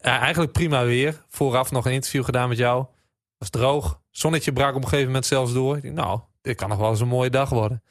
Ja, 0.00 0.18
eigenlijk 0.20 0.52
prima 0.52 0.84
weer. 0.84 1.24
Vooraf 1.28 1.70
nog 1.70 1.86
een 1.86 1.92
interview 1.92 2.24
gedaan 2.24 2.48
met 2.48 2.58
jou. 2.58 2.86
Was 3.38 3.50
droog. 3.50 4.00
Zonnetje 4.10 4.52
brak 4.52 4.74
op 4.74 4.82
een 4.82 4.88
gegeven 4.88 5.06
moment 5.06 5.26
zelfs 5.26 5.52
door. 5.52 5.76
Ik 5.76 5.82
dacht, 5.82 5.94
nou, 5.94 6.20
dit 6.42 6.56
kan 6.56 6.68
nog 6.68 6.78
wel 6.78 6.90
eens 6.90 7.00
een 7.00 7.08
mooie 7.08 7.30
dag 7.30 7.48
worden. 7.48 7.82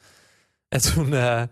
En 0.68 0.80
toen, 0.80 1.14
eh, 1.14 1.42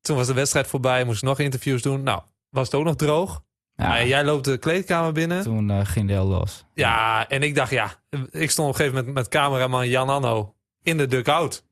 toen 0.00 0.16
was 0.16 0.26
de 0.26 0.32
wedstrijd 0.34 0.66
voorbij. 0.66 1.04
Moest 1.04 1.22
ik 1.22 1.28
nog 1.28 1.38
interviews 1.38 1.82
doen. 1.82 2.02
Nou, 2.02 2.22
was 2.50 2.64
het 2.66 2.74
ook 2.74 2.84
nog 2.84 2.96
droog. 2.96 3.42
Ja, 3.74 3.88
Maar 3.88 4.06
jij 4.06 4.24
loopt 4.24 4.44
de 4.44 4.58
kleedkamer 4.58 5.12
binnen. 5.12 5.42
toen 5.42 5.70
eh, 5.70 5.80
ging 5.84 6.06
de 6.06 6.12
heel 6.12 6.26
los. 6.26 6.64
Ja, 6.74 7.28
en 7.28 7.42
ik 7.42 7.54
dacht, 7.54 7.70
ja, 7.70 7.94
ik 8.30 8.50
stond 8.50 8.68
op 8.68 8.74
een 8.74 8.80
gegeven 8.80 8.94
moment 8.98 9.14
met 9.14 9.28
cameraman 9.28 9.88
Jan 9.88 10.08
Anno 10.08 10.54
in 10.82 10.96
de 10.96 11.06
dugout 11.06 11.64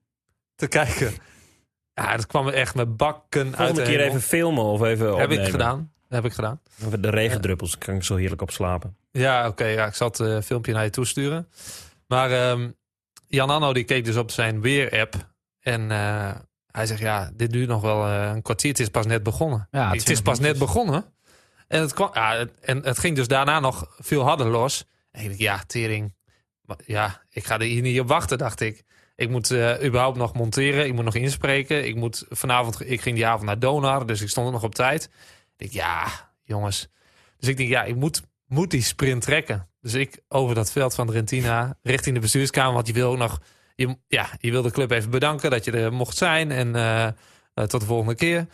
te 0.55 0.67
kijken. 0.67 1.15
Ja, 1.95 2.17
dat 2.17 2.27
kwam 2.27 2.49
echt 2.49 2.75
met 2.75 2.97
bakken 2.97 3.47
uit 3.47 3.57
Volgende 3.57 3.81
de 3.81 3.87
keer 3.89 3.99
hemel. 3.99 4.15
even 4.15 4.29
filmen 4.29 4.65
of 4.65 4.83
even 4.83 5.17
Heb 5.19 5.31
ik 5.31 5.49
gedaan. 5.49 5.93
Heb 6.09 6.25
ik 6.25 6.33
gedaan. 6.33 6.61
De 7.01 7.11
regendruppels, 7.11 7.71
daar 7.71 7.79
kan 7.85 7.95
ik 7.95 8.03
zo 8.03 8.17
heerlijk 8.17 8.43
op 8.43 8.51
slapen. 8.51 8.97
Ja, 9.11 9.49
oké. 9.49 9.65
ja, 9.65 9.87
ik 9.87 9.95
zal 9.95 10.09
het 10.09 10.21
eh, 10.21 10.41
filmpje 10.41 10.73
naar 10.73 10.85
je 10.85 10.91
toesturen. 10.91 11.49
Maar 12.07 12.31
ehm, 12.31 12.71
Jan 13.29 13.51
Anno 13.51 13.73
die 13.73 13.85
keek 13.85 14.05
dus 14.05 14.17
op 14.17 14.31
zijn 14.31 14.61
weer-app. 14.61 15.15
En 15.61 15.91
eh, 15.91 16.31
hij 16.71 16.87
zegt, 16.87 17.01
ja, 17.01 17.31
dit 17.35 17.53
duurt 17.53 17.69
nog 17.69 17.81
wel 17.81 18.07
eh, 18.07 18.31
een 18.35 18.43
kwartier. 18.43 18.71
Het 18.71 18.81
is 18.81 18.89
pas 18.89 19.07
net 19.07 19.23
begonnen. 19.23 19.69
Ja, 19.71 19.87
het 19.87 19.97
is 19.97 20.03
20 20.05 20.25
pas 20.25 20.39
net 20.41 20.59
begonnen. 20.59 21.05
En 21.69 21.81
het, 21.81 21.93
kwam, 21.95 22.11
ja, 22.13 22.37
het- 22.37 22.61
en 22.61 22.85
het 22.85 22.99
ging 22.99 23.17
dus 23.17 23.29
daarna 23.29 23.61
nog 23.61 23.95
veel 23.99 24.23
harder 24.23 24.47
los. 24.47 24.85
En 25.11 25.23
ik 25.23 25.29
dacht, 25.29 25.41
ja, 25.41 25.63
tering. 25.67 26.15
Maar 26.63 26.77
Ja, 26.87 27.23
ik 27.31 27.45
ga 27.47 27.55
er 27.55 27.61
hier 27.67 27.83
niet 27.83 28.01
op 28.01 28.09
wachten, 28.09 28.39
dacht 28.39 28.61
ik. 28.61 28.85
Ik 29.17 29.29
moet 29.31 29.51
eh, 29.51 29.85
überhaupt 29.85 30.17
nog 30.19 30.35
monteren. 30.35 30.87
Ik 30.87 30.93
moet 30.95 31.05
nog 31.05 31.15
inspreken. 31.15 31.87
Ik 31.87 31.95
moet 31.95 32.25
vanavond, 32.29 32.91
ik 32.91 33.01
ging 33.01 33.17
die 33.17 33.27
avond 33.27 33.43
naar 33.47 33.59
Donar, 33.59 34.07
dus 34.07 34.21
ik 34.21 34.29
stond 34.29 34.47
er 34.47 34.53
nog 34.53 34.63
op 34.63 34.75
tijd. 34.75 35.11
Ik 35.57 35.73
ja, 35.73 36.31
jongens. 36.45 36.89
Dus 37.39 37.49
ik 37.49 37.57
denk, 37.57 37.69
ja, 37.69 37.85
ik 37.85 37.97
moet, 37.97 38.23
moet 38.47 38.71
die 38.71 38.83
sprint 38.83 39.23
trekken. 39.23 39.69
Dus 39.81 39.95
ik 39.95 40.21
over 40.29 40.55
dat 40.55 40.73
veld 40.73 40.95
van 40.95 41.11
Rentina 41.11 41.79
richting 41.83 42.15
de 42.15 42.21
bestuurskamer. 42.21 42.75
Want 42.75 42.87
je 42.87 42.93
wil 42.93 43.11
ook 43.11 43.19
nog, 43.19 43.41
je, 43.75 43.99
ja, 44.09 44.29
je 44.39 44.51
wil 44.51 44.63
de 44.63 44.71
club 44.71 44.91
even 44.91 45.11
bedanken 45.11 45.51
dat 45.51 45.65
je 45.65 45.71
er 45.71 45.93
mocht 45.93 46.17
zijn. 46.17 46.51
En 46.51 46.77
eh, 46.77 47.07
eh, 47.07 47.13
tot 47.55 47.81
de 47.81 47.87
volgende 47.87 48.15
keer. 48.15 48.47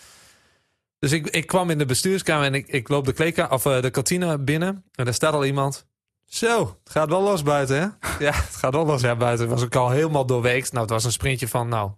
Dus 0.99 1.13
ik, 1.13 1.27
ik 1.27 1.47
kwam 1.47 1.71
in 1.71 1.79
de 1.79 1.87
bestuurskamer 1.87 2.47
en 2.47 2.55
ik, 2.55 2.67
ik 2.69 2.89
loop 2.89 3.05
de, 3.05 3.47
of, 3.51 3.67
eh, 3.67 3.83
de 3.83 3.91
kantine 3.91 4.39
binnen. 4.39 4.85
En 4.95 5.05
daar 5.05 5.15
staat 5.15 5.33
al 5.33 5.45
iemand. 5.45 5.87
Zo, 6.25 6.79
het 6.85 6.93
gaat 6.93 7.09
wel 7.09 7.23
los 7.23 7.43
buiten, 7.43 7.77
hè? 7.77 8.09
Ja, 8.25 8.35
het 8.49 8.57
gaat 8.57 8.75
wel 8.75 8.87
los 8.87 9.03
ja, 9.03 9.17
buiten. 9.17 9.49
was 9.49 9.63
ik 9.63 9.77
al 9.77 9.91
helemaal 9.91 10.27
doorweekt. 10.27 10.71
Nou, 10.71 10.83
het 10.83 10.93
was 10.93 11.05
een 11.05 11.13
sprintje 11.13 11.49
van, 11.49 11.69
nou, 11.69 11.91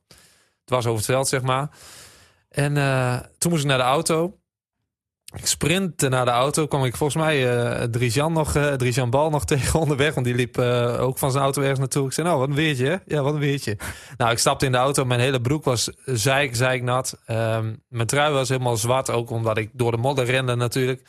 het 0.61 0.71
was 0.71 0.87
over 0.87 0.97
het 0.97 1.07
veld, 1.07 1.29
zeg 1.29 1.43
maar. 1.43 1.69
En 2.49 2.75
toen 3.39 3.51
moest 3.51 3.63
ik 3.63 3.69
naar 3.69 3.79
de 3.79 3.85
auto. 3.85 4.39
Ik 5.37 5.47
sprintte 5.47 6.09
naar 6.09 6.25
de 6.25 6.31
auto. 6.31 6.67
kwam 6.67 6.85
ik 6.85 6.97
volgens 6.97 7.23
mij 7.25 7.57
eh 7.57 7.83
Drijan 7.83 8.33
nog, 8.33 8.55
eh 8.55 8.73
Drijan 8.73 9.11
Bal 9.11 9.31
nog 9.31 9.45
tegen 9.55 9.81
onderweg. 9.81 10.15
Want 10.15 10.27
die 10.27 10.35
liep 10.35 10.59
eh, 10.59 11.01
ook 11.01 11.19
van 11.19 11.31
zijn 11.31 11.43
auto 11.45 11.61
ergens 11.61 11.79
naartoe. 11.79 12.07
Ik 12.07 12.13
zei, 12.13 12.27
nou, 12.27 12.39
wat 12.39 12.49
een 12.49 12.55
weertje, 12.55 12.87
hè? 12.87 12.97
Ja, 13.17 13.23
wat 13.23 13.35
een 13.35 13.41
weertje. 13.41 13.77
nou, 14.17 14.31
ik 14.31 14.39
stapte 14.39 14.67
in 14.67 14.73
de 14.73 14.79
auto. 14.79 15.05
Mijn 15.05 15.21
hele 15.21 15.41
broek 15.41 15.65
was 15.65 15.91
zeik, 16.05 16.57
zeiknat. 16.57 17.19
Ehm 17.27 17.75
mijn 17.89 18.07
trui 18.07 18.33
was 18.33 18.49
helemaal 18.49 18.77
zwart. 18.77 19.11
Ook 19.11 19.31
omdat 19.31 19.59
ik 19.59 19.71
door 19.73 19.91
de 19.91 19.97
modder 19.97 20.25
rende 20.25 20.55
natuurlijk. 20.55 21.03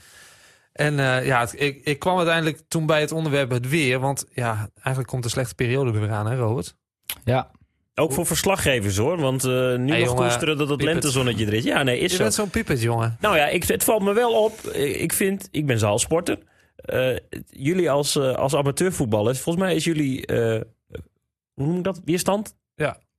En 0.73 0.99
eh, 0.99 1.25
ja, 1.25 1.39
het- 1.39 1.61
ik, 1.61 1.81
ik 1.83 1.99
kwam 1.99 2.17
uiteindelijk 2.17 2.61
toen 2.67 2.85
bij 2.85 3.01
het 3.01 3.11
onderwerp 3.11 3.49
het 3.49 3.69
weer. 3.69 3.99
Want 3.99 4.25
ja, 4.33 4.69
eigenlijk 4.73 5.07
komt 5.07 5.23
de 5.23 5.29
slechte 5.29 5.55
periode 5.55 5.91
er 5.93 5.99
weer 5.99 6.11
aan, 6.11 6.27
hè 6.27 6.35
Robert? 6.35 6.75
Ja, 7.23 7.51
Ook 7.95 8.11
voor 8.13 8.25
verslaggevers 8.25 8.97
hoor, 8.97 9.17
want 9.17 9.43
eh, 9.43 9.49
nu 9.51 9.57
Hey, 9.57 9.77
nog 9.77 9.89
jongen, 9.99 10.15
koesteren 10.15 10.57
dat 10.57 10.69
het 10.69 10.81
lentezonnetje 10.81 11.45
er 11.45 11.53
is. 11.53 11.63
Ja, 11.63 11.83
nee, 11.83 11.97
is 11.99 12.11
Je 12.11 12.17
zo. 12.17 12.23
bent 12.23 12.33
zo'n 12.35 12.49
piepet, 12.49 12.81
jongen. 12.81 13.17
Nou 13.19 13.37
ja, 13.37 13.47
ik, 13.47 13.63
het 13.63 13.83
valt 13.83 14.01
me 14.01 14.13
wel 14.13 14.43
op. 14.43 14.59
Eh, 14.65 15.01
Ik 15.01 15.13
vind, 15.13 15.47
ik 15.51 15.65
ben 15.65 15.79
zaalsporter. 15.79 16.37
Eh, 16.75 17.15
jullie 17.49 17.91
als, 17.91 18.15
eh, 18.15 18.33
als 18.35 18.55
amateurvoetballers, 18.55 19.39
volgens 19.39 19.65
mij 19.65 19.75
is 19.75 19.83
jullie, 19.83 20.23
hoe 21.53 21.65
noem 21.65 21.77
ik 21.77 21.83
dat, 21.83 22.01
weerstand? 22.05 22.55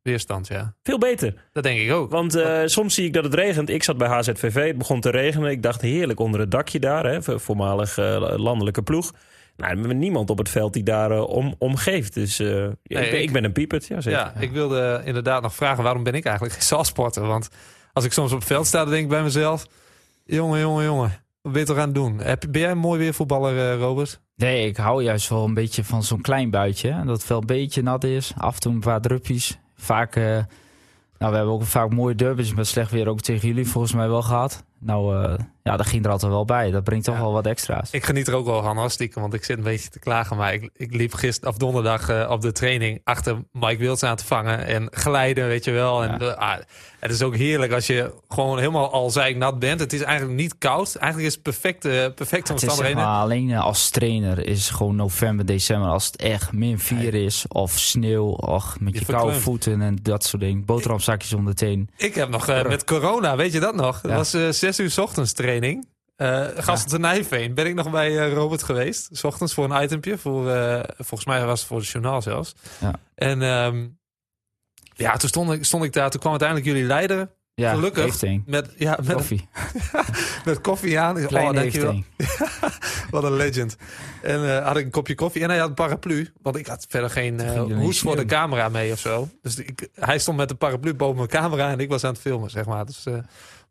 Weerstand, 0.03 0.47
ja. 0.49 0.75
Veel 0.83 0.99
beter. 0.99 1.35
Dat 1.53 1.62
denk 1.62 1.81
ik 1.81 1.93
ook. 1.93 2.11
Want 2.11 2.43
soms 2.65 2.95
zie 2.95 3.05
ik 3.07 3.12
dat 3.12 3.25
het 3.25 3.35
regent. 3.35 3.69
Ik 3.71 3.83
zat 3.83 3.97
bij 3.97 4.09
HZVV, 4.09 4.67
het 4.67 4.79
begon 4.79 5.01
te 5.01 5.11
regenen. 5.11 5.51
Ik 5.51 5.62
dacht 5.62 5.81
heerlijk 5.81 6.21
onder 6.21 6.41
het 6.41 6.51
dakje 6.51 6.79
daar, 6.79 7.05
hè, 7.07 7.23
voor- 7.23 7.41
voormalig 7.41 7.97
landelijke 8.37 8.83
ploeg. 8.83 9.12
Nou, 9.57 9.79
er 9.79 9.87
is 9.87 9.92
niemand 9.95 10.31
op 10.31 10.38
het 10.38 10.49
veld 10.49 10.73
die 10.73 10.83
daar 10.83 11.11
eh, 11.11 11.29
om, 11.29 11.55
om 11.59 11.77
geeft. 11.77 12.14
Dus 12.14 12.38
eh, 12.38 12.49
ja, 12.49 12.64
ik, 12.64 13.11
ben, 13.11 13.12
ik- 13.14 13.21
ik 13.23 13.33
ben 13.33 13.45
een 13.45 13.53
piepert, 13.53 13.87
ja 13.87 14.01
zeker. 14.01 14.19
Ja, 14.21 14.35
ik 14.38 14.51
wilde 14.53 15.03
inderdaad 15.05 15.42
nog 15.42 15.55
vragen, 15.55 15.83
waarom 15.85 16.03
ben 16.03 16.14
ik 16.14 16.25
eigenlijk 16.25 16.55
geen 16.59 16.64
zaalsporter? 16.66 17.27
Want 17.27 17.49
als 17.92 18.05
ik 18.05 18.12
soms 18.12 18.33
op 18.33 18.38
het 18.38 18.47
veld 18.47 18.66
sta, 18.66 18.79
dan 18.83 18.90
denk 18.90 19.03
ik 19.03 19.09
bij 19.09 19.23
mezelf... 19.23 19.66
Jongen, 20.25 20.61
jongen, 20.61 20.85
jongen, 20.85 21.12
wat 21.42 21.53
ben 21.53 21.61
je 21.61 21.66
toch 21.66 21.77
aan 21.77 21.87
het 21.87 21.95
doen? 21.95 22.19
Heb, 22.21 22.45
ben 22.51 22.61
jij 22.61 22.71
een 22.71 22.79
mooi 22.79 22.99
weervoetballer, 22.99 23.73
eh, 23.73 23.79
Robert? 23.79 24.21
nee, 24.35 24.66
ik 24.69 24.77
hou 24.77 25.03
juist 25.03 25.29
wel 25.29 25.45
een 25.45 25.55
beetje 25.55 25.85
van 25.85 26.03
zo'n 26.03 26.21
klein 26.21 26.51
buitje. 26.51 26.92
hè. 26.92 27.05
Dat 27.05 27.19
het 27.19 27.27
wel 27.29 27.40
een 27.40 27.47
beetje 27.47 27.83
nat 27.83 28.05
is. 28.05 28.33
Af 28.37 28.55
en 28.55 28.61
toe 28.61 28.73
een 28.73 28.81
paar 28.81 29.01
druppies. 29.01 29.59
Vaak, 29.77 30.16
eh, 30.16 30.23
nou, 31.19 31.31
we 31.31 31.37
hebben 31.37 31.55
ook 31.55 31.64
vaak 31.64 31.92
mooie 31.92 32.14
derbies 32.14 32.55
met 32.55 32.66
slecht 32.66 32.90
weer 32.90 33.09
ook 33.09 33.21
tegen 33.21 33.49
jullie 33.49 33.66
volgens 33.69 33.92
mij 33.92 34.09
wel 34.09 34.23
gehad. 34.23 34.64
Nou, 34.79 35.25
eh, 35.25 35.35
ja, 35.62 35.77
dat 35.77 35.87
ging 35.87 36.05
er 36.05 36.11
altijd 36.11 36.33
wel 36.33 36.45
bij. 36.45 36.71
Dat 36.71 36.85
brengt 36.85 37.05
toch 37.05 37.15
Ja. 37.15 37.21
wel 37.21 37.33
wat 37.33 37.47
extra's. 37.47 37.91
Ik 37.91 38.05
geniet 38.05 38.29
er 38.29 38.35
ook 38.35 38.47
wel 38.47 38.62
van, 38.62 38.91
stiekem, 38.91 39.21
want 39.23 39.35
ik 39.35 39.45
zit 39.45 39.57
een 39.59 39.65
beetje 39.65 39.89
te 39.91 39.99
klagen. 39.99 40.37
Maar 40.37 40.53
ik, 40.55 40.71
ik 40.77 40.95
liep 40.95 41.15
gisteren 41.15 41.51
of 41.51 41.57
donderdag 41.57 42.09
eh, 42.09 42.31
op 42.31 42.41
de 42.41 42.53
training 42.53 43.01
achter 43.05 43.37
Mike 43.53 43.77
Wilds 43.77 44.03
aan 44.03 44.17
te 44.17 44.25
vangen. 44.25 44.67
En 44.67 44.89
glijden, 44.91 45.47
weet 45.47 45.64
je 45.64 45.70
wel. 45.70 46.05
En 46.05 46.24
Ja. 46.24 46.31
ah, 46.31 46.59
het 47.01 47.11
is 47.11 47.22
ook 47.22 47.37
heerlijk 47.37 47.72
als 47.72 47.87
je 47.87 48.14
gewoon 48.29 48.59
helemaal 48.59 48.93
al 48.93 49.12
nat 49.35 49.59
bent. 49.59 49.81
Het 49.81 49.93
is 49.93 50.03
eigenlijk 50.03 50.39
niet 50.39 50.59
koud. 50.59 50.95
Eigenlijk 50.95 51.29
is 51.29 51.35
het 51.35 51.43
perfecte, 51.43 52.12
perfecte 52.14 52.53
Het 52.53 52.62
is 52.62 52.68
zeg 52.68 52.70
omstandigheden. 52.70 53.03
maar, 53.11 53.22
alleen 53.22 53.51
eh, 53.51 53.64
als 53.64 53.91
trainer 53.91 54.47
is 54.47 54.70
gewoon 54.70 54.97
november, 54.97 55.47
december. 55.47 55.89
Als 55.89 56.07
het 56.07 56.16
echt 56.16 56.53
min 56.53 56.79
4 56.79 57.14
is 57.14 57.45
of 57.49 57.72
sneeuw. 57.72 58.27
Och, 58.27 58.77
met 58.81 58.95
Je 58.95 59.01
je, 59.07 59.12
koude 59.12 59.35
voeten 59.35 59.83
en 59.83 59.99
dat 60.03 60.24
soort 60.24 60.43
dingen. 60.43 60.64
Boterhamzakjes 60.64 61.33
om 61.33 61.45
de 61.45 61.55
teen. 61.55 61.91
Ik 61.97 62.14
heb 62.14 62.29
nog 62.29 62.47
met 62.47 62.85
corona, 62.85 63.37
weet 63.37 63.53
je 63.53 63.61
dat 63.61 63.74
nog? 63.74 64.01
Ja. 64.03 64.16
was 64.16 64.35
zes 64.73 64.97
uur 64.97 65.03
ochtends 65.05 65.33
training. 65.33 65.89
Eh 66.17 66.47
Gasten 66.57 66.91
te 66.91 66.99
Nijveen 66.99 67.55
ben 67.55 67.67
ik 67.67 67.75
nog 67.75 67.91
bij 67.91 68.19
eh, 68.19 68.33
Robert 68.33 68.62
geweest. 68.62 69.09
S 69.12 69.25
ochtends 69.25 69.55
voor 69.55 69.71
een 69.71 69.83
itempje. 69.83 70.19
Voor, 70.19 70.51
eh, 70.51 70.81
volgens 70.97 71.25
mij 71.25 71.45
was 71.45 71.59
het 71.59 71.69
voor 71.69 71.79
het 71.79 71.89
journaal 71.89 72.23
zelfs. 72.23 72.55
Ja. 72.79 72.93
En 73.14 73.43
ehm, 73.43 73.87
ja, 74.95 75.17
toen 75.17 75.29
stond 75.29 75.53
ik, 75.53 75.64
stond 75.64 75.85
ik 75.85 75.93
daar. 75.93 76.11
Toen 76.11 76.21
kwam 76.21 76.31
uiteindelijk 76.31 76.69
jullie 76.71 76.87
leider 76.87 77.35
Ja, 77.55 77.75
Gelukkig. 77.75 78.23
Met, 78.47 78.73
ja, 78.77 78.99
met, 79.03 79.17
Koffie. 79.17 79.49
met 80.45 80.61
koffie 80.61 80.99
aan. 80.99 81.19
Ik- 81.19 81.31
oh, 81.31 81.53
dankjewel. 81.53 82.03
Wat 83.11 83.25
een 83.25 83.37
legend. 83.37 83.77
En 84.23 84.62
had 84.62 84.77
ik 84.77 84.85
een 84.85 84.91
kopje 84.91 85.14
koffie 85.14 85.43
en 85.43 85.49
hij 85.49 85.59
had 85.59 85.69
een 85.69 85.75
paraplu. 85.75 86.33
Want 86.43 86.57
ik 86.57 86.67
had 86.67 86.87
verder 86.89 87.11
geen 87.11 87.49
hoes 87.73 87.99
voor 87.99 88.17
de 88.17 88.25
camera 88.25 88.69
mee 88.69 88.93
of 88.93 88.99
zo. 88.99 89.29
Dus 89.43 89.57
ik, 89.57 89.89
hij 89.95 90.19
stond 90.19 90.37
met 90.37 90.49
de 90.49 90.55
paraplu 90.55 90.95
boven 90.95 91.17
mijn 91.17 91.29
camera 91.29 91.71
en 91.71 91.81
ik 91.81 91.89
was 91.89 92.05
aan 92.05 92.12
het 92.12 92.21
filmen, 92.21 92.51
zeg 92.51 92.64
maar. 92.64 92.87
Dus 92.87 93.05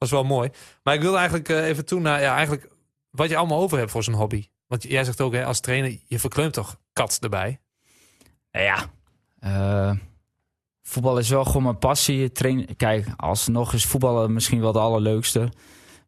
was 0.10 0.22
wel 0.22 0.36
mooi. 0.36 0.50
Maar 0.84 0.94
ik 0.94 1.02
wilde 1.02 1.18
eigenlijk 1.18 1.50
eh, 1.50 1.68
even 1.68 1.86
toe 1.86 2.00
naar 2.00 2.22
ja, 2.22 2.36
eigenlijk 2.36 2.70
wat 3.10 3.30
je 3.30 3.38
allemaal 3.38 3.60
over 3.60 3.78
hebt 3.78 3.92
voor 3.92 4.04
zo'n 4.04 4.14
hobby. 4.14 4.48
Want 4.68 4.84
jij 4.84 5.04
zegt 5.04 5.22
ook 5.22 5.34
hè, 5.34 5.46
als 5.46 5.60
trainer, 5.60 5.98
je 6.08 6.20
verkleumt 6.20 6.54
toch 6.54 6.80
kat 6.94 7.18
erbij. 7.22 7.60
Nou 8.52 8.66
ja, 8.66 8.86
eh, 9.40 9.98
voetbal 10.82 11.18
is 11.18 11.30
wel 11.30 11.46
gewoon 11.46 11.64
mijn 11.64 11.78
passie. 11.78 12.32
Train, 12.32 12.76
kijk, 12.76 13.08
alsnog 13.16 13.74
is 13.74 13.86
voetballen 13.86 14.34
misschien 14.34 14.60
wel 14.60 14.68
het 14.68 14.78
allerleukste. 14.78 15.52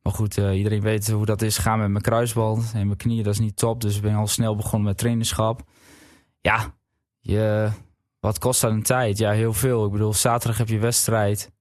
Maar 0.02 0.14
goed, 0.14 0.38
eh, 0.38 0.58
iedereen 0.58 0.82
weet 0.82 1.10
hoe 1.10 1.26
dat 1.26 1.42
is 1.42 1.58
gaan 1.58 1.80
met 1.80 1.90
mijn 1.90 2.04
kruisband 2.04 2.72
en 2.74 2.86
mijn 2.86 2.98
knieën. 2.98 3.24
Dat 3.24 3.34
is 3.34 3.40
niet 3.40 3.58
top, 3.58 3.82
dus 3.82 3.96
ik 3.96 4.02
ben 4.02 4.16
al 4.16 4.28
snel 4.28 4.56
begonnen 4.56 4.88
met 4.88 4.98
trainerschap. 4.98 5.64
Ja, 6.42 6.76
je, 7.20 7.70
wat 8.20 8.40
kost 8.40 8.62
dat 8.62 8.72
een 8.72 8.84
tijd? 8.84 9.18
Ja, 9.18 9.32
heel 9.32 9.54
veel. 9.54 9.86
Ik 9.86 9.92
bedoel, 9.92 10.14
zaterdag 10.14 10.58
heb 10.58 10.68
je 10.68 10.80
wedstrijd. 10.80 11.52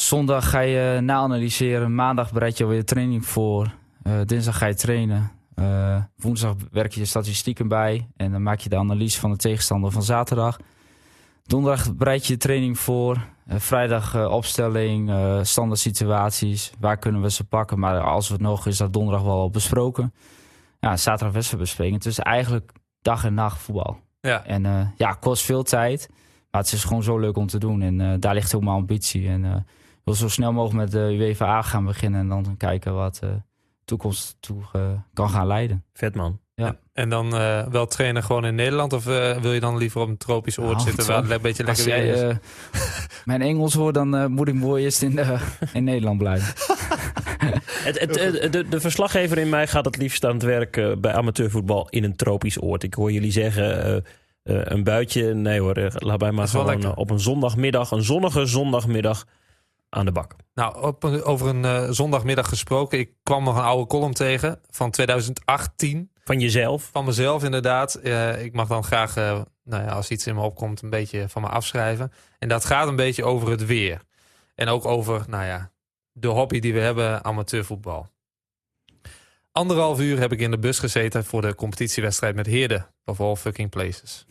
Zondag 0.00 0.50
ga 0.50 0.60
je 0.60 1.00
na-analyseren. 1.00 1.94
Maandag 1.94 2.32
bereid 2.32 2.58
je 2.58 2.64
alweer 2.64 2.78
de 2.78 2.84
training 2.84 3.26
voor. 3.26 3.74
Eh, 4.02 4.20
dinsdag 4.24 4.58
ga 4.58 4.66
je 4.66 4.74
trainen. 4.74 5.30
Eh, 5.54 6.02
woensdag 6.16 6.54
werk 6.70 6.92
je 6.92 7.00
je 7.00 7.06
statistieken 7.06 7.68
bij. 7.68 8.08
En 8.16 8.32
dan 8.32 8.42
maak 8.42 8.60
je 8.60 8.68
de 8.68 8.76
analyse 8.76 9.20
van 9.20 9.30
de 9.30 9.36
tegenstander 9.36 9.90
van 9.90 10.02
zaterdag. 10.02 10.58
Donderdag 11.42 11.94
bereid 11.94 12.26
je 12.26 12.32
de 12.32 12.38
training 12.38 12.78
voor. 12.78 13.26
Eh, 13.46 13.58
vrijdag 13.58 14.28
opstelling, 14.28 15.10
standaard 15.42 15.80
situaties. 15.80 16.72
Waar 16.78 16.96
kunnen 16.96 17.22
we 17.22 17.30
ze 17.30 17.44
pakken? 17.44 17.78
Maar 17.78 18.00
als 18.00 18.28
het 18.28 18.40
nog 18.40 18.66
is, 18.66 18.76
dat 18.76 18.92
donderdag 18.92 19.22
wel 19.22 19.40
al 19.40 19.50
besproken. 19.50 20.14
Ja, 20.78 20.96
zaterdag 20.96 21.34
wedstrijdbespreking. 21.34 21.96
Het 21.96 22.06
is 22.06 22.18
eigenlijk 22.18 22.72
dag 23.02 23.24
en 23.24 23.34
nacht 23.34 23.62
voetbal. 23.62 23.98
Ja. 24.20 24.44
En 24.44 24.92
ja, 24.96 25.12
kost 25.12 25.44
veel 25.44 25.62
tijd. 25.62 26.08
Maar 26.50 26.60
het 26.60 26.72
is 26.72 26.84
gewoon 26.84 27.02
zo 27.02 27.18
leuk 27.18 27.36
om 27.36 27.46
te 27.46 27.58
doen. 27.58 27.82
En 27.82 28.20
daar 28.20 28.34
ligt 28.34 28.54
ook 28.54 28.62
mijn 28.62 28.76
ambitie. 28.76 29.28
En 29.28 29.66
wil 30.04 30.14
zo 30.14 30.28
snel 30.28 30.52
mogelijk 30.52 30.78
met 30.78 30.90
de 30.92 31.16
UEFA 31.18 31.62
gaan 31.62 31.84
beginnen. 31.84 32.20
En 32.20 32.28
dan 32.28 32.54
kijken 32.56 32.94
wat 32.94 33.16
de 33.20 33.42
toekomst 33.84 34.36
toe 34.40 34.62
eh, 34.72 34.82
kan 35.14 35.30
gaan 35.30 35.46
leiden. 35.46 35.84
Vet 35.92 36.14
man. 36.14 36.38
En 36.92 37.08
dan 37.08 37.34
eh, 37.36 37.66
wel 37.66 37.86
trainen 37.86 38.22
gewoon 38.22 38.44
in 38.44 38.54
Nederland? 38.54 38.92
Of 38.92 39.06
eh, 39.06 39.36
wil 39.36 39.52
je 39.52 39.60
dan 39.60 39.76
liever 39.76 40.00
op 40.00 40.08
een 40.08 40.16
tropisch 40.16 40.58
oord 40.58 40.70
Nou, 40.72 40.80
zitten 40.80 41.06
waar 41.06 41.22
het 41.22 41.30
een 41.30 41.40
beetje 41.42 41.66
Als 41.66 41.84
lekker 41.84 42.02
weer 42.04 42.14
jij 42.14 42.28
is? 42.28 42.36
eh, 42.72 42.80
mijn 43.24 43.42
Engels 43.42 43.74
hoort, 43.74 43.94
dan 43.94 44.16
eh, 44.16 44.26
moet 44.26 44.48
ik 44.48 44.54
mooi 44.54 44.84
eerst 44.84 45.02
in, 45.02 45.16
de, 45.16 45.36
in 45.72 45.84
Nederland 45.84 46.18
blijven. 46.18 46.54
Het, 47.84 47.98
het, 48.00 48.16
eh, 48.16 48.50
de, 48.50 48.68
de 48.68 48.80
verslaggever 48.80 49.38
in 49.38 49.48
mij 49.48 49.66
gaat 49.66 49.84
het 49.84 49.96
liefst 49.96 50.24
aan 50.24 50.32
het 50.32 50.42
werk 50.42 50.76
eh, 50.76 50.92
bij 50.98 51.12
amateurvoetbal 51.12 51.88
in 51.88 52.04
een 52.04 52.16
tropisch 52.16 52.62
oord. 52.62 52.82
Ik 52.82 52.94
hoor 52.94 53.12
jullie 53.12 53.32
zeggen 53.32 53.84
eh, 53.84 53.96
eh, 53.96 54.02
een 54.42 54.84
buitje. 54.84 55.34
Nee 55.34 55.60
hoor, 55.60 55.76
eh, 55.76 55.86
laat 55.94 56.20
mij 56.20 56.30
maar 56.32 56.48
gewoon 56.48 56.66
lekker. 56.66 56.90
eh, 56.90 56.96
op 56.96 57.10
een 57.10 57.20
zondagmiddag, 57.20 57.90
een 57.90 58.02
zonnige 58.02 58.46
zondagmiddag 58.46 59.26
aan 59.90 60.04
de 60.04 60.12
bak. 60.12 60.36
Nou, 60.54 60.82
op 60.82 61.02
een- 61.02 61.22
over 61.22 61.46
een 61.48 61.64
eh, 61.64 61.86
zondagmiddag 61.90 62.48
gesproken. 62.48 62.98
Ik 62.98 63.10
kwam 63.22 63.44
nog 63.44 63.56
een 63.56 63.62
oude 63.62 63.86
column 63.86 64.12
tegen 64.12 64.60
van 64.70 64.90
2018. 64.90 66.10
Van 66.24 66.40
jezelf. 66.40 66.88
Van 66.92 67.04
mezelf 67.04 67.44
inderdaad. 67.44 67.94
Eh, 67.94 68.42
ik 68.44 68.52
mag 68.52 68.68
dan 68.68 68.84
graag, 68.84 69.16
eh, 69.16 69.40
nou 69.64 69.82
ja, 69.84 69.88
als 69.92 70.10
iets 70.10 70.26
in 70.26 70.34
me 70.34 70.40
opkomt, 70.42 70.82
een 70.82 70.90
beetje 70.90 71.28
van 71.28 71.42
me 71.42 71.48
afschrijven. 71.48 72.12
En 72.38 72.48
dat 72.48 72.64
gaat 72.64 72.88
een 72.88 72.96
beetje 72.96 73.24
over 73.24 73.50
het 73.50 73.66
weer. 73.66 74.00
En 74.54 74.68
ook 74.68 74.84
over, 74.84 75.24
nou 75.28 75.44
ja, 75.44 75.70
de 76.12 76.28
hobby 76.28 76.60
die 76.60 76.72
we 76.72 76.80
hebben, 76.80 77.24
amateurvoetbal. 77.24 78.08
Anderhalf 79.52 80.00
uur 80.00 80.18
heb 80.18 80.32
ik 80.32 80.40
in 80.40 80.50
de 80.50 80.58
bus 80.58 80.78
gezeten 80.78 81.24
voor 81.24 81.42
de 81.42 81.54
competitiewedstrijd 81.54 82.34
met 82.34 82.46
Heerde. 82.46 82.86
Of 83.04 83.20
all 83.20 83.36
fucking 83.36 83.70
places. 83.70 84.26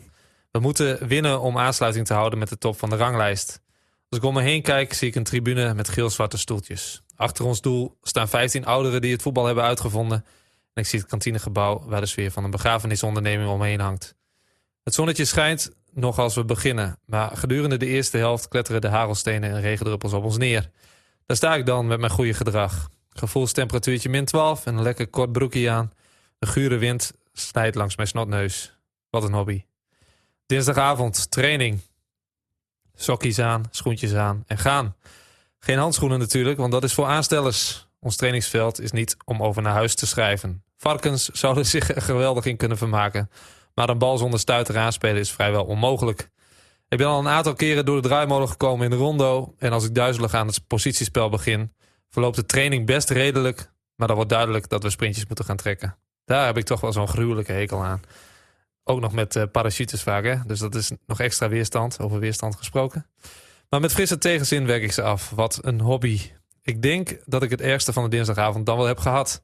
We 0.51 0.59
moeten 0.59 1.07
winnen 1.07 1.41
om 1.41 1.57
aansluiting 1.57 2.05
te 2.05 2.13
houden 2.13 2.39
met 2.39 2.49
de 2.49 2.57
top 2.57 2.79
van 2.79 2.89
de 2.89 2.95
ranglijst. 2.95 3.61
Als 4.09 4.19
ik 4.19 4.25
om 4.25 4.33
me 4.33 4.41
heen 4.41 4.61
kijk, 4.61 4.93
zie 4.93 5.07
ik 5.07 5.15
een 5.15 5.23
tribune 5.23 5.73
met 5.73 5.89
geel-zwarte 5.89 6.37
stoeltjes. 6.37 7.01
Achter 7.15 7.45
ons 7.45 7.61
doel 7.61 7.97
staan 8.01 8.29
15 8.29 8.65
ouderen 8.65 9.01
die 9.01 9.11
het 9.11 9.21
voetbal 9.21 9.45
hebben 9.45 9.63
uitgevonden. 9.63 10.25
En 10.73 10.81
ik 10.81 10.85
zie 10.85 10.99
het 10.99 11.07
kantinegebouw 11.07 11.83
waar 11.85 12.01
de 12.01 12.07
sfeer 12.07 12.31
van 12.31 12.43
een 12.43 12.51
begrafenisonderneming 12.51 13.49
omheen 13.49 13.79
hangt. 13.79 14.15
Het 14.83 14.93
zonnetje 14.93 15.25
schijnt 15.25 15.71
nog 15.91 16.19
als 16.19 16.35
we 16.35 16.45
beginnen, 16.45 16.99
maar 17.05 17.37
gedurende 17.37 17.77
de 17.77 17.85
eerste 17.85 18.17
helft 18.17 18.47
kletteren 18.47 18.81
de 18.81 18.87
hagelstenen 18.87 19.49
en 19.49 19.61
regendruppels 19.61 20.13
op 20.13 20.23
ons 20.23 20.37
neer. 20.37 20.69
Daar 21.25 21.37
sta 21.37 21.55
ik 21.55 21.65
dan 21.65 21.87
met 21.87 21.99
mijn 21.99 22.11
goede 22.11 22.33
gedrag. 22.33 22.89
Gevoelstemperatuurtje 23.09 24.09
min 24.09 24.25
12 24.25 24.65
en 24.65 24.75
een 24.75 24.83
lekker 24.83 25.07
kort 25.07 25.31
broekje 25.31 25.69
aan. 25.69 25.91
De 26.39 26.47
gure 26.47 26.77
wind 26.77 27.11
snijdt 27.33 27.75
langs 27.75 27.95
mijn 27.95 28.07
snotneus. 28.07 28.77
Wat 29.09 29.23
een 29.23 29.33
hobby. 29.33 29.63
Dinsdagavond, 30.45 31.31
training. 31.31 31.79
Sokkies 33.01 33.39
aan, 33.39 33.63
schoentjes 33.71 34.13
aan 34.13 34.43
en 34.47 34.57
gaan. 34.57 34.95
Geen 35.59 35.77
handschoenen 35.77 36.19
natuurlijk, 36.19 36.57
want 36.57 36.71
dat 36.71 36.83
is 36.83 36.93
voor 36.93 37.05
aanstellers. 37.05 37.87
Ons 37.99 38.15
trainingsveld 38.15 38.81
is 38.81 38.91
niet 38.91 39.17
om 39.25 39.43
over 39.43 39.61
naar 39.61 39.73
huis 39.73 39.95
te 39.95 40.07
schrijven. 40.07 40.63
Varkens 40.77 41.29
zouden 41.29 41.65
zich 41.65 41.95
er 41.95 42.01
geweldig 42.01 42.45
in 42.45 42.57
kunnen 42.57 42.77
vermaken. 42.77 43.29
Maar 43.73 43.89
een 43.89 43.97
bal 43.97 44.17
zonder 44.17 44.39
stuiter 44.39 44.77
aanspelen 44.77 45.19
is 45.19 45.31
vrijwel 45.31 45.65
onmogelijk. 45.65 46.29
Ik 46.87 46.97
ben 46.97 47.07
al 47.07 47.19
een 47.19 47.27
aantal 47.27 47.53
keren 47.53 47.85
door 47.85 48.01
de 48.01 48.07
draaimolen 48.07 48.49
gekomen 48.49 48.83
in 48.83 48.89
de 48.89 48.97
rondo. 48.97 49.53
En 49.57 49.71
als 49.71 49.85
ik 49.85 49.95
duizelig 49.95 50.33
aan 50.33 50.47
het 50.47 50.67
positiespel 50.67 51.29
begin, 51.29 51.73
verloopt 52.09 52.35
de 52.35 52.45
training 52.45 52.85
best 52.85 53.09
redelijk. 53.09 53.71
Maar 53.95 54.07
dan 54.07 54.15
wordt 54.15 54.31
duidelijk 54.31 54.69
dat 54.69 54.83
we 54.83 54.89
sprintjes 54.89 55.25
moeten 55.25 55.45
gaan 55.45 55.57
trekken. 55.57 55.97
Daar 56.25 56.45
heb 56.45 56.57
ik 56.57 56.65
toch 56.65 56.81
wel 56.81 56.91
zo'n 56.91 57.07
gruwelijke 57.07 57.51
hekel 57.51 57.83
aan. 57.83 58.01
Ook 58.89 58.99
nog 58.99 59.11
met 59.11 59.35
eh, 59.35 59.43
parachutes 59.51 60.03
vaak, 60.03 60.23
hè? 60.23 60.35
Dus 60.45 60.59
dat 60.59 60.75
is 60.75 60.91
nog 61.05 61.19
extra 61.19 61.49
weerstand, 61.49 61.99
over 61.99 62.19
weerstand 62.19 62.55
gesproken. 62.55 63.05
Maar 63.69 63.79
met 63.79 63.91
frisse 63.91 64.17
tegenzin 64.17 64.65
werk 64.65 64.83
ik 64.83 64.91
ze 64.91 65.01
af. 65.01 65.29
Wat 65.29 65.59
een 65.61 65.81
hobby. 65.81 66.19
Ik 66.63 66.81
denk 66.81 67.17
dat 67.25 67.43
ik 67.43 67.49
het 67.49 67.61
ergste 67.61 67.93
van 67.93 68.03
de 68.03 68.09
dinsdagavond 68.09 68.65
dan 68.65 68.77
wel 68.77 68.85
heb 68.85 68.99
gehad. 68.99 69.43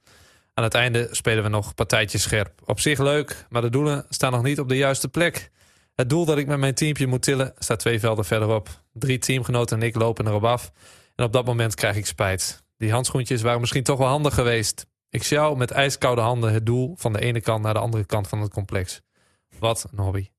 Aan 0.54 0.64
het 0.64 0.74
einde 0.74 1.08
spelen 1.12 1.44
we 1.44 1.50
nog 1.50 1.74
partijtjes 1.74 2.22
scherp. 2.22 2.62
Op 2.66 2.80
zich 2.80 3.00
leuk, 3.00 3.46
maar 3.50 3.62
de 3.62 3.70
doelen 3.70 4.06
staan 4.10 4.32
nog 4.32 4.44
niet 4.44 4.60
op 4.60 4.70
de 4.70 4.78
juiste 4.78 5.08
plek. 5.08 5.52
Het 5.96 6.10
doel 6.10 6.26
dat 6.26 6.38
ik 6.38 6.48
met 6.48 6.60
mijn 6.60 6.76
teampje 6.76 7.08
moet 7.08 7.22
tillen 7.22 7.54
staat 7.58 7.80
twee 7.80 8.00
velden 8.00 8.26
verderop. 8.26 8.70
Drie 8.94 9.18
teamgenoten 9.18 9.80
en 9.82 9.88
ik 9.88 9.96
lopen 9.96 10.28
erop 10.28 10.44
af. 10.44 10.72
En 11.16 11.26
op 11.26 11.34
dat 11.34 11.46
moment 11.46 11.76
krijg 11.76 11.96
ik 11.96 12.06
spijt. 12.06 12.64
Die 12.78 12.92
handschoentjes 12.92 13.42
waren 13.42 13.60
misschien 13.60 13.84
toch 13.84 13.98
wel 13.98 14.08
handig 14.08 14.34
geweest. 14.34 14.86
Ik 15.10 15.24
sjouw 15.24 15.56
met 15.56 15.72
ijskoude 15.72 16.22
handen 16.22 16.54
het 16.54 16.66
doel 16.66 16.94
van 16.98 17.14
de 17.14 17.20
ene 17.20 17.42
kant 17.42 17.64
naar 17.64 17.74
de 17.74 17.80
andere 17.80 18.06
kant 18.06 18.28
van 18.28 18.42
het 18.42 18.54
complex. 18.54 19.02
Wat 19.60 19.88
een 19.92 20.04
hobby. 20.04 20.30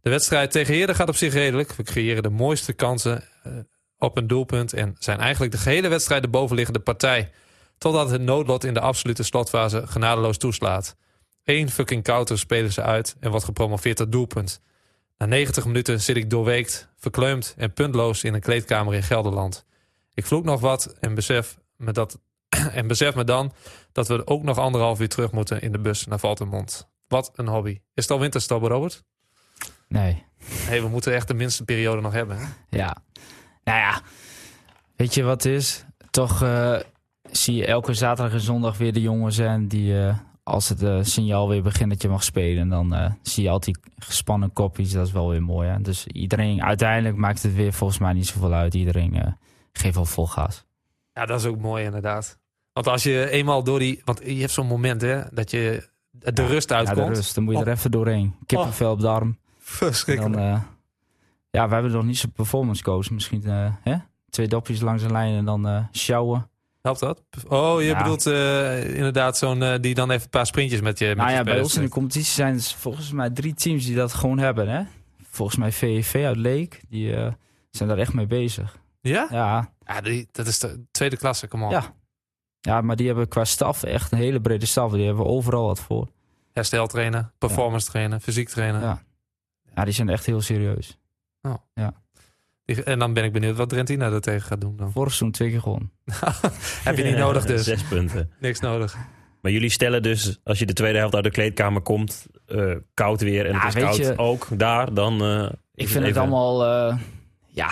De 0.00 0.10
wedstrijd 0.10 0.50
tegen 0.50 0.74
Heerden 0.74 0.94
gaat 0.94 1.08
op 1.08 1.16
zich 1.16 1.32
redelijk. 1.32 1.72
We 1.72 1.82
creëren 1.82 2.22
de 2.22 2.30
mooiste 2.30 2.72
kansen 2.72 3.24
eh, 3.42 3.52
op 3.98 4.16
een 4.16 4.26
doelpunt 4.26 4.72
en 4.72 4.96
zijn 4.98 5.18
eigenlijk 5.18 5.52
de 5.52 5.58
gehele 5.58 5.88
wedstrijd 5.88 6.22
de 6.22 6.28
bovenliggende 6.28 6.80
partij. 6.80 7.30
Totdat 7.78 8.10
het 8.10 8.22
noodlot 8.22 8.64
in 8.64 8.74
de 8.74 8.80
absolute 8.80 9.22
slotfase 9.22 9.86
genadeloos 9.86 10.38
toeslaat. 10.38 10.96
Eén 11.44 11.70
fucking 11.70 12.04
counter 12.04 12.38
spelen 12.38 12.72
ze 12.72 12.82
uit 12.82 13.16
en 13.20 13.30
wordt 13.30 13.44
gepromoveerd 13.44 13.96
tot 13.96 14.12
doelpunt. 14.12 14.60
Na 15.18 15.26
90 15.26 15.64
minuten 15.64 16.00
zit 16.00 16.16
ik 16.16 16.30
doorweekt, 16.30 16.88
verkleumd 16.96 17.54
en 17.56 17.72
puntloos 17.72 18.24
in 18.24 18.34
een 18.34 18.40
kleedkamer 18.40 18.94
in 18.94 19.02
Gelderland. 19.02 19.64
Ik 20.14 20.26
vloek 20.26 20.44
nog 20.44 20.60
wat 20.60 20.94
en 21.00 21.14
besef 21.14 21.58
me, 21.76 21.92
dat, 21.92 22.18
en 22.72 22.86
besef 22.86 23.14
me 23.14 23.24
dan 23.24 23.52
dat 23.92 24.08
we 24.08 24.26
ook 24.26 24.42
nog 24.42 24.58
anderhalf 24.58 25.00
uur 25.00 25.08
terug 25.08 25.32
moeten 25.32 25.60
in 25.60 25.72
de 25.72 25.78
bus 25.78 26.06
naar 26.06 26.18
Valtemont. 26.18 26.88
Wat 27.08 27.30
een 27.34 27.48
hobby. 27.48 27.80
Is 27.94 28.08
het 28.08 28.50
al 28.50 28.68
Robert? 28.68 29.04
Nee, 29.88 30.26
Nee, 30.68 30.82
we 30.82 30.88
moeten 30.88 31.14
echt 31.14 31.28
de 31.28 31.34
minste 31.34 31.64
periode 31.64 32.00
nog 32.00 32.12
hebben. 32.12 32.38
Hè? 32.38 32.44
ja. 32.70 32.96
Nou 33.64 33.78
ja, 33.78 34.00
weet 34.96 35.14
je 35.14 35.22
wat 35.22 35.42
het 35.42 35.52
is? 35.52 35.84
Toch 36.10 36.42
eh, 36.42 36.76
zie 37.30 37.54
je 37.54 37.66
elke 37.66 37.94
zaterdag 37.94 38.32
en 38.34 38.40
zondag 38.40 38.78
weer 38.78 38.92
de 38.92 39.00
jongens 39.00 39.38
en 39.38 39.68
die... 39.68 40.00
eh, 40.06 40.18
als 40.42 40.68
het 40.68 40.82
eh, 40.82 40.98
signaal 41.02 41.48
weer 41.48 41.62
begint 41.62 41.90
dat 41.90 42.02
je 42.02 42.08
mag 42.08 42.24
spelen, 42.24 42.68
dan 42.68 43.16
zie 43.22 43.42
je 43.42 43.50
altijd 43.50 43.78
die 43.82 43.92
gespannen 43.98 44.52
kopjes. 44.52 44.92
Dat 44.92 45.06
is 45.06 45.12
wel 45.12 45.28
weer 45.28 45.42
mooi. 45.42 45.68
Hè? 45.68 45.80
Dus 45.80 46.06
iedereen, 46.06 46.62
uiteindelijk 46.62 47.16
maakt 47.16 47.42
het 47.42 47.54
weer 47.54 47.72
volgens 47.72 47.98
mij 47.98 48.12
niet 48.12 48.26
zoveel 48.26 48.52
uit. 48.52 48.74
Iedereen 48.74 49.36
geeft 49.72 49.94
wel 49.94 50.04
vol 50.04 50.26
gas. 50.26 50.64
Ja, 51.12 51.26
dat 51.26 51.40
is 51.40 51.46
ook 51.46 51.58
mooi 51.60 51.84
inderdaad. 51.84 52.38
Want 52.72 52.86
als 52.86 53.02
je 53.02 53.30
eenmaal 53.30 53.64
door 53.64 53.78
die... 53.78 54.02
Want 54.04 54.20
je 54.24 54.40
hebt 54.40 54.52
zo'n 54.52 54.66
moment 54.66 55.00
hè, 55.00 55.22
dat 55.30 55.50
je 55.50 55.88
de 56.18 56.46
rust 56.46 56.70
Ja, 56.70 56.76
uitkomt. 56.76 57.08
de 57.08 57.14
rust, 57.14 57.34
dan 57.34 57.44
moet 57.44 57.54
je 57.54 57.60
er 57.60 57.66
Oh. 57.66 57.72
even 57.72 57.90
doorheen. 57.90 58.34
Kippenvel 58.46 58.92
op 58.92 59.00
de 59.00 59.08
arm. 59.08 59.38
Verschrikkelijk. 59.58 60.34
Dan, 60.34 60.42
eh, 60.44 60.60
ja, 61.50 61.68
we 61.68 61.74
hebben 61.74 61.92
nog 61.92 62.04
niet 62.04 62.18
zo'n 62.18 62.32
performance 62.32 62.82
coach. 62.82 63.10
Misschien 63.10 63.44
eh, 63.44 63.72
hè? 63.82 63.94
twee 64.30 64.48
dopjes 64.48 64.80
langs 64.80 65.02
de 65.02 65.10
lijn 65.12 65.34
en 65.36 65.44
dan 65.44 65.66
eh 65.68 65.84
sjouwen. 65.92 66.50
Helpt 66.82 67.00
dat? 67.00 67.22
Oh, 67.48 67.80
je 67.80 67.86
Ja. 67.86 67.98
bedoelt 68.02 68.26
inderdaad 68.96 69.38
zo'n 69.38 69.78
die 69.80 69.94
dan 69.94 70.10
even 70.10 70.22
een 70.22 70.30
paar 70.30 70.46
sprintjes 70.46 70.80
met 70.80 70.98
je 70.98 71.06
met 71.06 71.16
Nou 71.16 71.30
je 71.30 71.36
ja, 71.36 71.42
bij 71.42 71.60
ons 71.60 71.76
in 71.76 71.82
de 71.82 71.88
competitie 71.88 72.32
zijn 72.32 72.54
er 72.54 72.62
volgens 72.62 73.12
mij 73.12 73.30
drie 73.30 73.54
teams 73.54 73.84
die 73.84 73.94
dat 73.94 74.12
gewoon 74.12 74.38
hebben. 74.38 74.68
Hè? 74.68 74.82
Volgens 75.30 75.58
mij 75.58 75.72
VEV 75.72 76.22
uit 76.24 76.36
Leek, 76.36 76.80
die 76.88 77.14
zijn 77.70 77.88
daar 77.88 77.98
echt 77.98 78.12
mee 78.12 78.26
bezig. 78.26 78.78
Ja? 79.00 79.26
Ja, 79.30 79.72
Ja, 79.86 80.00
die, 80.00 80.28
dat 80.32 80.46
is 80.46 80.58
de 80.58 80.84
tweede 80.90 81.16
klasse, 81.16 81.48
come 81.48 81.64
on. 81.64 81.70
Ja. 81.70 81.94
Ja, 82.60 82.80
maar 82.80 82.96
die 82.96 83.06
hebben 83.06 83.28
qua 83.28 83.44
staf 83.44 83.82
echt 83.82 84.12
een 84.12 84.18
hele 84.18 84.40
brede 84.40 84.66
staf. 84.66 84.92
Die 84.92 85.06
hebben 85.06 85.26
overal 85.26 85.66
wat 85.66 85.80
voor. 85.80 86.08
Hersteltrainen, 86.52 87.32
performance 87.38 87.86
trainen, 87.86 88.20
fysiek 88.20 88.48
trainen. 88.48 88.80
Ja. 88.80 89.02
Ja, 89.74 89.84
die 89.84 89.92
zijn 89.94 90.08
echt 90.08 90.26
heel 90.26 90.40
serieus. 90.40 90.98
Die- 92.64 92.82
en 92.82 92.98
dan 92.98 93.12
ben 93.12 93.24
ik 93.24 93.32
benieuwd 93.32 93.56
wat 93.56 93.68
Drentina 93.68 94.10
er 94.10 94.20
tegen 94.20 94.42
gaat 94.48 94.60
doen 94.60 94.76
dan. 94.76 94.92
Vorig 94.92 95.08
seizoen 95.08 95.30
twee 95.30 95.50
keer 95.50 95.60
gewonnen. 95.60 95.90
Heb 96.84 96.96
je 96.96 97.04
niet 97.04 97.16
nodig 97.16 97.44
dus. 97.46 97.64
Zes 97.64 97.82
punten. 97.82 98.30
Niks 98.40 98.60
nodig. 98.60 98.96
Maar 99.42 99.52
jullie 99.52 99.70
stellen 99.70 100.02
dus, 100.02 100.38
als 100.44 100.58
je 100.58 100.66
de 100.66 100.72
tweede 100.72 100.98
helft 100.98 101.14
uit 101.14 101.24
de 101.24 101.30
kleedkamer 101.30 101.82
komt, 101.82 102.26
eh, 102.46 102.74
koud 102.94 103.20
weer 103.20 103.46
en 103.46 103.52
Ja, 103.52 103.58
het 103.66 103.74
is 103.76 103.82
koud 103.82 103.96
je- 103.96 104.16
ook 104.16 104.46
daar, 104.50 104.94
dan... 104.94 105.22
eh, 105.22 105.50
Ik 105.74 105.88
vind 105.88 106.04
het 106.06 106.16
allemaal, 106.16 106.64
eh, 106.64 106.98
ja, 107.46 107.70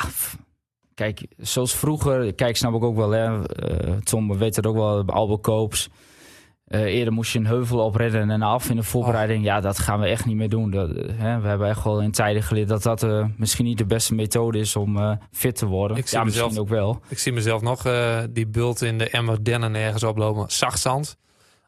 kijk, 0.97 1.27
zoals 1.37 1.75
vroeger, 1.75 2.35
kijk, 2.35 2.57
snap 2.57 2.75
ik 2.75 2.83
ook 2.83 2.97
wel, 2.97 3.11
hè. 3.11 3.47
eh, 3.49 3.93
Tom 3.97 4.39
weet 4.39 4.57
het 4.57 4.67
ook 4.67 4.75
wel, 4.77 5.05
Albert 5.07 5.41
Koops. 5.43 5.89
Eh, 6.67 6.81
eerder 6.81 7.13
moest 7.13 7.33
je 7.33 7.39
een 7.39 7.47
heuvel 7.47 7.79
opredden 7.85 8.31
en 8.31 8.43
af 8.43 8.71
in 8.71 8.77
de 8.77 8.83
voorbereiding. 8.83 9.45
Ja, 9.45 9.61
dat 9.61 9.79
gaan 9.79 10.01
we 10.01 10.07
echt 10.07 10.25
niet 10.27 10.37
meer 10.37 10.49
doen. 10.49 10.71
Dat, 10.71 10.91
eh, 10.91 11.05
hè, 11.17 11.41
we 11.41 11.49
hebben 11.49 11.69
echt 11.69 11.85
wel 11.85 12.01
in 12.03 12.11
tijden 12.11 12.43
geleerd 12.43 12.69
dat 12.69 12.83
dat 12.83 13.07
misschien 13.37 13.65
niet 13.65 13.79
de 13.79 13.87
beste 13.87 14.15
methode 14.15 14.59
is 14.59 14.77
om 14.77 14.97
eh, 14.99 15.13
fit 15.33 15.57
te 15.57 15.67
worden. 15.67 15.97
Ik 15.97 16.07
zie 16.09 16.19
ja, 16.19 16.25
misschien 16.25 16.47
mezelf- 16.49 16.65
ook 16.65 16.73
wel. 16.75 17.01
Ik 17.09 17.19
zie 17.19 17.33
mezelf 17.33 17.63
nog 17.63 17.83
die 18.31 18.47
bult 18.47 18.83
in 18.83 18.99
de 18.99 19.11
emmer 19.11 19.45
dennen 19.45 19.75
ergens 19.75 20.03
oplopen. 20.03 20.45
Zacht 20.51 20.81
zand. 20.81 21.17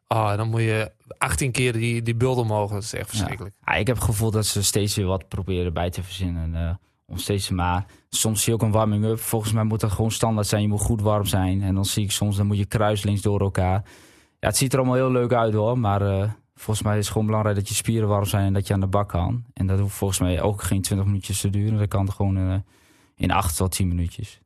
Ah, 0.07 0.37
dan 0.37 0.49
moet 0.49 0.61
je 0.61 0.91
18 1.19 1.53
keer 1.53 1.73
die, 1.73 2.03
die 2.03 2.15
bult 2.17 2.39
omhoog. 2.39 2.71
Dat 2.71 2.83
is 2.83 2.95
echt 2.95 3.09
verschrikkelijk. 3.09 3.55
Ja, 3.65 3.75
ik 3.75 3.87
heb 3.87 3.97
het 3.97 4.05
gevoel 4.05 4.31
dat 4.31 4.47
ze 4.47 4.63
steeds 4.63 4.97
weer 4.97 5.07
wat 5.07 5.29
proberen 5.29 5.73
bij 5.73 5.91
te 5.91 6.03
verzinnen. 6.03 6.79
Om 7.09 7.19
steeds 7.19 7.51
maar. 7.51 7.87
Soms 8.09 8.43
zie 8.43 8.53
je 8.53 8.59
ook 8.59 8.65
een 8.65 8.73
warming-up. 8.73 9.19
Volgens 9.19 9.53
mij 9.53 9.65
moet 9.65 9.81
dat 9.81 9.93
gewoon 9.93 10.11
standaard 10.11 10.47
zijn. 10.47 10.63
Je 10.63 10.69
moet 10.69 10.81
goed 10.81 11.01
warm 11.01 11.27
zijn. 11.27 11.63
En 11.63 11.75
dan 11.75 11.85
zie 11.85 12.05
ik 12.05 12.11
soms, 12.11 12.37
dan 12.37 12.47
moet 12.47 12.59
je 12.59 12.65
kruislinks 12.65 13.23
door 13.23 13.41
elkaar. 13.41 13.85
Ja, 14.39 14.49
het 14.49 14.57
ziet 14.57 14.73
er 14.73 14.79
allemaal 14.79 14.97
heel 14.97 15.11
leuk 15.11 15.33
uit 15.33 15.55
hoor. 15.55 15.79
Maar 15.79 16.03
eh, 16.03 16.31
volgens 16.55 16.87
mij 16.87 16.99
is 16.99 17.03
het 17.03 17.13
gewoon 17.13 17.27
belangrijk 17.27 17.57
dat 17.57 17.69
je 17.69 17.75
spieren 17.75 18.09
warm 18.09 18.25
zijn 18.25 18.47
en 18.47 18.53
dat 18.53 18.67
je 18.67 18.75
aan 18.75 18.81
de 18.81 18.87
bak 18.87 19.09
kan. 19.09 19.45
En 19.53 19.67
dat 19.67 19.79
hoeft 19.79 19.95
volgens 19.95 20.19
mij 20.21 20.43
ook 20.43 20.63
geen 20.63 20.83
20 20.83 21.07
minuutjes 21.07 21.41
te 21.41 21.51
duren. 21.51 21.79
Dat 21.79 21.89
kan 21.89 22.13
gewoon 22.13 22.37
eh, 22.37 22.55
in 23.15 23.31
8 23.31 23.57
tot 23.57 23.73
10 23.73 23.89
minuutjes. 23.89 24.41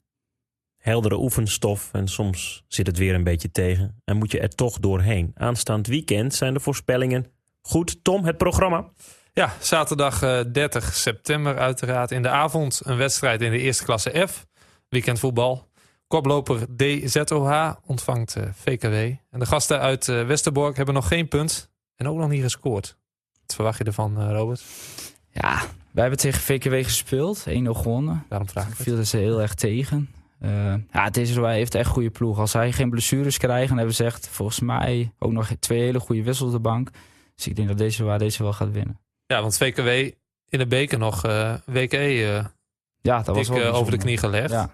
heldere 0.77 1.19
oefenstof 1.19 1.89
en 1.93 2.09
soms 2.09 2.65
zit 2.69 2.87
het 2.87 2.99
weer 2.99 3.15
een 3.15 3.25
beetje 3.25 3.51
tegen 3.51 4.01
en 4.05 4.17
moet 4.17 4.33
je 4.33 4.41
er 4.41 4.55
toch 4.55 4.79
doorheen. 4.79 5.31
Aanstaand 5.35 5.87
weekend 5.87 6.35
zijn 6.35 6.55
de 6.55 6.61
voorspellingen 6.61 7.27
goed. 7.61 8.05
Tom, 8.05 8.25
het 8.25 8.37
programma. 8.37 8.91
Ja, 9.33 9.53
zaterdag 9.61 10.23
eh, 10.23 10.41
30 10.53 10.95
september 10.95 11.59
uiteraard. 11.59 12.11
In 12.11 12.23
de 12.23 12.29
avond 12.29 12.81
een 12.85 12.97
wedstrijd 12.97 13.41
in 13.43 13.51
de 13.51 13.59
eerste 13.59 13.85
klasse 13.85 14.27
F. 14.29 14.47
Weekendvoetbal. 14.89 15.71
Koploper 16.13 16.67
DZOH 16.77 17.73
ontvangt 17.87 18.37
eh, 18.37 18.45
VKW. 18.55 18.95
En 19.31 19.39
de 19.39 19.47
gasten 19.47 19.81
uit 19.81 20.09
eh, 20.09 20.27
Westerbork 20.27 20.77
hebben 20.77 20.95
nog 20.95 21.09
geen 21.09 21.29
punt. 21.29 21.71
En 21.97 22.09
ook 22.09 22.19
nog 22.19 22.29
niet 22.29 22.43
gescoord. 22.43 22.97
Wat 23.41 23.55
verwacht 23.55 23.79
je 23.79 23.85
ervan, 23.85 24.21
eh, 24.21 24.31
Robert? 24.31 24.65
Ja, 25.31 25.61
wij 25.91 26.03
hebben 26.03 26.19
tegen 26.19 26.41
VKW 26.41 26.75
gespeeld. 26.85 27.45
1-0 27.49 27.75
gewonnen. 27.75 28.25
Daarom 28.29 28.49
vraag 28.49 28.69
ik 28.69 28.75
viel 28.75 29.05
ze 29.05 29.17
heel 29.17 29.41
erg 29.41 29.55
tegen. 29.55 30.11
Eh 30.39 30.75
ja, 30.93 31.11
deze 31.11 31.47
heeft 31.47 31.75
echt 31.75 31.91
goede 31.91 32.11
ploeg. 32.11 32.39
Als 32.39 32.53
hij 32.53 32.73
geen 32.73 32.91
blessures 32.91 33.39
krijgt, 33.39 33.69
dan 33.69 33.77
hebben 33.77 33.95
ze 33.95 34.05
echt 34.05 34.29
volgens 34.29 34.61
mij 34.61 35.13
ook 35.19 35.33
nog 35.33 35.51
twee 35.59 35.81
hele 35.81 36.01
goede 36.01 36.23
wissels 36.23 36.49
op 36.49 36.55
de 36.55 36.69
bank. 36.69 36.91
Dus 37.35 37.47
ik 37.47 37.57
denk 37.57 37.69
dat 37.69 37.79
deze 37.79 38.05
waar 38.05 38.19
deze 38.19 38.43
wel 38.43 38.53
gaat 38.53 38.73
winnen. 38.73 39.02
Ja, 39.33 39.41
want 39.41 39.57
VKW 39.57 39.89
in 40.49 40.59
de 40.59 40.67
beker 40.67 40.99
nog 40.99 41.25
eh 41.25 41.55
WK 41.67 41.93
eh 41.93 42.45
Ja, 43.01 43.23
dat 43.23 43.37
was 43.37 43.47
dik, 43.47 43.57
wel 43.57 43.67
eh, 43.67 43.75
over 43.75 43.93
de 43.93 43.99
knie 43.99 44.17
gelegd. 44.19 44.51
Ja, 44.51 44.71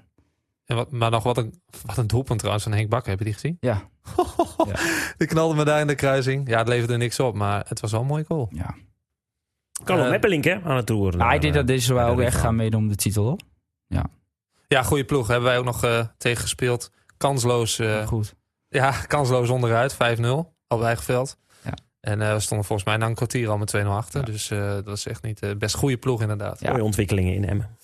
En 0.65 0.77
wat, 0.77 0.91
maar 0.91 1.11
nog 1.11 1.23
wat 1.23 1.37
een, 1.37 1.63
wat 1.87 1.97
een 1.97 2.07
doelpunt 2.07 2.39
trouwens 2.39 2.65
van 2.65 2.75
Henk 2.75 2.89
Bakker. 2.89 3.11
Heb 3.11 3.19
je 3.19 3.25
die 3.25 3.35
gezien? 3.35 3.57
ja, 3.61 3.89
Die 5.17 5.27
knalde 5.27 5.55
me 5.55 5.65
daar 5.65 5.81
in 5.81 5.87
de 5.87 5.95
kruising. 5.95 6.49
Ja, 6.49 6.59
het 6.59 6.69
leverde 6.69 6.97
niks 6.97 7.21
op, 7.21 7.35
maar 7.35 7.65
het 7.69 7.81
was 7.81 7.91
wel 7.93 8.01
een 8.01 8.07
mooie 8.07 8.25
goal. 8.29 8.49
ja. 8.53 8.75
Carlo 9.85 10.05
Eh, 10.05 10.11
Meppelink 10.11 10.45
hè, 10.45 10.61
aan 10.65 10.77
het 10.77 10.87
toeren. 10.87 11.19
Maar 11.19 11.35
ik 11.35 11.41
denk 11.41 11.55
dat 11.55 11.67
deze 11.67 11.95
wel 11.95 12.09
ook 12.09 12.21
echt 12.21 12.37
gaan 12.37 12.57
meedoen 12.57 12.81
om 12.83 12.89
de 12.89 12.95
titel. 12.97 13.25
Hoor. 13.25 13.39
Ja, 14.69 14.83
goede 14.83 15.05
ploeg. 15.05 15.27
Hebben 15.27 15.49
wij 15.49 15.59
ook 15.59 15.65
nog 15.65 15.85
eh, 15.85 16.07
tegen 16.19 16.43
gespeeld. 16.43 16.91
Kansloos, 17.17 17.79
eh, 17.79 18.07
Goed. 18.07 18.35
ja, 18.69 18.91
kansloos 18.91 19.49
onderuit. 19.49 19.95
5-0 19.95 20.55
op 20.69 20.83
eigen 20.83 21.05
veld. 21.05 21.39
En 22.09 22.23
eh, 22.23 22.33
we 22.33 22.41
stonden 22.41 22.67
volgens 22.67 22.89
mij 22.89 22.97
na 22.97 23.07
een 23.07 23.15
kwartier 23.15 23.49
al 23.49 23.59
met 23.59 23.77
2-0 23.77 23.81
achter. 23.87 24.21
Ja. 24.21 24.27
Dus 24.27 24.51
eh, 24.51 24.75
dat 24.85 24.97
is 24.97 25.07
echt 25.07 25.23
niet 25.23 25.41
de 25.41 25.57
best 25.57 25.75
goede 25.75 25.97
ploeg 25.97 26.21
inderdaad. 26.21 26.61
Ja. 26.61 26.71
Mooie 26.71 26.85
ontwikkelingen 26.85 27.35
in 27.35 27.49
Emmen. 27.49 27.77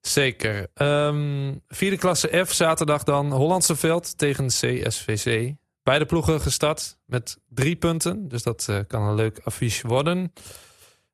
Zeker. 0.00 0.66
Ehm, 0.74 1.54
vierde 1.68 1.96
klasse 1.96 2.44
F, 2.46 2.52
zaterdag 2.52 3.02
dan 3.02 3.32
Hollandse 3.32 3.76
veld 3.76 4.18
tegen 4.18 4.46
CSVC. 4.46 5.54
Beide 5.82 6.06
ploegen 6.06 6.40
gestart 6.40 6.98
met 7.06 7.38
drie 7.48 7.76
punten. 7.76 8.28
Dus 8.28 8.42
dat 8.42 8.66
eh, 8.68 8.78
kan 8.86 9.02
een 9.02 9.14
leuk 9.14 9.40
affiche 9.44 9.86
worden. 9.86 10.32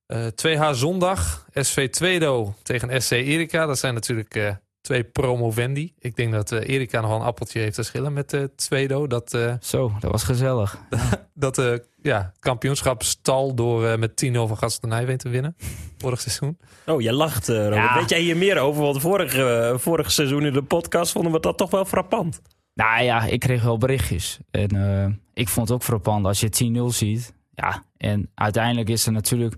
Eh 0.06 0.26
2H 0.26 0.70
zondag. 0.70 1.46
SV 1.52 1.90
Tweedo 1.90 2.54
tegen 2.62 3.02
SC 3.02 3.10
Erika. 3.10 3.66
Dat 3.66 3.78
zijn 3.78 3.94
natuurlijk 3.94 4.34
eh, 4.34 4.54
twee 4.86 5.04
promovendi. 5.04 5.92
Ik 5.98 6.16
denk 6.16 6.32
dat 6.32 6.52
eh, 6.52 6.68
Erika 6.68 7.00
nog 7.00 7.10
wel 7.10 7.18
een 7.18 7.26
appeltje 7.26 7.60
heeft 7.60 7.74
te 7.74 7.82
schillen 7.82 8.12
met 8.12 8.32
eh 8.32 8.42
Tweedo. 8.56 9.06
Dat, 9.06 9.34
eh 9.34 9.54
Zo, 9.60 9.92
dat 10.00 10.10
was 10.10 10.22
gezellig. 10.22 10.78
dat 11.34 11.58
eh 11.58 11.74
ja, 12.02 12.32
kampioenschap 12.38 13.02
stal 13.02 13.54
door 13.54 13.86
eh, 13.86 13.98
met 13.98 14.26
10-0 14.26 14.32
van 14.32 14.56
Gasten 14.56 14.88
Nijveen 14.88 15.16
te 15.16 15.28
winnen. 15.28 15.56
Vorig 15.98 16.20
seizoen. 16.20 16.58
Oh, 16.86 17.00
je 17.00 17.12
lacht, 17.12 17.48
eh, 17.48 17.56
Robert. 17.56 17.74
Ja. 17.74 17.94
Weet 17.94 18.08
jij 18.10 18.20
hier 18.20 18.36
meer 18.36 18.58
over? 18.58 18.82
Want 18.82 19.00
vorig, 19.00 19.32
vorig 19.80 20.12
seizoen 20.12 20.46
in 20.46 20.52
de 20.52 20.62
podcast 20.62 21.12
vonden 21.12 21.32
we 21.32 21.40
dat 21.40 21.58
toch 21.58 21.70
wel 21.70 21.84
frappant. 21.84 22.40
Nou 22.76 23.02
ja, 23.02 23.24
ik 23.24 23.40
kreeg 23.40 23.62
wel 23.62 23.78
berichtjes. 23.78 24.38
En 24.50 24.68
eh, 24.68 25.12
ik 25.34 25.48
vond 25.48 25.68
het 25.68 25.76
ook 25.76 25.84
frappant 25.84 26.26
als 26.26 26.40
je 26.40 26.72
10-0 26.92 26.94
ziet. 26.94 27.34
Ja, 27.54 27.82
en 27.96 28.30
uiteindelijk 28.34 28.88
is 28.88 29.06
er 29.06 29.12
natuurlijk... 29.12 29.54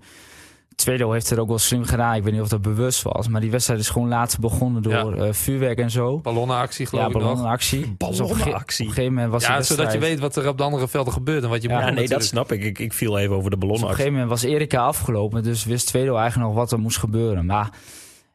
Tweedo 0.79 1.11
heeft 1.11 1.29
het 1.29 1.39
ook 1.39 1.47
wel 1.47 1.57
slim 1.57 1.83
gedaan. 1.83 2.15
Ik 2.15 2.23
weet 2.23 2.33
niet 2.33 2.41
of 2.41 2.47
dat 2.47 2.61
bewust 2.61 3.01
was. 3.01 3.27
Maar 3.27 3.41
die 3.41 3.51
wedstrijd 3.51 3.79
is 3.79 3.89
gewoon 3.89 4.07
later 4.07 4.39
begonnen 4.39 4.81
door 4.81 5.13
eh, 5.13 5.33
vuurwerk 5.33 5.77
en 5.79 5.91
zo. 5.91 6.19
Ballonnenactie 6.19 6.85
geloof 6.85 7.03
Ja, 7.03 7.09
ik 7.09 7.15
nog. 7.15 7.23
ballonnenactie. 7.23 7.79
Dus 7.97 7.97
op 7.97 7.99
een 8.09 8.15
ge- 8.17 8.25
Ballonnenactie. 8.25 8.83
Op 8.85 8.89
een 8.89 8.95
gegeven 8.95 9.13
moment 9.13 9.31
was 9.31 9.45
Ja, 9.45 9.61
zodat 9.61 9.93
je 9.93 9.99
weet 9.99 10.19
wat 10.19 10.35
er 10.35 10.47
op 10.47 10.57
de 10.57 10.63
andere 10.63 10.87
velden 10.87 11.13
gebeurt 11.13 11.43
en 11.43 11.49
wat 11.49 11.61
je 11.61 11.69
Ja, 11.69 11.75
moet 11.75 11.83
Ja, 11.83 11.91
nee, 11.93 12.07
dat 12.07 12.23
snap 12.23 12.51
ik. 12.51 12.63
ik. 12.63 12.79
Ik 12.79 12.93
viel 12.93 13.17
even 13.17 13.35
over 13.35 13.49
de 13.49 13.57
Dus 13.57 13.69
op 13.69 13.75
een 13.75 13.79
ballonnenactie. 13.79 13.95
gegeven 14.05 14.13
moment 14.13 14.29
was 14.29 14.51
Erika 14.51 14.81
afgelopen. 14.85 15.43
Dus 15.43 15.65
wist 15.65 15.87
Tweedo 15.87 16.15
eigenlijk 16.15 16.47
nog 16.49 16.57
wat 16.57 16.71
er 16.71 16.79
moest 16.79 16.97
gebeuren. 16.97 17.45
Maar 17.45 17.69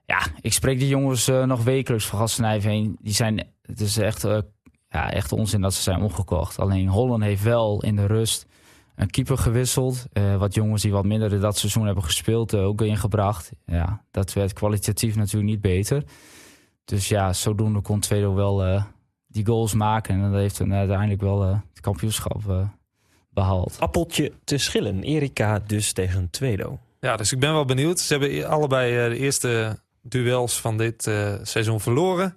ja, 0.07 0.19
ik 0.41 0.53
spreek 0.53 0.79
die 0.79 0.89
jongens 0.89 1.29
eh, 1.29 1.43
nog 1.45 1.63
wekelijks 1.65 2.07
van 2.07 2.19
Gastenijveen. 2.19 2.97
Die 3.01 3.15
zijn, 3.15 3.47
het 3.63 3.81
is 3.81 3.97
echt, 3.99 4.25
eh, 4.25 4.39
ja, 4.89 5.11
echt 5.13 5.33
onzin 5.33 5.61
dat 5.61 5.75
ze 5.75 5.83
zijn 5.83 6.03
omgekocht. 6.03 6.59
Alleen 6.59 6.89
Holland 6.89 7.23
heeft 7.23 7.43
wel 7.43 7.83
in 7.83 7.97
de 7.97 8.07
rust 8.07 8.47
een 8.97 9.11
keeper 9.11 9.39
gewisseld. 9.39 10.07
Eh, 10.13 10.37
wat 10.37 10.55
jongens 10.55 10.83
die 10.83 10.93
wat 10.93 11.05
minder 11.05 11.41
dat 11.41 11.59
seizoen 11.59 11.87
hebben 11.87 12.05
gespeeld 12.05 12.53
eh, 12.53 12.65
ook 12.65 12.83
ingebracht. 12.83 13.53
Ja, 13.67 14.05
dat 14.11 14.33
werd 14.33 14.53
kwalitatief 14.53 15.17
natuurlijk 15.17 15.51
niet 15.51 15.61
beter. 15.61 16.03
Dus 16.85 17.09
ja, 17.09 17.33
zodoende 17.33 17.81
kon 17.81 18.01
Tweedo 18.01 18.35
wel 18.35 18.65
eh, 18.65 18.85
die 19.27 19.47
goals 19.47 19.75
maken. 19.75 20.15
En 20.15 20.31
dat 20.31 20.41
heeft 20.41 20.59
hem 20.59 20.73
uiteindelijk 20.73 21.21
wel 21.21 21.45
eh, 21.45 21.59
het 21.71 21.81
kampioenschap 21.81 22.43
eh, 22.49 22.69
behaald. 23.31 23.77
Appeltje 23.81 24.33
te 24.45 24.59
schillen. 24.59 25.03
Erika 25.03 25.59
dus 25.59 25.93
tegen 25.93 26.31
Tweedo. 26.31 26.79
Ja, 27.05 27.17
dus 27.17 27.33
ik 27.33 27.39
ben 27.39 27.53
wel 27.53 27.65
benieuwd. 27.65 28.01
Ze 28.01 28.17
hebben 28.17 28.49
allebei 28.49 28.97
eh, 28.99 29.09
de 29.09 29.19
eerste 29.19 29.79
duels 30.03 30.61
van 30.61 30.77
dit 30.77 31.07
eh, 31.07 31.35
seizoen 31.43 31.81
verloren. 31.81 32.37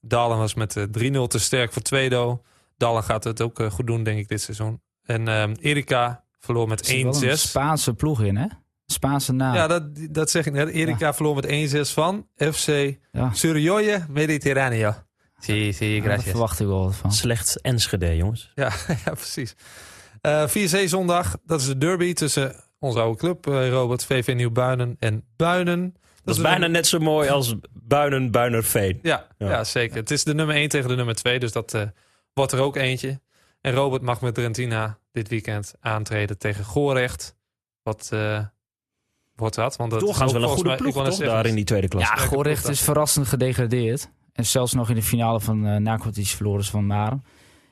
Dalen 0.00 0.38
was 0.38 0.54
met 0.54 0.76
eh, 0.76 0.84
3-0 0.84 1.26
te 1.28 1.38
sterk 1.38 1.72
voor 1.72 1.82
Tweedo. 1.82 2.42
Dalen 2.76 3.02
gaat 3.02 3.24
het 3.24 3.42
ook 3.42 3.62
goed 3.70 3.86
doen, 3.86 4.02
denk 4.02 4.18
ik, 4.18 4.28
dit 4.28 4.40
seizoen. 4.40 4.80
En 5.06 5.28
ehm, 5.28 5.54
Erika 5.60 6.24
verloor 6.38 6.68
met 6.68 6.80
Er 6.80 6.86
zit 6.86 7.02
wel 7.02 7.14
1-6. 7.14 7.20
een 7.30 7.38
Spaanse 7.38 7.94
ploeg 7.94 8.22
in, 8.22 8.36
hè? 8.36 8.46
Spaanse 8.86 9.32
naam. 9.32 9.54
Ja, 9.54 9.66
dat, 9.66 9.82
dat 10.10 10.30
zeg 10.30 10.46
ik 10.46 10.52
net. 10.52 10.68
Erika 10.68 11.14
verloor 11.14 11.34
met 11.34 11.46
1-6 11.88 11.92
van 11.92 12.26
FC 12.36 12.96
Ja. 13.12 13.30
Suryoye 13.32 14.04
Mediterraneo. 14.08 14.94
Zie, 15.38 15.72
zie, 15.72 15.94
daar 16.00 16.08
gracias. 16.10 16.30
verwacht 16.30 16.60
ik 16.60 16.66
wel 16.66 16.84
wat 16.84 16.96
van. 16.96 17.12
Slechts 17.12 17.60
Enschede, 17.60 18.16
jongens. 18.16 18.52
Ja, 18.54 18.72
ja 19.04 19.12
precies. 19.12 19.54
Eh 20.20 20.48
4C 20.48 20.84
zondag, 20.84 21.36
dat 21.44 21.60
is 21.60 21.66
de 21.66 21.78
derby 21.78 22.12
tussen 22.12 22.54
onze 22.78 23.00
oude 23.00 23.18
club, 23.18 23.46
eh, 23.48 23.68
Robert, 23.70 24.04
VV 24.04 24.32
Nieuw-Buinen 24.36 24.96
en 24.98 25.24
Buinen. 25.36 25.94
Dat 26.24 26.36
is 26.36 26.42
bijna 26.42 26.66
net 26.66 26.86
zo 26.86 26.98
mooi 26.98 27.28
als 27.28 27.54
Buinen, 27.72 28.30
Buinerveen. 28.30 28.98
Ja, 29.02 29.26
Ja. 29.38 29.48
ja. 29.48 29.64
zeker. 29.64 29.96
Het 29.96 30.10
is 30.10 30.24
de 30.24 30.34
nummer 30.34 30.54
1 30.56 30.68
tegen 30.68 30.88
de 30.88 30.96
nummer 30.96 31.14
2, 31.14 31.38
dus 31.38 31.52
dat 31.52 31.74
eh, 31.74 31.82
wordt 32.34 32.52
er 32.52 32.60
ook 32.60 32.76
eentje. 32.76 33.20
En 33.66 33.72
Robert 33.72 34.02
mag 34.02 34.20
met 34.20 34.34
Drentina 34.34 34.98
dit 35.12 35.28
weekend 35.28 35.74
aantreden 35.80 36.38
tegen 36.38 36.64
Gorecht. 36.64 37.36
Wat 37.82 38.08
eh, 38.12 38.38
wordt 39.34 39.54
dat? 39.54 39.76
Want 39.76 39.90
dat 39.90 40.00
Doorgaans 40.00 40.32
ook 40.34 40.38
wel 40.38 40.48
een 40.48 40.54
goede 40.54 40.68
mij- 40.68 40.78
ploeg, 40.78 40.94
toch? 40.94 41.06
zeggen, 41.06 41.26
Daar 41.26 41.46
in 41.46 41.54
die 41.54 41.64
tweede 41.64 41.88
klas. 41.88 42.02
Ja, 42.02 42.26
ploeg 42.28 42.46
is 42.46 42.80
verrassend 42.80 43.26
gedegradeerd. 43.26 44.10
En 44.32 44.46
zelfs 44.46 44.72
nog 44.72 44.88
in 44.88 44.94
de 44.94 45.02
finale 45.02 45.40
van 45.40 45.66
uh, 45.66 45.76
Nacotis 45.76 46.34
verloren 46.34 46.64
ze 46.64 46.70
van 46.70 46.86
Maren. 46.86 47.24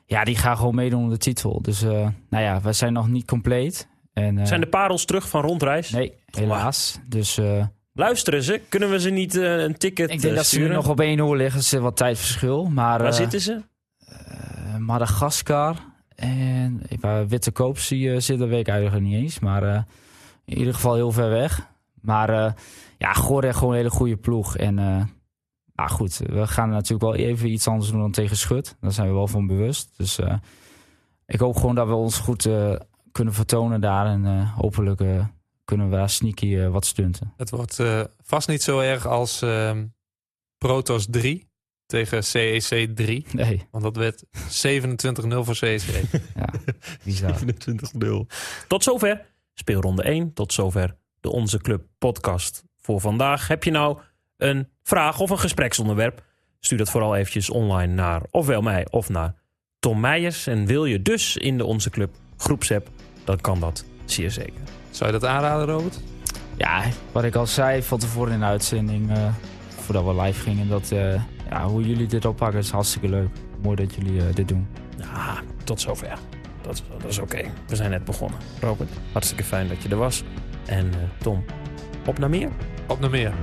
ja, 0.05 0.23
die 0.23 0.37
gaan 0.37 0.57
gewoon 0.57 0.75
meedoen 0.75 1.03
om 1.03 1.09
de 1.09 1.17
titel. 1.17 1.61
Dus 1.61 1.81
eh, 1.81 1.89
nou 2.29 2.43
ja, 2.43 2.61
wij 2.61 2.73
zijn 2.73 2.93
nog 2.93 3.07
niet 3.07 3.25
compleet. 3.27 3.87
En, 4.13 4.37
eh, 4.37 4.45
Zijn 4.45 4.61
de 4.61 4.67
parels 4.67 5.05
terug 5.05 5.29
van 5.29 5.41
rondreis? 5.41 5.89
Nee, 5.89 6.13
helaas. 6.25 6.99
Dus 7.07 7.37
eh, 7.37 7.65
Luisteren 7.93 8.43
ze? 8.43 8.61
Kunnen 8.69 8.89
we 8.89 8.99
ze 8.99 9.09
niet 9.09 9.35
eh, 9.35 9.57
een 9.57 9.77
ticket 9.77 10.09
ik 10.11 10.21
denk 10.21 10.31
eh, 10.31 10.37
dat 10.37 10.45
ze 10.45 10.55
nu 10.55 10.61
sturen? 10.63 10.81
nog 10.81 10.89
op 10.91 10.99
1 10.99 11.17
0 11.17 11.35
liggen. 11.35 11.63
Ze 11.63 11.79
wat 11.79 11.97
tijdverschil. 11.97 12.65
Maar 12.65 12.99
Waar 12.99 13.07
eh, 13.07 13.13
zitten 13.13 13.41
ze? 13.41 13.61
Eh, 14.75 14.81
Madagaskar 14.81 15.93
en 16.15 16.81
Witte 17.27 17.51
Koop 17.51 17.79
zie, 17.79 18.13
eh, 18.13 18.19
zit, 18.19 18.39
dat 18.39 18.47
weet 18.47 18.59
ik 18.59 18.67
eigenlijk 18.67 19.05
niet 19.05 19.15
eens. 19.15 19.39
Maar 19.39 19.63
eh, 19.63 19.81
in 20.45 20.57
ieder 20.57 20.73
geval 20.73 20.95
heel 20.95 21.11
ver 21.11 21.29
weg. 21.29 21.67
Maar 22.01 22.29
ja, 22.97 23.13
heeft 23.13 23.57
gewoon 23.57 23.71
een 23.71 23.77
hele 23.77 23.89
goede 23.89 24.17
ploeg. 24.17 24.57
En 24.57 24.75
nou 25.75 25.89
goed, 25.89 26.17
we 26.17 26.47
gaan 26.47 26.69
natuurlijk 26.69 27.01
wel 27.01 27.15
even 27.15 27.49
iets 27.49 27.67
anders 27.67 27.91
doen 27.91 27.99
dan 27.99 28.11
tegen 28.11 28.37
Schut. 28.37 28.77
Daar 28.81 28.91
zijn 28.91 29.07
we 29.07 29.13
wel 29.13 29.27
van 29.27 29.47
bewust. 29.47 29.97
Dus 29.97 30.19
ik 31.25 31.39
hoop 31.39 31.55
gewoon 31.55 31.75
dat 31.75 31.87
we 31.87 31.93
ons 31.93 32.17
goed 32.17 32.49
kunnen 33.11 33.33
vertonen 33.33 33.81
daar. 33.81 34.05
En 34.05 34.47
hopelijk 34.47 35.01
kunnen 35.65 35.89
we 35.89 35.95
daar 35.95 36.09
sneaky 36.09 36.67
wat 36.67 36.85
stunten. 36.85 37.33
Het 37.37 37.49
wordt 37.49 37.83
vast 38.21 38.47
niet 38.47 38.63
zo 38.63 38.79
erg 38.79 39.07
als 39.07 39.41
ehm, 39.41 39.85
Protos 40.57 41.07
3 41.09 41.47
tegen 41.85 42.23
CEC 42.23 42.95
3. 42.95 43.25
Nee, 43.31 43.67
Want 43.71 43.83
dat 43.83 43.95
werd 43.95 44.23
27-0 44.23 44.27
voor 45.27 45.57
E 45.59 45.77
CEC. 45.77 46.03
ja, 46.35 46.49
bizar. 47.03 47.39
27-0. 47.39 48.35
Tot 48.67 48.83
zover 48.83 49.25
speelronde 49.53 50.03
1. 50.03 50.33
Tot 50.33 50.53
zover 50.53 50.95
de 51.19 51.29
Onze 51.31 51.57
Club 51.57 51.83
podcast 51.97 52.63
voor 52.81 53.01
vandaag. 53.01 53.47
Heb 53.47 53.63
je 53.63 53.71
nou 53.71 53.97
een 54.37 54.69
vraag 54.83 55.19
of 55.19 55.29
een 55.29 55.39
gespreksonderwerp? 55.39 56.23
Stuur 56.59 56.77
dat 56.77 56.89
vooral 56.89 57.15
eventjes 57.15 57.49
online 57.49 57.93
naar 57.93 58.21
ofwel 58.31 58.61
mij 58.61 58.87
of 58.89 59.09
naar 59.09 59.35
Tom 59.79 59.99
Meijers. 59.99 60.47
En 60.47 60.65
wil 60.65 60.85
je 60.85 61.01
dus 61.01 61.37
in 61.37 61.57
de 61.57 61.65
Onze 61.65 61.89
Club 61.89 62.15
groepsapp, 62.37 62.89
dan 63.23 63.41
kan 63.41 63.59
dat 63.59 63.85
zeer 64.05 64.31
zeker. 64.31 64.61
Zou 64.89 65.11
je 65.11 65.19
dat 65.19 65.29
aanraden, 65.29 65.65
Robert? 65.65 65.99
Ja, 66.57 66.83
wat 67.11 67.23
ik 67.23 67.35
al 67.35 67.47
zei 67.47 67.83
van 67.83 67.99
tevoren 67.99 68.33
in 68.33 68.39
de 68.39 68.45
uitzending, 68.45 69.11
eh, 69.11 69.33
voordat 69.75 70.05
we 70.05 70.21
live 70.21 70.41
gingen, 70.41 70.67
dat 70.67 70.91
eh, 70.91 71.23
ja, 71.49 71.67
hoe 71.67 71.87
jullie 71.87 72.07
dit 72.07 72.25
oppakken 72.25 72.59
is 72.59 72.69
hartstikke 72.69 73.09
leuk. 73.09 73.29
Mooi 73.61 73.75
dat 73.75 73.95
jullie 73.95 74.19
eh, 74.19 74.33
dit 74.33 74.47
doen. 74.47 74.67
Ja, 74.97 75.37
tot 75.63 75.81
zover. 75.81 76.17
Dat, 76.61 76.83
dat 76.97 77.09
is 77.09 77.19
oké. 77.19 77.41
We 77.67 77.75
zijn 77.75 77.89
net 77.89 78.05
begonnen. 78.05 78.39
Robert, 78.59 78.89
hartstikke 79.11 79.43
fijn 79.43 79.67
dat 79.67 79.83
je 79.83 79.89
er 79.89 79.97
was. 79.97 80.23
En 80.65 80.85
eh, 80.93 80.99
Tom, 81.19 81.43
op 82.05 82.17
naar 82.17 82.29
meer. 82.29 82.49
Op 82.87 82.99
naar 82.99 83.09
meer. 83.09 83.33